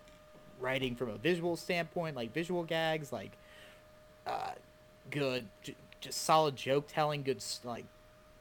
writing 0.60 0.96
from 0.96 1.10
a 1.10 1.18
visual 1.18 1.56
standpoint, 1.56 2.16
like 2.16 2.34
visual 2.34 2.64
gags, 2.64 3.12
like 3.12 3.32
uh, 4.26 4.52
good, 5.12 5.46
j- 5.64 5.76
just 6.02 6.22
solid 6.24 6.56
joke 6.56 6.86
telling, 6.88 7.24
good 7.24 7.44
like 7.64 7.86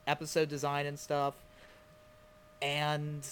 episode 0.07 0.49
design 0.49 0.87
and 0.87 0.99
stuff, 0.99 1.35
and 2.63 3.27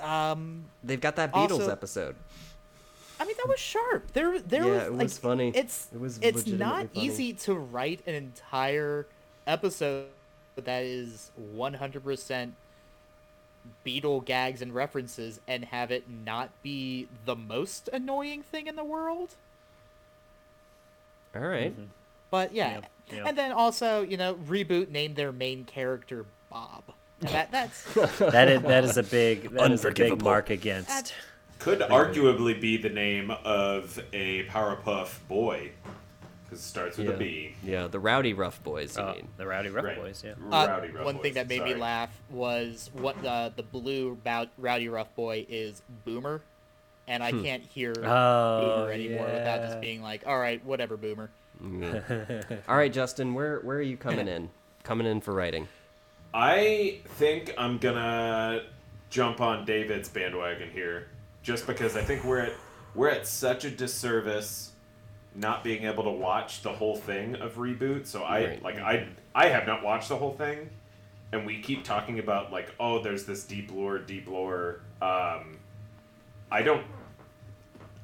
um, 0.00 0.64
They've 0.84 1.00
got 1.00 1.16
that 1.16 1.32
Beatles 1.32 1.50
Also- 1.52 1.70
episode. 1.70 2.16
I 3.20 3.24
mean 3.24 3.34
that 3.36 3.48
was 3.48 3.58
sharp. 3.58 4.12
There, 4.12 4.38
there 4.40 4.64
Yeah, 4.64 4.70
was 4.72 4.82
it 4.86 4.92
like, 4.92 5.02
was 5.02 5.18
funny. 5.18 5.52
It's 5.54 5.88
It 5.92 6.00
was 6.00 6.18
it's 6.22 6.46
not 6.46 6.88
funny. 6.94 7.06
easy 7.06 7.32
to 7.34 7.54
write 7.54 8.00
an 8.06 8.14
entire 8.14 9.06
episode 9.46 10.06
that 10.56 10.82
is 10.84 11.30
100% 11.56 12.52
Beatle 13.84 14.24
gags 14.24 14.62
and 14.62 14.74
references 14.74 15.40
and 15.46 15.64
have 15.66 15.90
it 15.90 16.04
not 16.08 16.50
be 16.62 17.08
the 17.26 17.36
most 17.36 17.88
annoying 17.92 18.42
thing 18.42 18.66
in 18.66 18.76
the 18.76 18.84
world. 18.84 19.34
All 21.34 21.42
right. 21.42 21.72
Mm-hmm. 21.72 21.84
But 22.30 22.54
yeah, 22.54 22.80
Yeah, 23.10 23.16
yeah. 23.16 23.24
and 23.26 23.36
then 23.36 23.52
also 23.52 24.02
you 24.02 24.16
know 24.16 24.34
reboot 24.46 24.90
named 24.90 25.16
their 25.16 25.32
main 25.32 25.64
character 25.64 26.24
Bob. 26.50 26.82
And 27.20 27.30
that 27.30 27.50
that's 27.50 27.82
That 28.18 28.48
is 28.48 28.62
that 28.62 28.84
is 28.84 28.96
a 28.96 29.02
big 29.02 29.50
that 29.52 29.72
is 29.72 29.84
a 29.84 29.90
big 29.90 30.22
mark 30.22 30.50
against. 30.50 30.88
That's- 30.88 31.12
Could 31.58 31.80
arguably 31.80 32.58
be 32.60 32.76
the 32.76 32.88
name 32.88 33.30
of 33.44 34.02
a 34.12 34.44
Powerpuff 34.46 35.18
boy, 35.28 35.70
because 36.44 36.60
it 36.60 36.62
starts 36.62 36.96
with 36.96 37.08
Yeah. 37.08 37.14
a 37.14 37.16
B. 37.16 37.54
Yeah, 37.64 37.86
the 37.88 37.98
Rowdyruff 38.00 38.62
Boys, 38.62 38.96
you 38.96 39.02
Oh, 39.02 39.12
mean. 39.14 39.28
the 39.36 39.44
Rowdyruff 39.44 39.82
Right. 39.82 39.96
Boys, 39.96 40.22
yeah. 40.24 40.32
Uh, 40.50 40.68
Rowdyruff 40.68 41.04
one 41.04 41.14
Boys, 41.16 41.22
thing 41.22 41.34
that 41.34 41.48
made 41.48 41.62
me 41.64 41.74
laugh 41.74 42.10
was 42.30 42.90
what 42.94 43.20
the 43.22 43.52
the 43.56 43.62
blue 43.64 44.14
bout, 44.22 44.48
rowdyruff 44.60 45.08
boy 45.16 45.46
is 45.48 45.82
Boomer, 46.04 46.40
and 47.08 47.22
I 47.24 47.32
can't 47.32 47.64
hear 47.64 47.92
Oh, 48.04 48.60
Boomer 48.84 48.92
anymore 48.92 49.26
without 49.26 49.62
just 49.62 49.80
being 49.80 50.00
like, 50.00 50.22
"All 50.26 50.38
right, 50.38 50.64
whatever, 50.64 50.96
Boomer." 50.96 51.28
All 52.68 52.76
right, 52.76 52.92
Justin, 52.92 53.34
where 53.34 53.58
where 53.60 53.78
are 53.78 53.82
you 53.82 53.96
coming 53.96 54.28
in? 54.28 54.48
Coming 54.84 55.06
in 55.08 55.20
for 55.20 55.34
writing. 55.34 55.66
I 56.32 57.00
think 57.04 57.52
I'm 57.58 57.78
gonna 57.78 58.62
jump 59.10 59.40
on 59.40 59.64
David's 59.64 60.08
bandwagon 60.08 60.70
here, 60.70 61.08
just 61.48 61.66
because 61.66 61.96
I 61.96 62.02
think 62.02 62.24
we're 62.24 62.40
at 62.40 62.52
we're 62.94 63.08
at 63.08 63.26
such 63.26 63.64
a 63.64 63.70
disservice 63.70 64.72
not 65.34 65.64
being 65.64 65.84
able 65.84 66.04
to 66.04 66.10
watch 66.10 66.60
the 66.60 66.74
whole 66.74 66.94
thing 66.94 67.36
of 67.36 67.54
reboot. 67.56 68.06
So 68.06 68.22
I 68.22 68.44
Right. 68.44 68.62
like 68.62 68.78
I 68.78 69.08
I 69.34 69.48
have 69.48 69.66
not 69.66 69.82
watched 69.82 70.10
the 70.10 70.16
whole 70.18 70.34
thing, 70.34 70.68
and 71.32 71.46
we 71.46 71.62
keep 71.62 71.84
talking 71.84 72.18
about 72.18 72.52
like 72.52 72.74
oh 72.78 73.02
there's 73.02 73.24
this 73.24 73.44
deep 73.44 73.72
lore, 73.72 73.96
deep 73.96 74.28
lore. 74.28 74.80
Um, 75.00 75.56
I 76.52 76.60
don't 76.60 76.84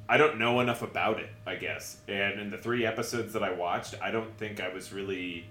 I 0.09 0.17
don't 0.17 0.39
know 0.39 0.59
enough 0.59 0.81
about 0.81 1.19
it, 1.19 1.29
I 1.45 1.55
guess. 1.55 1.97
And 2.07 2.39
in 2.39 2.49
the 2.49 2.57
three 2.57 2.83
episodes 2.83 3.33
that 3.33 3.43
I 3.43 3.51
watched, 3.51 3.93
I 4.01 4.09
don't 4.09 4.35
think 4.39 4.59
I 4.59 4.69
was 4.69 4.91
really 4.91 5.45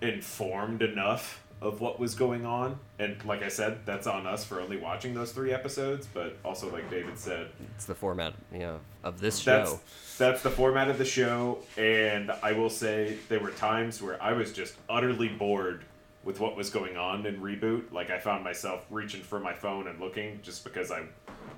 informed 0.00 0.82
enough 0.82 1.41
of 1.62 1.80
what 1.80 1.98
was 2.00 2.14
going 2.14 2.44
on. 2.44 2.78
And 2.98 3.24
like 3.24 3.42
I 3.42 3.48
said, 3.48 3.78
that's 3.86 4.06
on 4.06 4.26
us 4.26 4.44
for 4.44 4.60
only 4.60 4.76
watching 4.76 5.14
those 5.14 5.32
three 5.32 5.52
episodes, 5.52 6.06
but 6.12 6.36
also 6.44 6.70
like 6.72 6.90
David 6.90 7.16
said, 7.18 7.48
It's 7.76 7.84
the 7.86 7.94
format, 7.94 8.34
you 8.52 8.58
know, 8.58 8.80
of 9.04 9.20
this 9.20 9.38
show. 9.38 9.78
that's 10.18 10.42
the 10.42 10.50
format 10.50 10.88
of 10.90 10.98
the 10.98 11.04
show 11.04 11.58
and 11.78 12.30
I 12.42 12.52
will 12.52 12.70
say 12.70 13.16
there 13.28 13.40
were 13.40 13.50
times 13.52 14.02
where 14.02 14.20
I 14.22 14.32
was 14.32 14.52
just 14.52 14.74
utterly 14.90 15.28
bored 15.28 15.84
with 16.24 16.38
what 16.40 16.56
was 16.56 16.70
going 16.70 16.96
on 16.96 17.26
in 17.26 17.40
reboot. 17.40 17.92
Like 17.92 18.10
I 18.10 18.18
found 18.18 18.44
myself 18.44 18.84
reaching 18.90 19.22
for 19.22 19.38
my 19.40 19.54
phone 19.54 19.86
and 19.88 20.00
looking 20.00 20.40
just 20.42 20.64
because 20.64 20.90
I 20.90 21.04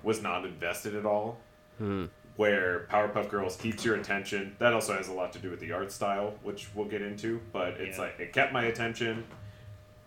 was 0.03 0.23
not 0.23 0.45
invested 0.45 0.95
at 0.95 1.07
all. 1.07 1.39
Hmm. 1.79 2.05
Where 2.37 2.87
Powerpuff 2.91 3.31
Girls 3.31 3.57
keeps 3.57 3.85
your 3.85 3.95
attention. 3.95 4.57
That 4.59 4.73
also 4.73 4.97
has 4.97 5.07
a 5.09 5.13
lot 5.13 5.33
to 5.35 5.39
do 5.39 5.51
with 5.51 5.61
the 5.61 5.71
art 5.71 5.93
style, 5.93 6.35
which 6.43 6.67
we'll 6.75 6.87
get 6.89 7.01
into. 7.01 7.41
But 7.53 7.75
it's 7.75 7.97
Yeah. 7.97 8.05
like 8.05 8.19
it 8.19 8.33
kept 8.33 8.53
my 8.53 8.65
attention. 8.65 9.25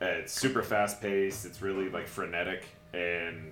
Uh, 0.02 0.06
It's 0.06 0.34
super 0.34 0.62
fast 0.64 1.02
paced. 1.02 1.46
It's 1.46 1.62
really 1.62 1.90
like 1.90 2.08
frenetic, 2.08 2.66
and 2.94 3.52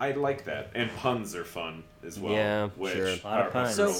I 0.00 0.12
like 0.12 0.44
that. 0.44 0.70
And 0.74 0.90
puns 0.96 1.34
are 1.34 1.44
fun 1.44 1.84
as 2.04 2.18
well. 2.18 2.32
Yeah, 2.32 2.68
which 2.76 2.92
sure. 2.94 3.06
A 3.08 3.20
lot 3.24 3.46
of 3.46 3.52
puns. 3.52 3.74
So, 3.74 3.92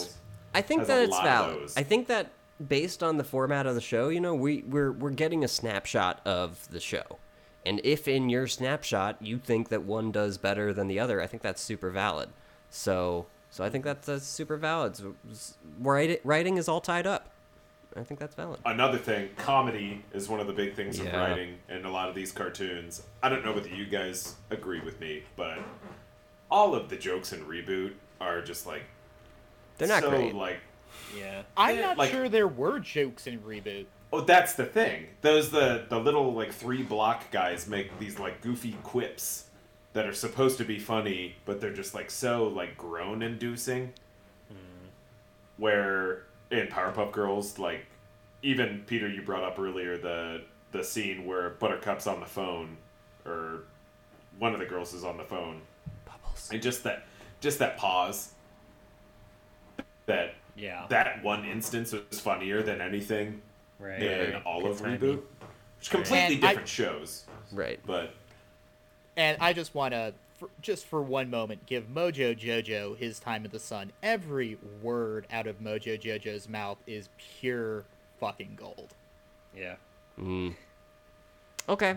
I 0.55 0.63
think 0.63 0.87
that 0.87 1.03
it's 1.03 1.17
valid. 1.21 1.71
I 1.77 1.83
think 1.83 2.09
that 2.09 2.31
based 2.67 3.03
on 3.03 3.17
the 3.19 3.25
format 3.25 3.67
of 3.67 3.75
the 3.75 3.81
show, 3.81 4.09
you 4.09 4.21
know, 4.21 4.35
we 4.35 4.63
we're 4.67 4.93
we're 4.93 5.11
getting 5.11 5.45
a 5.45 5.49
snapshot 5.49 6.21
of 6.27 6.69
the 6.71 6.81
show. 6.81 7.19
And 7.67 7.81
if 7.85 8.09
in 8.09 8.31
your 8.31 8.47
snapshot 8.47 9.19
you 9.21 9.39
think 9.39 9.69
that 9.69 9.83
one 9.83 10.11
does 10.11 10.39
better 10.39 10.73
than 10.73 10.89
the 10.89 10.99
other, 10.99 11.21
I 11.21 11.27
think 11.27 11.43
that's 11.43 11.61
super 11.61 11.91
valid. 11.91 12.31
So 12.71 13.27
so 13.51 13.63
I 13.65 13.69
think 13.71 13.85
that's, 13.85 14.07
that's 14.07 14.25
super 14.25 14.57
valid. 14.57 14.97
So, 14.97 15.15
s- 15.31 15.59
writing 15.79 16.57
is 16.57 16.69
all 16.69 16.81
tied 16.81 17.07
up. 17.07 17.31
I 17.97 18.03
think 18.05 18.21
that's 18.21 18.35
valid. 18.37 18.61
Another 18.65 18.99
thing, 18.99 19.31
comedy 19.37 20.05
is 20.13 20.29
one 20.29 20.39
of 20.41 20.47
the 20.47 20.53
big 20.53 20.75
things 20.75 20.99
of 21.01 21.13
writing 21.13 21.57
in 21.69 21.85
a 21.85 21.91
lot 21.91 22.09
of 22.09 22.15
these 22.15 22.31
cartoons. 22.33 23.03
I 23.23 23.29
don't 23.29 23.45
know 23.45 23.53
whether 23.53 23.69
you 23.69 23.85
guys 23.87 24.37
agree 24.51 24.81
with 24.81 25.01
me, 25.01 25.25
but 25.37 25.59
all 26.51 26.75
of 26.75 26.89
the 26.89 26.97
jokes 26.97 27.33
in 27.33 27.41
reboot 27.47 27.93
are 28.21 28.43
just 28.43 28.67
like 28.67 28.83
They're 29.79 29.89
not 29.89 30.03
so 30.03 30.11
great. 30.11 30.35
like 30.35 30.61
Yeah. 31.19 31.43
I'm 31.57 31.81
not 31.81 31.99
like- 31.99 32.11
sure 32.13 32.29
there 32.29 32.49
were 32.49 32.79
jokes 32.79 33.27
in 33.27 33.41
reboot. 33.41 33.87
Oh, 34.13 34.21
that's 34.21 34.55
the 34.55 34.67
thing. 34.67 35.07
Those 35.21 35.51
the 35.51 35.87
the 35.89 35.99
little 35.99 36.33
like 36.33 36.53
three 36.53 36.83
block 36.83 37.31
guys 37.31 37.67
make 37.69 37.97
these 38.01 38.19
like 38.19 38.41
goofy 38.41 38.77
quips 38.83 39.45
that 39.93 40.07
are 40.07 40.13
supposed 40.13 40.59
to 40.59 40.65
be 40.65 40.79
funny, 40.79 41.37
but 41.45 41.61
they're 41.61 41.73
just 41.73 41.95
like 41.95 42.11
so 42.11 42.45
like 42.49 42.77
groan 42.77 43.23
inducing. 43.23 43.93
Hmm. 44.49 44.55
Where 45.59 46.25
in 46.51 46.67
Powerpuff 46.67 47.13
Girls, 47.13 47.59
like 47.59 47.87
even 48.43 48.83
Peter, 48.87 49.09
you 49.09 49.23
brought 49.23 49.45
up 49.45 49.59
earlier 49.59 49.97
the 49.99 50.43
the 50.73 50.85
scene 50.85 51.27
where 51.27 51.51
Buttercup's 51.51 52.07
on 52.07 52.21
the 52.21 52.27
phone, 52.27 52.77
or 53.27 53.65
one 54.39 54.53
of 54.55 54.61
the 54.61 54.67
girls 54.67 54.95
is 54.95 55.03
on 55.05 55.17
the 55.17 55.25
phone, 55.25 55.61
Bubbles. 56.05 56.49
and 56.53 56.63
just 56.63 56.85
that 56.85 57.05
just 57.41 57.59
that 57.59 57.77
pause. 57.77 58.33
That 60.07 60.35
Yeah. 60.57 60.87
that 60.89 61.23
one 61.23 61.45
instance 61.45 61.93
was 61.93 62.21
funnier 62.21 62.63
than 62.63 62.81
anything 62.81 63.43
right. 63.79 64.03
in 64.03 64.37
all 64.43 64.63
Good 64.63 64.71
of 64.73 64.81
timing. 64.81 65.01
Reboot. 65.01 65.23
Which 65.79 65.91
completely 65.91 66.35
And 66.37 66.45
I- 66.45 66.49
different 66.49 66.69
shows, 66.69 67.25
Right. 67.53 67.81
but 67.87 68.15
And 69.17 69.37
I 69.41 69.53
just 69.53 69.75
want 69.75 69.93
to, 69.93 70.15
just 70.61 70.87
for 70.87 71.03
one 71.03 71.31
moment, 71.31 71.67
give 71.67 71.89
Mojo 71.89 72.39
Jojo 72.39 72.97
his 72.97 73.19
time 73.19 73.45
in 73.45 73.51
the 73.51 73.59
sun. 73.59 73.93
Every 74.03 74.59
word 74.83 75.27
out 75.31 75.47
of 75.47 75.61
Mojo 75.61 76.01
Jojo's 76.01 76.49
mouth 76.49 76.79
is 76.87 77.09
pure 77.39 77.85
fucking 78.19 78.57
gold. 78.57 78.95
Yeah. 79.57 79.77
Mm. 80.19 80.55
Okay. 81.69 81.97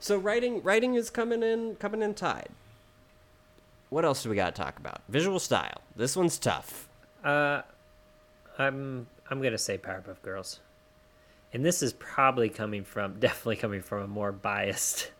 So 0.00 0.16
writing 0.16 0.62
writing 0.62 0.94
is 0.94 1.10
coming 1.10 1.42
in 1.42 1.76
coming 1.76 2.02
in 2.02 2.14
tied. 2.14 2.48
What 3.90 4.04
else 4.04 4.22
do 4.22 4.30
we 4.30 4.36
got 4.36 4.54
to 4.54 4.62
talk 4.62 4.78
about? 4.78 5.02
Visual 5.08 5.38
style. 5.38 5.82
This 5.96 6.16
one's 6.16 6.38
tough. 6.38 6.88
Uh, 7.22 7.62
I'm 8.58 9.06
I'm 9.30 9.42
gonna 9.42 9.58
say 9.58 9.78
Powerpuff 9.78 10.22
Girls, 10.22 10.60
and 11.52 11.64
this 11.64 11.82
is 11.82 11.92
probably 11.92 12.48
coming 12.48 12.84
from 12.84 13.14
definitely 13.20 13.56
coming 13.56 13.80
from 13.80 14.02
a 14.02 14.08
more 14.08 14.32
biased 14.32 15.10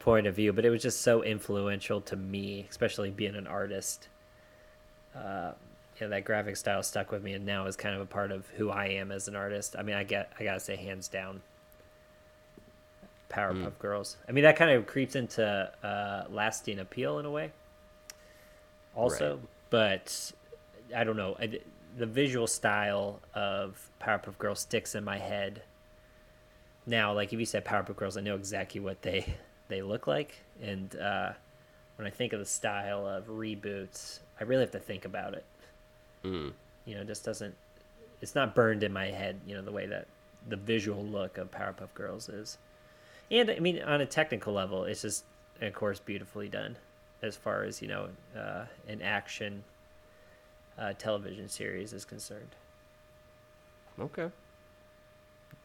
point 0.00 0.26
of 0.26 0.34
view, 0.34 0.52
but 0.52 0.64
it 0.64 0.70
was 0.70 0.82
just 0.82 1.00
so 1.02 1.22
influential 1.22 2.00
to 2.00 2.16
me, 2.16 2.66
especially 2.68 3.10
being 3.10 3.36
an 3.36 3.46
artist. 3.46 4.08
Uh, 5.14 5.52
yeah, 6.00 6.08
that 6.08 6.24
graphic 6.24 6.56
style 6.56 6.82
stuck 6.82 7.12
with 7.12 7.22
me, 7.22 7.34
and 7.34 7.44
now 7.46 7.66
is 7.66 7.76
kind 7.76 7.94
of 7.94 8.00
a 8.00 8.06
part 8.06 8.32
of 8.32 8.46
who 8.56 8.70
I 8.70 8.86
am 8.86 9.12
as 9.12 9.28
an 9.28 9.36
artist. 9.36 9.76
I 9.78 9.82
mean, 9.82 9.96
I 9.96 10.02
get 10.02 10.32
I 10.40 10.44
gotta 10.44 10.60
say 10.60 10.76
hands 10.76 11.08
down. 11.08 11.42
Powerpuff 13.30 13.78
Girls. 13.78 14.16
I 14.28 14.32
mean, 14.32 14.42
that 14.42 14.56
kind 14.56 14.72
of 14.72 14.86
creeps 14.86 15.14
into 15.14 15.70
uh, 15.84 16.24
lasting 16.30 16.80
appeal 16.80 17.18
in 17.20 17.26
a 17.26 17.30
way. 17.30 17.52
Also, 18.96 19.36
Right. 19.36 19.44
but 19.70 20.32
I 20.96 21.04
don't 21.04 21.16
know. 21.16 21.36
I, 21.38 21.60
the 21.96 22.06
visual 22.06 22.46
style 22.48 23.20
of 23.34 23.88
Powerpuff 24.02 24.36
Girls 24.38 24.60
sticks 24.60 24.94
in 24.96 25.04
my 25.04 25.18
head. 25.18 25.62
Now, 26.86 27.12
like 27.12 27.32
if 27.32 27.38
you 27.38 27.46
said 27.46 27.64
Powerpuff 27.64 27.94
Girls, 27.96 28.16
I 28.16 28.20
know 28.20 28.34
exactly 28.34 28.80
what 28.80 29.02
they 29.02 29.34
they 29.70 29.80
look 29.80 30.06
like, 30.06 30.34
and 30.62 30.94
uh, 30.96 31.32
when 31.96 32.06
I 32.06 32.10
think 32.10 32.34
of 32.34 32.38
the 32.38 32.46
style 32.46 33.06
of 33.06 33.28
reboots, 33.28 34.18
I 34.38 34.44
really 34.44 34.62
have 34.62 34.72
to 34.72 34.78
think 34.78 35.06
about 35.06 35.32
it. 35.32 35.44
Mm. 36.24 36.52
You 36.84 36.94
know, 36.94 37.00
it 37.00 37.06
just 37.06 37.24
doesn't. 37.24 37.54
It's 38.20 38.34
not 38.34 38.54
burned 38.54 38.82
in 38.82 38.92
my 38.92 39.06
head. 39.06 39.40
You 39.46 39.54
know, 39.54 39.62
the 39.62 39.72
way 39.72 39.86
that 39.86 40.06
the 40.46 40.56
visual 40.56 41.02
look 41.02 41.38
of 41.38 41.50
Powerpuff 41.50 41.94
Girls 41.94 42.28
is, 42.28 42.58
and 43.30 43.50
I 43.50 43.58
mean, 43.60 43.82
on 43.82 44.02
a 44.02 44.06
technical 44.06 44.52
level, 44.52 44.84
it's 44.84 45.02
just, 45.02 45.24
of 45.62 45.72
course, 45.72 45.98
beautifully 45.98 46.48
done. 46.48 46.76
As 47.22 47.36
far 47.36 47.62
as 47.64 47.80
you 47.80 47.88
know, 47.88 48.08
uh, 48.36 48.64
an 48.88 49.00
action 49.02 49.64
uh, 50.78 50.94
television 50.98 51.48
series 51.48 51.92
is 51.92 52.04
concerned. 52.04 52.56
Okay. 53.98 54.30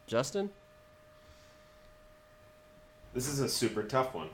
Justin? 0.07 0.49
This 3.15 3.27
is 3.29 3.39
a 3.39 3.49
super 3.49 3.81
tough 3.81 4.13
one, 4.13 4.29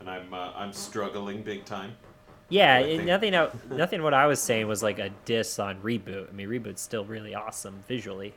and 0.00 0.08
I'm 0.08 0.32
uh, 0.32 0.52
I'm 0.54 0.72
struggling 0.72 1.42
big 1.42 1.66
time. 1.66 1.96
Yeah, 2.48 2.78
it, 2.78 3.04
nothing 3.04 3.34
out. 3.34 3.70
Nothing. 3.70 4.02
What 4.02 4.14
I 4.14 4.26
was 4.26 4.40
saying 4.40 4.66
was 4.66 4.82
like 4.82 4.98
a 4.98 5.10
diss 5.26 5.58
on 5.58 5.82
reboot. 5.82 6.30
I 6.30 6.32
mean, 6.32 6.48
reboot's 6.48 6.80
still 6.80 7.04
really 7.04 7.34
awesome 7.34 7.84
visually, 7.86 8.32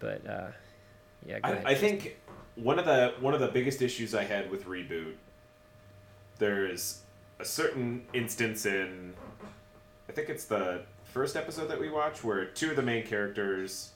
but 0.00 0.26
uh, 0.28 0.48
yeah. 1.24 1.38
I, 1.42 1.70
I 1.70 1.74
think 1.74 2.18
one 2.56 2.78
of 2.78 2.84
the 2.84 3.14
one 3.20 3.32
of 3.32 3.40
the 3.40 3.48
biggest 3.48 3.80
issues 3.80 4.14
I 4.14 4.24
had 4.24 4.50
with 4.50 4.66
reboot. 4.66 5.14
There's 6.38 7.02
a 7.38 7.44
certain 7.44 8.02
instance 8.14 8.64
in, 8.64 9.12
I 10.08 10.12
think 10.12 10.30
it's 10.30 10.46
the 10.46 10.82
first 11.04 11.36
episode 11.36 11.68
that 11.68 11.78
we 11.78 11.90
watch 11.90 12.24
where 12.24 12.46
two 12.46 12.70
of 12.70 12.76
the 12.76 12.82
main 12.82 13.06
characters, 13.06 13.90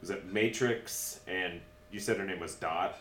was 0.00 0.08
it 0.08 0.24
Matrix 0.32 1.20
and 1.26 1.60
you 1.90 2.00
said 2.00 2.16
her 2.18 2.24
name 2.24 2.40
was 2.40 2.54
Dot. 2.54 2.98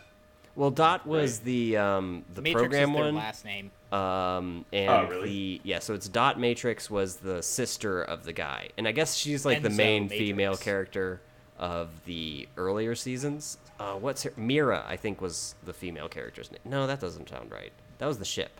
Well, 0.55 0.71
Dot 0.71 1.05
was 1.05 1.37
Right. 1.39 1.45
the 1.45 1.77
um 1.77 2.23
the 2.33 2.41
Matrix 2.41 2.61
program 2.61 2.89
is 2.91 2.95
their 2.95 3.03
one. 3.05 3.15
last 3.15 3.45
name. 3.45 3.71
Um 3.91 4.65
and 4.71 4.89
Oh, 4.89 5.07
really? 5.09 5.29
the 5.29 5.61
yeah, 5.63 5.79
so 5.79 5.93
it's 5.93 6.07
Dot 6.07 6.39
Matrix 6.39 6.89
was 6.89 7.17
the 7.17 7.41
sister 7.43 8.01
of 8.01 8.23
the 8.23 8.33
guy. 8.33 8.69
And 8.77 8.87
I 8.87 8.91
guess 8.93 9.15
she's 9.15 9.45
like 9.45 9.61
the 9.61 9.69
main 9.69 10.03
Matrix. 10.03 10.19
female 10.19 10.55
character 10.57 11.21
of 11.59 11.89
the 12.05 12.47
earlier 12.57 12.95
seasons. 12.95 13.57
Uh 13.79 13.93
what's 13.95 14.23
her 14.23 14.31
Mira, 14.37 14.85
I 14.87 14.95
think 14.95 15.19
was 15.21 15.55
the 15.65 15.73
female 15.73 16.07
character's 16.07 16.49
name. 16.51 16.61
No, 16.63 16.87
that 16.87 16.99
doesn't 17.01 17.27
sound 17.29 17.51
right. 17.51 17.73
That 17.97 18.05
was 18.07 18.19
the 18.19 18.25
ship. 18.25 18.51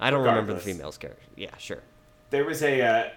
I 0.00 0.10
don't 0.10 0.24
remember 0.24 0.54
the 0.54 0.60
female's 0.60 0.96
character. 0.98 1.22
Yeah, 1.36 1.56
sure. 1.58 1.82
there 2.30 2.44
was 2.44 2.62
a 2.62 2.80
uh, 2.82 3.08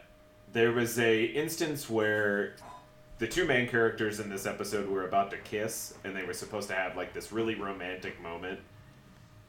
there 0.53 0.71
was 0.73 0.99
a 0.99 1.23
instance 1.23 1.89
where 1.89 2.55
the 3.19 3.27
two 3.27 3.45
main 3.45 3.67
characters 3.67 4.19
in 4.19 4.29
this 4.29 4.45
episode 4.45 4.87
were 4.87 5.07
about 5.07 5.31
to 5.31 5.37
kiss 5.37 5.93
and 6.03 6.15
they 6.15 6.23
were 6.23 6.33
supposed 6.33 6.67
to 6.69 6.75
have 6.75 6.95
like 6.95 7.13
this 7.13 7.31
really 7.31 7.55
romantic 7.55 8.21
moment 8.21 8.59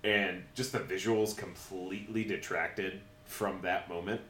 and 0.04 0.42
just 0.54 0.72
the 0.72 0.78
visuals 0.78 1.36
completely 1.36 2.24
detracted 2.24 3.00
from 3.24 3.60
that 3.62 3.88
moment 3.88 4.20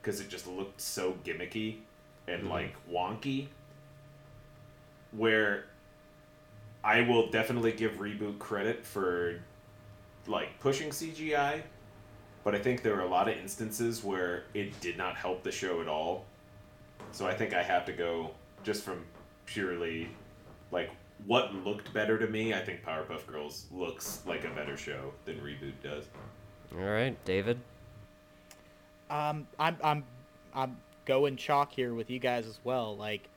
because 0.00 0.20
it 0.20 0.28
just 0.28 0.46
looked 0.46 0.80
so 0.80 1.16
gimmicky 1.24 1.78
and 2.28 2.42
mm-hmm. 2.42 2.50
like 2.50 2.74
wonky. 2.90 3.48
Where 5.12 5.66
I 6.82 7.02
will 7.02 7.30
definitely 7.30 7.72
give 7.72 7.92
reboot 7.92 8.38
credit 8.38 8.84
for 8.84 9.40
like 10.26 10.58
pushing 10.60 10.90
CGI, 10.90 11.62
but 12.42 12.54
I 12.54 12.58
think 12.58 12.82
there 12.82 12.94
were 12.94 13.02
a 13.02 13.08
lot 13.08 13.28
of 13.28 13.36
instances 13.36 14.02
where 14.02 14.44
it 14.54 14.78
did 14.80 14.98
not 14.98 15.16
help 15.16 15.42
the 15.42 15.52
show 15.52 15.80
at 15.80 15.88
all. 15.88 16.24
So 17.12 17.26
I 17.26 17.34
think 17.34 17.54
I 17.54 17.62
have 17.62 17.84
to 17.86 17.92
go 17.92 18.32
just 18.64 18.82
from 18.82 19.04
purely 19.46 20.08
like 20.70 20.90
what 21.26 21.54
looked 21.54 21.92
better 21.92 22.18
to 22.18 22.26
me. 22.26 22.52
I 22.52 22.60
think 22.60 22.82
Powerpuff 22.84 23.26
Girls 23.26 23.66
looks 23.70 24.22
like 24.26 24.44
a 24.44 24.50
better 24.50 24.76
show 24.76 25.12
than 25.24 25.36
reboot 25.36 25.74
does. 25.82 26.04
All 26.76 26.84
right, 26.84 27.16
David. 27.24 27.58
Um, 29.10 29.46
I'm 29.58 29.76
I'm 29.82 30.04
I'm 30.54 30.76
going 31.04 31.36
chalk 31.36 31.72
here 31.72 31.94
with 31.94 32.10
you 32.10 32.18
guys 32.18 32.46
as 32.46 32.58
well. 32.64 32.96
Like, 32.96 33.28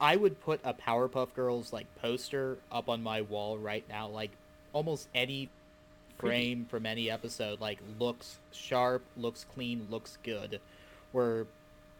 I 0.00 0.16
would 0.16 0.40
put 0.40 0.60
a 0.64 0.72
Powerpuff 0.72 1.34
Girls 1.34 1.72
like 1.72 1.86
poster 1.96 2.56
up 2.72 2.88
on 2.88 3.02
my 3.02 3.20
wall 3.20 3.58
right 3.58 3.84
now. 3.88 4.08
Like, 4.08 4.30
almost 4.72 5.08
any 5.14 5.50
frame 6.18 6.64
from 6.70 6.86
any 6.86 7.10
episode 7.10 7.60
like 7.60 7.78
looks 7.98 8.38
sharp, 8.52 9.02
looks 9.16 9.44
clean, 9.54 9.86
looks 9.90 10.16
good. 10.22 10.60
Where, 11.12 11.46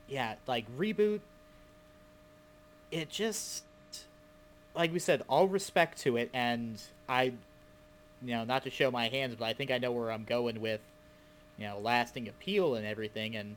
yeah, 0.09 0.37
like 0.47 0.65
reboot. 0.79 1.21
It 2.95 3.11
just, 3.11 3.65
like 4.75 4.93
we 4.93 4.99
said, 4.99 5.23
all 5.29 5.49
respect 5.49 5.99
to 6.03 6.17
it, 6.17 6.31
and 6.33 6.81
I, 7.09 7.33
you 8.23 8.35
know, 8.35 8.45
not 8.45 8.63
to 8.65 8.71
show 8.71 8.91
my 8.91 9.09
hands, 9.09 9.35
but 9.35 9.47
I 9.47 9.53
think 9.53 9.71
I 9.71 9.79
know 9.79 9.93
where 9.93 10.13
I'm 10.13 10.25
going 10.25 10.61
with 10.61 10.81
you 11.59 11.67
know 11.67 11.79
lasting 11.79 12.29
appeal 12.29 12.75
and 12.75 12.87
everything 12.87 13.37
and 13.37 13.57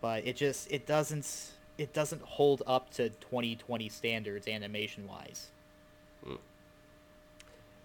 but 0.00 0.26
it 0.26 0.36
just 0.36 0.70
it 0.70 0.86
doesn't 0.86 1.52
it 1.78 1.92
doesn't 1.92 2.22
hold 2.22 2.62
up 2.66 2.90
to 2.90 3.08
2020 3.08 3.88
standards 3.88 4.48
animation 4.48 5.06
wise 5.08 5.48
hmm. 6.24 6.36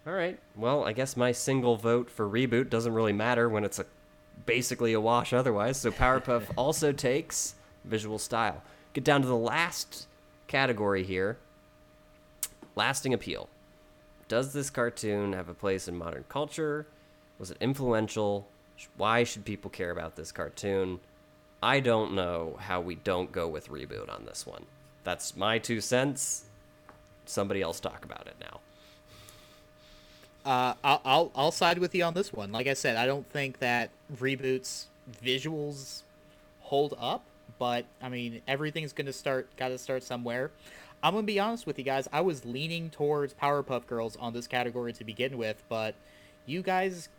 All 0.08 0.14
right. 0.14 0.40
Well, 0.56 0.84
I 0.84 0.94
guess 0.94 1.16
my 1.16 1.32
single 1.32 1.76
vote 1.76 2.10
for 2.10 2.28
reboot 2.28 2.72
doesn't 2.72 2.92
really 2.92 3.14
matter 3.14 3.48
when 3.48 3.64
it's 3.64 3.78
a 3.78 3.86
basically 4.48 4.94
a 4.94 5.00
wash 5.00 5.32
otherwise. 5.32 5.78
So 5.78 5.92
Powerpuff 5.92 6.46
also 6.56 6.92
takes 6.92 7.54
visual 7.86 8.18
style. 8.18 8.64
Get 8.94 9.04
down 9.04 9.22
to 9.22 9.28
the 9.28 9.36
last 9.36 10.08
category 10.52 11.04
here. 11.04 11.38
Lasting 12.76 13.14
appeal. 13.14 13.49
Does 14.28 14.54
this 14.54 14.70
cartoon 14.70 15.34
have 15.34 15.49
a 15.49 15.54
place 15.54 15.88
in 15.88 15.97
modern 15.97 16.26
culture? 16.30 16.88
Was 17.39 17.52
it 17.52 17.58
influential? 17.62 18.47
Why 18.97 19.24
should 19.24 19.45
people 19.45 19.70
care 19.72 19.91
about 19.91 20.16
this 20.16 20.32
cartoon? 20.32 20.99
I 21.64 21.80
don't 21.80 22.14
know 22.14 22.58
how 22.60 22.82
we 22.82 22.95
don't 22.95 23.32
go 23.32 23.47
with 23.47 23.70
reboot 23.70 24.10
on 24.10 24.26
this 24.26 24.45
one. 24.45 24.66
That's 25.04 25.36
my 25.36 25.60
two 25.60 25.82
cents. 25.82 26.45
Somebody 27.26 27.62
else 27.62 27.80
talk 27.80 28.04
about 28.06 28.28
it 28.28 28.36
now. 28.41 28.60
uh 30.45 30.74
I'll, 30.84 31.02
I'll 31.06 31.32
i'll 31.36 31.52
side 31.52 31.78
with 31.78 31.93
you 31.93 32.04
on 32.04 32.14
this 32.16 32.34
one 32.34 32.52
like 32.52 32.68
i 32.68 32.74
said 32.74 32.95
i 32.97 33.06
don't 33.06 33.30
think 33.30 33.60
that 33.60 33.91
reboots 34.16 34.86
visuals 35.24 36.02
hold 36.62 36.95
up 36.99 37.24
but 37.60 37.86
i 38.02 38.10
mean 38.10 38.41
everything's 38.47 38.93
gonna 38.93 39.14
start 39.14 39.47
gotta 39.58 39.78
start 39.78 40.04
somewhere 40.04 40.52
i'm 41.04 41.14
gonna 41.14 41.26
be 41.26 41.39
honest 41.39 41.66
with 41.66 41.78
you 41.78 41.86
guys 41.86 42.08
i 42.12 42.22
was 42.22 42.45
leaning 42.45 42.89
towards 42.89 43.34
powerpuff 43.34 43.86
girls 43.88 44.16
on 44.18 44.34
this 44.34 44.47
category 44.47 44.93
to 44.93 45.04
begin 45.04 45.38
with 45.38 45.64
but 45.70 45.95
you 46.45 46.62
guys 46.62 47.10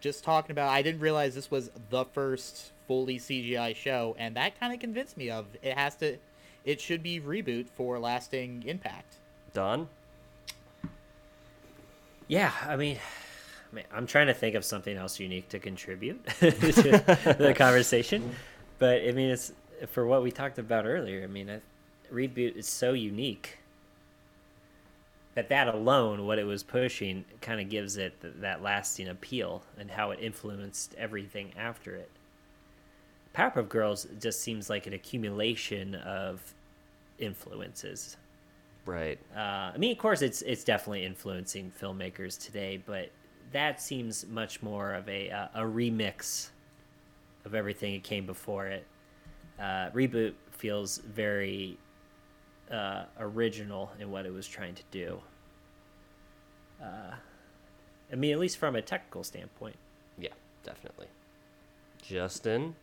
just 0.00 0.24
talking 0.24 0.52
about 0.52 0.68
i 0.70 0.82
didn't 0.82 1.00
realize 1.00 1.34
this 1.34 1.50
was 1.50 1.70
the 1.90 2.04
first 2.04 2.72
fully 2.86 3.18
cgi 3.18 3.74
show 3.74 4.14
and 4.18 4.36
that 4.36 4.58
kind 4.58 4.72
of 4.72 4.78
convinced 4.80 5.16
me 5.16 5.30
of 5.30 5.46
it 5.62 5.76
has 5.76 5.94
to 5.96 6.16
it 6.64 6.80
should 6.80 7.02
be 7.02 7.20
reboot 7.20 7.66
for 7.76 7.98
lasting 7.98 8.62
impact 8.66 9.16
Done. 9.56 9.88
Yeah, 12.28 12.52
I 12.66 12.76
mean, 12.76 12.98
I 13.72 13.74
mean, 13.74 13.84
I'm 13.90 14.06
trying 14.06 14.26
to 14.26 14.34
think 14.34 14.54
of 14.54 14.66
something 14.66 14.94
else 14.94 15.18
unique 15.18 15.48
to 15.48 15.58
contribute 15.58 16.26
to 16.40 16.50
the 17.38 17.54
conversation, 17.56 18.36
but 18.78 19.00
I 19.00 19.12
mean, 19.12 19.30
it's 19.30 19.52
for 19.88 20.06
what 20.06 20.22
we 20.22 20.30
talked 20.30 20.58
about 20.58 20.86
earlier. 20.86 21.24
I 21.24 21.26
mean, 21.26 21.60
reboot 22.12 22.56
is 22.56 22.68
so 22.68 22.92
unique 22.92 23.58
that 25.34 25.48
that 25.50 25.68
alone, 25.68 26.26
what 26.26 26.38
it 26.38 26.44
was 26.44 26.62
pushing, 26.62 27.24
kind 27.40 27.60
of 27.60 27.68
gives 27.68 27.96
it 27.96 28.20
th- 28.22 28.34
that 28.38 28.62
lasting 28.62 29.08
appeal 29.08 29.64
and 29.78 29.90
how 29.90 30.10
it 30.10 30.18
influenced 30.20 30.94
everything 30.96 31.52
after 31.56 31.94
it. 31.94 32.10
Powerpuff 33.34 33.68
Girls 33.68 34.06
just 34.18 34.40
seems 34.40 34.70
like 34.70 34.86
an 34.86 34.94
accumulation 34.94 35.94
of 35.94 36.54
influences 37.18 38.16
Right. 38.84 39.18
uh, 39.34 39.72
I 39.74 39.76
mean, 39.78 39.92
of 39.92 39.98
course, 39.98 40.22
it's 40.22 40.42
it's 40.42 40.64
definitely 40.64 41.04
influencing 41.04 41.72
filmmakers 41.80 42.42
today, 42.42 42.76
but 42.84 43.10
that 43.52 43.80
seems 43.80 44.26
much 44.26 44.62
more 44.62 44.94
of 44.94 45.08
a 45.08 45.30
uh, 45.30 45.48
a 45.54 45.62
remix 45.62 46.50
of 47.44 47.54
everything 47.54 47.94
that 47.94 48.04
came 48.04 48.26
before 48.26 48.66
it. 48.66 48.86
Uh, 49.58 49.90
reboot 49.90 50.34
feels 50.50 50.98
very 50.98 51.78
uh, 52.70 53.04
original 53.18 53.90
in 53.98 54.10
what 54.10 54.26
it 54.26 54.32
was 54.32 54.46
trying 54.46 54.74
to 54.74 54.82
do. 54.90 55.18
Uh, 56.82 57.14
I 58.12 58.16
mean, 58.16 58.32
at 58.32 58.38
least 58.38 58.58
from 58.58 58.76
a 58.76 58.82
technical 58.82 59.24
standpoint. 59.24 59.76
Yeah, 60.18 60.30
definitely. 60.64 61.06
Justin? 62.02 62.74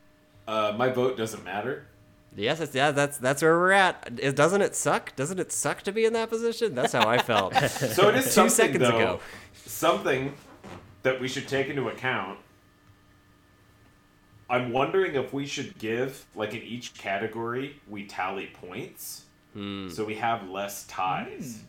Uh, 0.48 0.74
my 0.78 0.90
vote 0.90 1.18
doesn't 1.18 1.44
matter. 1.46 1.86
Yes, 2.36 2.60
it's, 2.60 2.74
yeah, 2.74 2.90
that's 2.92 3.18
that's 3.20 3.44
where 3.44 3.56
we're 3.58 3.72
at. 3.74 4.10
It, 4.18 4.36
doesn't 4.36 4.62
it 4.62 4.76
suck? 4.76 5.16
Doesn't 5.16 5.40
it 5.40 5.52
suck 5.52 5.84
to 5.84 5.92
be 5.92 6.04
in 6.06 6.14
that 6.14 6.30
position? 6.30 6.74
That's 6.74 6.92
how 6.94 7.08
I 7.08 7.20
felt. 7.20 7.54
So 7.70 8.10
it 8.10 8.16
is 8.16 8.26
Two 8.26 8.32
something 8.32 8.50
seconds 8.50 8.80
though, 8.80 8.98
ago. 8.98 9.20
something 9.54 10.34
that 11.04 11.22
we 11.22 11.28
should 11.28 11.48
take 11.48 11.68
into 11.68 11.90
account. 11.90 12.40
I'm 14.50 14.72
wondering 14.72 15.16
if 15.16 15.34
we 15.34 15.46
should 15.46 15.78
give 15.80 16.26
like 16.36 16.54
in 16.54 16.62
each 16.62 16.94
category 16.96 17.80
we 17.88 18.06
tally 18.06 18.48
points, 18.54 19.24
Hmm. 19.54 19.90
so 19.90 20.04
we 20.04 20.16
have 20.16 20.50
less 20.50 20.86
ties. 20.88 21.62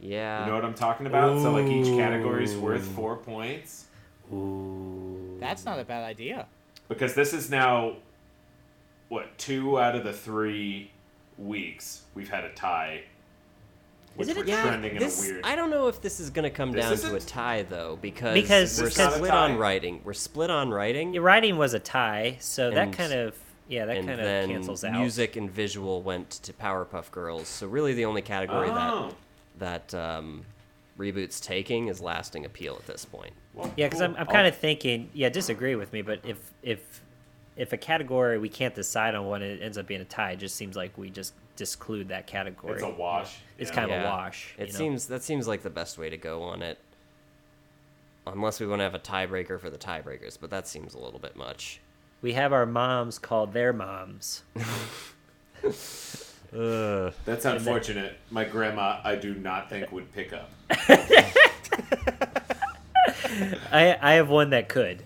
Yeah. 0.00 0.40
You 0.40 0.46
know 0.50 0.54
what 0.56 0.64
I'm 0.64 0.74
talking 0.74 1.06
about? 1.06 1.40
So 1.42 1.52
like 1.52 1.66
each 1.66 1.86
category 1.96 2.44
is 2.44 2.56
worth 2.56 2.84
four 2.86 3.16
points 3.16 3.86
Ooh. 4.32 5.36
that's 5.40 5.64
not 5.64 5.78
a 5.78 5.84
bad 5.84 6.04
idea 6.04 6.46
because 6.88 7.14
this 7.14 7.32
is 7.32 7.48
now 7.50 7.96
what 9.08 9.36
two 9.38 9.78
out 9.80 9.94
of 9.94 10.04
the 10.04 10.12
three 10.12 10.90
weeks 11.38 12.02
we've 12.14 12.28
had 12.28 12.44
a 12.44 12.52
tie. 12.54 13.02
Which 14.16 14.28
it 14.28 14.36
a 14.36 14.40
we're 14.40 14.46
tie? 14.46 14.62
trending 14.62 14.92
in 14.92 14.98
this, 14.98 15.22
a 15.24 15.32
weird. 15.32 15.44
I 15.44 15.56
don't 15.56 15.70
know 15.70 15.88
if 15.88 16.00
this 16.00 16.20
is 16.20 16.30
going 16.30 16.44
to 16.44 16.50
come 16.50 16.72
This 16.72 17.02
down 17.02 17.10
to 17.10 17.16
a 17.16 17.20
tie 17.20 17.62
though, 17.62 17.98
because, 18.00 18.34
Because- 18.34 18.80
we're 18.80 18.88
It's 18.88 18.98
not 18.98 19.12
a 19.12 19.16
split 19.16 19.30
on 19.30 19.56
writing. 19.56 20.00
We're 20.04 20.12
split 20.14 20.50
on 20.50 20.70
writing, 20.70 21.14
Your 21.14 21.22
writing 21.22 21.56
was 21.56 21.74
a 21.74 21.78
tie, 21.78 22.36
so 22.40 22.70
that 22.70 22.92
kind 22.92 23.12
of 23.12 23.36
yeah, 23.68 23.84
that 23.86 23.96
and 23.96 24.06
kind 24.06 24.20
of 24.20 24.48
cancels 24.48 24.84
out. 24.84 24.92
music 24.92 25.36
and 25.36 25.50
visual 25.50 26.02
went 26.02 26.30
to 26.30 26.52
Powerpuff 26.52 27.10
Girls. 27.10 27.48
So 27.48 27.66
really, 27.66 27.94
the 27.94 28.04
only 28.04 28.22
category 28.22 28.68
oh. 28.70 29.12
that 29.58 29.92
that 29.92 29.94
um, 29.94 30.44
reboot's 30.98 31.40
taking 31.40 31.88
is 31.88 32.00
lasting 32.00 32.44
appeal 32.44 32.76
at 32.76 32.86
this 32.86 33.04
point. 33.04 33.32
Well, 33.54 33.72
Yeah, 33.76 33.86
because 33.86 34.00
cool. 34.00 34.10
I'm, 34.10 34.16
I'm 34.16 34.26
kind 34.26 34.46
of 34.46 34.56
thinking, 34.56 35.10
yeah, 35.14 35.28
disagree 35.28 35.74
with 35.74 35.92
me, 35.92 36.02
but 36.02 36.20
if 36.24 36.38
if 36.62 37.02
if 37.56 37.72
a 37.72 37.76
category 37.76 38.38
we 38.38 38.48
can't 38.48 38.74
decide 38.74 39.14
on 39.14 39.26
what 39.26 39.42
it 39.42 39.62
ends 39.62 39.78
up 39.78 39.86
being 39.86 40.00
a 40.00 40.04
tie, 40.04 40.32
it 40.32 40.36
just 40.36 40.56
seems 40.56 40.76
like 40.76 40.96
we 40.98 41.10
just 41.10 41.32
disclude 41.56 42.08
that 42.08 42.26
category. 42.26 42.74
It's 42.74 42.82
a 42.82 42.90
wash. 42.90 43.38
It's 43.58 43.70
yeah. 43.70 43.74
kind 43.74 43.90
of 43.90 44.02
a 44.02 44.04
wash. 44.04 44.54
It 44.58 44.66
you 44.68 44.72
know? 44.72 44.78
seems 44.78 45.06
that 45.08 45.22
seems 45.22 45.48
like 45.48 45.62
the 45.62 45.70
best 45.70 45.96
way 45.98 46.10
to 46.10 46.16
go 46.16 46.42
on 46.42 46.62
it. 46.62 46.78
Unless 48.26 48.60
we 48.60 48.66
want 48.66 48.80
to 48.80 48.84
have 48.84 48.94
a 48.94 48.98
tiebreaker 48.98 49.58
for 49.60 49.70
the 49.70 49.78
tiebreakers, 49.78 50.36
but 50.40 50.50
that 50.50 50.66
seems 50.66 50.94
a 50.94 50.98
little 50.98 51.20
bit 51.20 51.36
much. 51.36 51.80
we 52.22 52.32
have 52.32 52.52
our 52.52 52.66
moms 52.66 53.18
called 53.20 53.52
their 53.52 53.72
moms. 53.72 54.42
Ugh. 55.64 57.12
That's 57.24 57.44
unfortunate. 57.44 58.16
My 58.30 58.44
grandma, 58.44 59.00
I 59.04 59.14
do 59.16 59.34
not 59.34 59.70
think 59.70 59.92
would 59.92 60.12
pick 60.12 60.32
up. 60.32 60.50
I 63.72 63.96
I 64.00 64.12
have 64.14 64.28
one 64.28 64.50
that 64.50 64.68
could, 64.68 65.02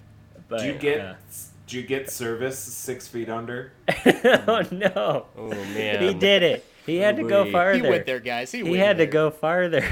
but 0.49 0.61
Do 0.61 0.67
you 0.67 0.75
get? 0.75 1.01
uh, 1.01 1.15
Do 1.71 1.77
you 1.77 1.85
get 1.85 2.11
service 2.11 2.59
six 2.59 3.07
feet 3.07 3.29
under? 3.29 3.71
oh 4.05 4.65
no, 4.73 5.27
Oh 5.39 5.51
man. 5.51 6.03
he 6.03 6.13
did 6.15 6.43
it. 6.43 6.65
He 6.85 6.97
had 6.97 7.15
to 7.19 7.23
go 7.23 7.49
farther. 7.49 7.75
He 7.85 7.89
went 7.89 8.07
there, 8.07 8.19
guys. 8.19 8.51
He, 8.51 8.59
He 8.59 8.65
went 8.65 8.77
had 8.83 8.99
to 8.99 9.07
go 9.07 9.31
farther. 9.31 9.85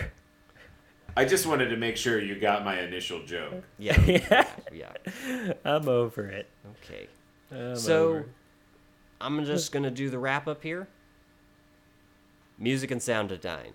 I 1.16 1.24
just 1.24 1.46
wanted 1.46 1.68
to 1.68 1.76
make 1.76 1.96
sure 1.96 2.20
you 2.20 2.34
got 2.34 2.64
my 2.64 2.80
initial 2.80 3.22
joke. 3.24 3.62
Yeah. 3.78 3.96
Yeah. 4.06 4.46
yeah. 4.72 5.52
I'm 5.64 5.88
over 5.88 6.26
it. 6.26 6.48
Okay. 6.82 7.06
I'm 7.52 7.76
so 7.76 8.08
over. 8.08 8.26
I'm 9.20 9.44
just 9.44 9.70
gonna 9.70 9.92
do 9.92 10.10
the 10.10 10.18
wrap 10.18 10.48
up 10.48 10.64
here. 10.64 10.88
Music 12.58 12.90
and 12.90 13.00
sound 13.00 13.28
design, 13.28 13.74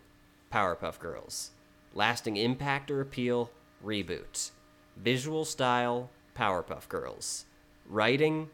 Powerpuff 0.51 0.99
Girls, 0.99 1.51
lasting 1.93 2.35
impact 2.35 2.91
or 2.91 2.99
appeal, 2.99 3.49
reboot, 3.81 4.51
visual 4.97 5.45
style, 5.45 6.09
Powerpuff 6.37 6.89
Girls, 6.89 7.45
writing, 7.87 8.49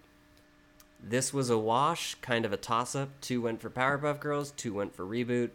This 1.02 1.34
was 1.34 1.50
a 1.50 1.58
wash, 1.58 2.16
kind 2.16 2.46
of 2.46 2.54
a 2.54 2.58
toss 2.58 2.96
up. 2.96 3.10
Two 3.22 3.42
went 3.42 3.62
for 3.62 3.70
Powerpuff 3.70 4.20
Girls, 4.20 4.52
two 4.52 4.74
went 4.74 4.96
for 4.96 5.06
reboot. 5.06 5.50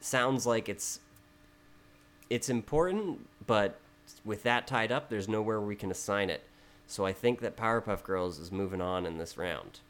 Sounds 0.00 0.46
like 0.46 0.68
it's 0.68 1.00
it's 2.30 2.48
important, 2.48 3.28
but 3.46 3.78
with 4.24 4.42
that 4.42 4.66
tied 4.66 4.90
up, 4.90 5.08
there's 5.10 5.28
nowhere 5.28 5.60
we 5.60 5.76
can 5.76 5.90
assign 5.90 6.30
it. 6.30 6.42
So 6.86 7.04
I 7.06 7.12
think 7.12 7.40
that 7.40 7.56
Powerpuff 7.56 8.02
Girls 8.02 8.38
is 8.38 8.50
moving 8.50 8.80
on 8.80 9.06
in 9.06 9.18
this 9.18 9.36
round. 9.36 9.80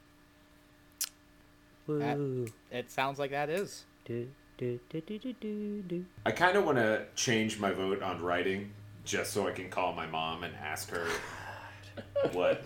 That- 1.89 2.51
It 2.71 2.91
sounds 2.91 3.19
like 3.19 3.31
that 3.31 3.49
is. 3.51 3.85
Do, 4.05 4.29
do, 4.59 4.79
do, 4.91 5.01
do, 5.01 5.19
do, 5.19 5.33
do, 5.35 5.83
do. 5.83 6.05
I 6.27 6.31
kind 6.33 6.57
of 6.57 6.65
want 6.65 6.79
to 6.79 7.07
change 7.15 7.59
my 7.59 7.73
vote 7.73 8.03
on 8.03 8.21
writing 8.23 8.71
just 9.05 9.33
so 9.33 9.49
I 9.49 9.53
can 9.53 9.69
call 9.69 9.93
my 9.93 10.07
mom 10.07 10.45
and 10.45 10.55
ask 10.57 10.91
her 10.91 11.07
what 12.33 12.65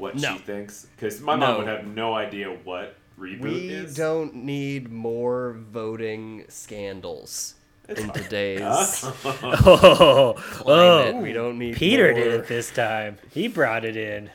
what 0.00 0.16
No. 0.16 0.32
she 0.34 0.38
thinks 0.42 0.86
because 0.96 1.20
my 1.20 1.34
No. 1.36 1.46
mom 1.46 1.58
would 1.58 1.68
have 1.68 1.86
no 1.86 2.14
idea 2.14 2.50
what 2.64 2.96
reboot 3.18 3.40
We 3.42 3.68
is. 3.68 3.90
We 3.96 4.02
don't 4.02 4.34
need 4.34 4.90
more 4.90 5.52
voting 5.52 6.44
scandals 6.48 7.54
in 7.88 7.96
fine. 7.96 8.12
today's 8.12 8.62
Oh, 9.24 10.34
climate. 10.38 11.14
oh, 11.14 11.20
we 11.20 11.32
don't 11.32 11.58
need 11.58 11.76
Peter 11.76 12.12
did 12.14 12.26
more- 12.26 12.34
it 12.42 12.48
this 12.48 12.70
time. 12.70 13.18
He 13.30 13.46
brought 13.48 13.84
it 13.84 13.96
in. 13.96 14.30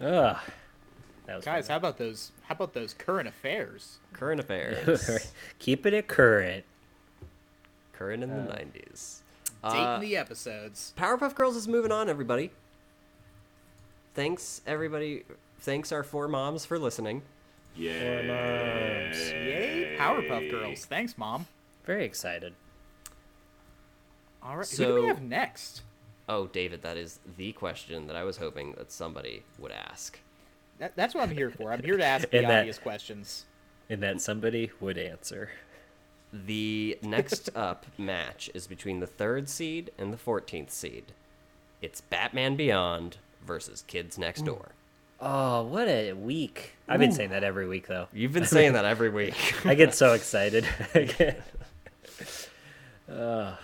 Ugh. 0.00 0.36
That 1.26 1.36
was 1.36 1.44
Guys, 1.44 1.68
how 1.68 1.76
about 1.76 1.96
those? 1.98 2.32
How 2.42 2.54
about 2.54 2.74
those 2.74 2.92
current 2.94 3.28
affairs? 3.28 3.98
current 4.12 4.40
affairs. 4.40 5.06
fun. 5.06 5.18
keeping 5.58 5.94
it 5.94 6.06
current. 6.08 6.64
current 7.92 8.22
in 8.22 8.30
the 8.30 8.52
90s. 8.52 9.20
Dating 9.62 9.80
Uh, 9.86 9.98
the 10.00 10.16
episodes. 10.16 10.92
Powerpuff 10.98 11.34
Girls 11.34 11.54
is 11.56 11.68
moving 11.68 11.92
on, 11.92 12.08
everybody. 12.08 12.50
Thanks, 14.24 14.60
everybody. 14.66 15.24
Thanks, 15.60 15.92
our 15.92 16.02
four 16.02 16.28
moms, 16.28 16.66
for 16.66 16.78
listening. 16.78 17.22
Yeah. 17.74 18.20
Yay, 19.14 19.96
Powerpuff 19.98 20.50
Girls. 20.50 20.84
Thanks, 20.84 21.16
mom. 21.16 21.46
Very 21.86 22.04
excited. 22.04 22.52
All 24.42 24.58
right, 24.58 24.66
So, 24.66 24.84
who 24.84 24.96
do 24.96 25.00
we 25.04 25.08
have 25.08 25.22
next? 25.22 25.80
Oh, 26.28 26.48
David, 26.48 26.82
that 26.82 26.98
is 26.98 27.18
the 27.38 27.52
question 27.52 28.08
that 28.08 28.14
I 28.16 28.24
was 28.24 28.36
hoping 28.36 28.72
that 28.72 28.92
somebody 28.92 29.42
would 29.58 29.72
ask. 29.72 30.20
That, 30.78 30.94
that's 30.96 31.14
what 31.14 31.22
I'm 31.26 31.34
here 31.34 31.48
for. 31.50 31.72
I'm 31.72 31.82
here 31.82 31.96
to 31.96 32.04
ask 32.04 32.28
the 32.30 32.40
And 32.40 32.46
that- 32.50 32.58
obvious 32.58 32.78
questions. 32.78 33.46
And 33.88 34.02
that 34.02 34.20
somebody 34.20 34.70
would 34.80 34.98
answer. 34.98 35.48
The 36.30 36.98
next 37.00 37.48
up 37.56 37.86
match 37.96 38.50
is 38.52 38.66
between 38.66 39.00
the 39.00 39.06
third 39.06 39.48
seed 39.48 39.90
and 39.96 40.12
the 40.12 40.18
14th 40.18 40.68
seed. 40.72 41.12
It's 41.80 42.02
Batman 42.02 42.54
Beyond 42.56 43.16
versus 43.46 43.84
Kids 43.86 44.18
Next 44.18 44.44
Door. 44.44 44.72
Oh, 45.20 45.62
what 45.64 45.86
a 45.88 46.12
week. 46.14 46.74
I've 46.88 46.98
been 47.00 47.12
saying 47.12 47.30
that 47.30 47.44
every 47.44 47.68
week, 47.68 47.86
though. 47.86 48.08
You've 48.12 48.32
been 48.32 48.46
saying 48.46 48.72
that 48.72 48.84
every 48.86 49.10
week. 49.10 49.34
I 49.66 49.74
get 49.74 49.94
so 49.94 50.12
excited. 50.14 50.66
I 50.94 51.00
get- 51.02 51.42
oh, 53.10 53.58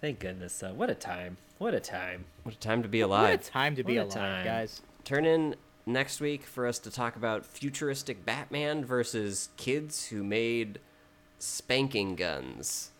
thank 0.00 0.20
goodness. 0.20 0.62
Uh, 0.62 0.70
what 0.74 0.88
a 0.90 0.94
time. 0.94 1.36
What 1.58 1.74
a 1.74 1.80
time. 1.80 2.24
what 2.44 2.54
a 2.54 2.58
time 2.58 2.82
to 2.82 2.88
be 2.88 3.00
alive! 3.00 3.30
What 3.30 3.46
a 3.46 3.50
time 3.50 3.76
to 3.76 3.82
be 3.84 3.98
What 3.98 4.04
alive, 4.04 4.14
time. 4.14 4.44
guys. 4.46 4.80
Turn 5.04 5.24
in 5.26 5.56
next 5.84 6.20
week 6.20 6.44
for 6.44 6.66
us 6.66 6.78
to 6.78 6.90
talk 6.90 7.16
about 7.16 7.44
futuristic 7.44 8.24
Batman 8.24 8.84
versus 8.84 9.50
kids 9.56 10.06
who 10.06 10.22
made 10.24 10.78
spanking 11.38 12.14
guns. 12.16 12.92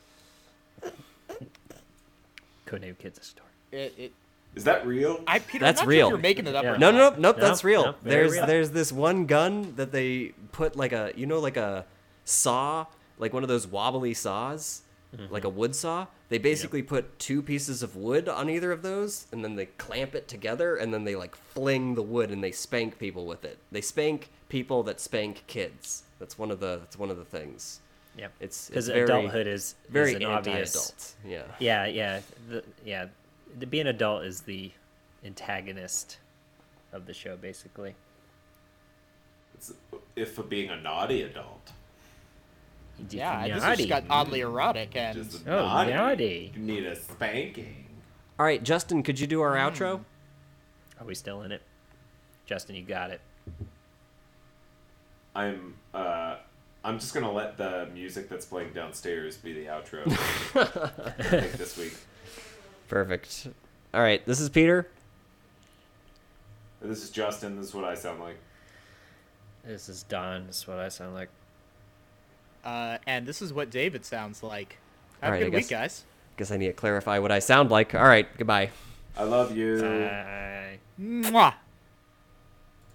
Codename 2.67 2.99
Kids 2.99 3.19
a 3.19 3.23
Store. 3.23 3.47
It, 3.73 3.95
it, 3.97 4.13
Is 4.55 4.65
that 4.65 4.87
real? 4.87 5.23
I, 5.27 5.39
Peter, 5.39 5.65
That's 5.65 5.81
I'm 5.81 5.87
not 5.87 5.91
real. 5.91 6.07
Sure 6.09 6.17
you're 6.17 6.23
making 6.23 6.47
it 6.47 6.55
up. 6.57 6.65
Yeah. 6.65 6.73
Or 6.73 6.79
No, 6.79 6.91
not. 6.91 6.99
no, 6.99 7.05
nope, 7.11 7.19
nope, 7.19 7.37
No, 7.39 7.47
that's 7.49 7.63
real. 7.65 7.85
no, 7.85 7.95
there's 8.03 8.33
real. 8.33 8.47
there's 8.47 8.71
this 8.71 8.91
one 8.93 9.27
gun 9.27 9.75
that 9.77 9.93
they 9.93 10.33
put 10.53 10.75
like 10.77 10.93
a 10.93 11.13
you 11.17 11.27
know 11.27 11.39
like 11.39 11.57
a 11.57 11.87
saw, 12.25 12.87
like 13.19 13.33
one 13.33 13.43
of 13.43 13.49
those 13.49 13.67
wobbly 13.67 14.15
saws, 14.15 14.83
Mm-hmm. 15.17 15.33
like 15.33 15.43
a 15.43 15.49
wood 15.49 15.75
saw. 15.75 16.07
They 16.29 16.39
basically 16.39 16.83
put 16.85 17.19
two 17.19 17.43
pieces 17.43 17.83
of 17.83 17.97
wood 17.97 18.29
on 18.29 18.49
either 18.49 18.71
of 18.71 18.83
those, 18.83 19.27
and 19.33 19.43
then 19.43 19.57
they 19.57 19.67
clamp 19.67 20.15
it 20.15 20.29
together, 20.29 20.77
and 20.77 20.95
then 20.95 21.03
they 21.03 21.17
like 21.17 21.35
fling 21.35 21.97
the 21.97 22.03
wood 22.03 22.31
and 22.31 22.45
they 22.45 22.53
spank 22.53 22.97
people 22.97 23.27
with 23.27 23.45
it. 23.45 23.59
They 23.73 23.81
spank 23.81 24.31
people 24.49 24.85
that 24.85 25.01
spank 25.01 25.43
kids. 25.49 26.05
That's 26.21 26.39
one 26.39 26.53
of 26.53 26.61
the 26.61 26.77
that's 26.79 26.97
one 26.97 27.11
of 27.11 27.17
the 27.17 27.25
things. 27.25 27.81
Yeah. 28.17 28.29
It's 28.39 28.69
Because 28.69 28.87
adulthood 28.89 29.49
is, 29.49 29.75
very 29.89 30.11
is 30.11 30.17
an 30.19 30.25
obvious. 30.27 30.77
anti-adult. 30.77 31.15
Yeah. 31.27 31.57
Yeah, 31.59 31.87
yeah. 31.87 32.21
The, 32.49 32.65
yeah. 32.85 33.07
The, 33.59 33.67
being 33.67 33.83
an 33.83 33.89
adult 33.89 34.25
is 34.25 34.43
the 34.43 34.71
antagonist 35.25 36.19
of 36.93 37.07
the 37.07 37.15
show, 37.15 37.37
basically. 37.37 37.95
It's, 39.55 39.73
if 40.17 40.33
for 40.33 40.43
being 40.43 40.71
a 40.71 40.81
naughty 40.81 41.23
adult. 41.23 41.73
Yeah, 43.09 43.49
this 43.49 43.63
Naughty. 43.63 43.77
just 43.77 43.89
got 43.89 44.05
oddly 44.11 44.41
erotic 44.41 44.95
and 44.95 45.17
Just 45.17 45.47
Oh, 45.47 45.51
naughty. 45.53 45.91
naughty. 45.93 46.53
You 46.55 46.61
need 46.63 46.85
a 46.85 46.95
spanking. 46.97 47.87
All 48.39 48.45
right, 48.45 48.63
Justin, 48.63 49.03
could 49.03 49.19
you 49.19 49.27
do 49.27 49.41
our 49.41 49.55
outro? 49.57 50.05
Are 51.01 51.07
we 51.07 51.15
still 51.15 51.43
in 51.43 51.51
it? 51.53 51.63
Justin, 52.47 52.77
you 52.77 52.83
got 52.83 53.11
it. 53.11 53.21
I'm 55.35 55.75
uh 55.95 56.37
I'm 56.85 56.99
just 56.99 57.15
gonna 57.15 57.31
let 57.31 57.57
the 57.57 57.89
music 57.95 58.29
that's 58.29 58.45
playing 58.47 58.73
downstairs 58.73 59.37
be 59.37 59.53
the 59.53 59.67
outro. 59.67 60.03
I 61.19 61.23
think 61.23 61.53
this 61.53 61.77
week. 61.79 61.95
Perfect. 62.91 63.47
All 63.95 64.01
right, 64.03 64.25
this 64.27 64.41
is 64.41 64.49
Peter. 64.49 64.89
This 66.83 67.03
is 67.05 67.11
Justin. 67.11 67.57
This 67.57 67.67
is 67.69 67.75
what 67.75 67.85
I 67.85 67.95
sound 67.95 68.21
like. 68.21 68.37
This 69.65 69.89
is 69.89 70.03
Don. 70.03 70.47
This 70.49 70.59
is 70.59 70.67
what 70.69 70.79
I 70.79 70.89
sound 70.89 71.15
like. 71.15 71.29
uh, 72.65 72.99
and 73.07 73.27
this 73.27 73.41
is 73.41 73.53
what 73.53 73.71
David 73.71 74.05
sounds 74.05 74.43
like. 74.43 74.77
Have 75.21 75.29
All 75.29 75.31
right, 75.33 75.43
a 75.43 75.47
I 75.47 75.49
good 75.51 75.55
week, 75.57 75.69
guess- 75.69 75.81
guys. 75.81 76.05
Guess 76.37 76.51
I 76.51 76.57
need 76.57 76.67
to 76.67 76.73
clarify 76.73 77.19
what 77.21 77.31
I 77.31 77.39
sound 77.39 77.71
like. 77.71 77.95
All 77.95 78.03
right, 78.05 78.27
goodbye. 78.39 78.71
I 79.17 79.23
love 79.25 79.55
you. 79.57 79.81
Bye. 79.81 80.79
Mwah. 81.01 81.55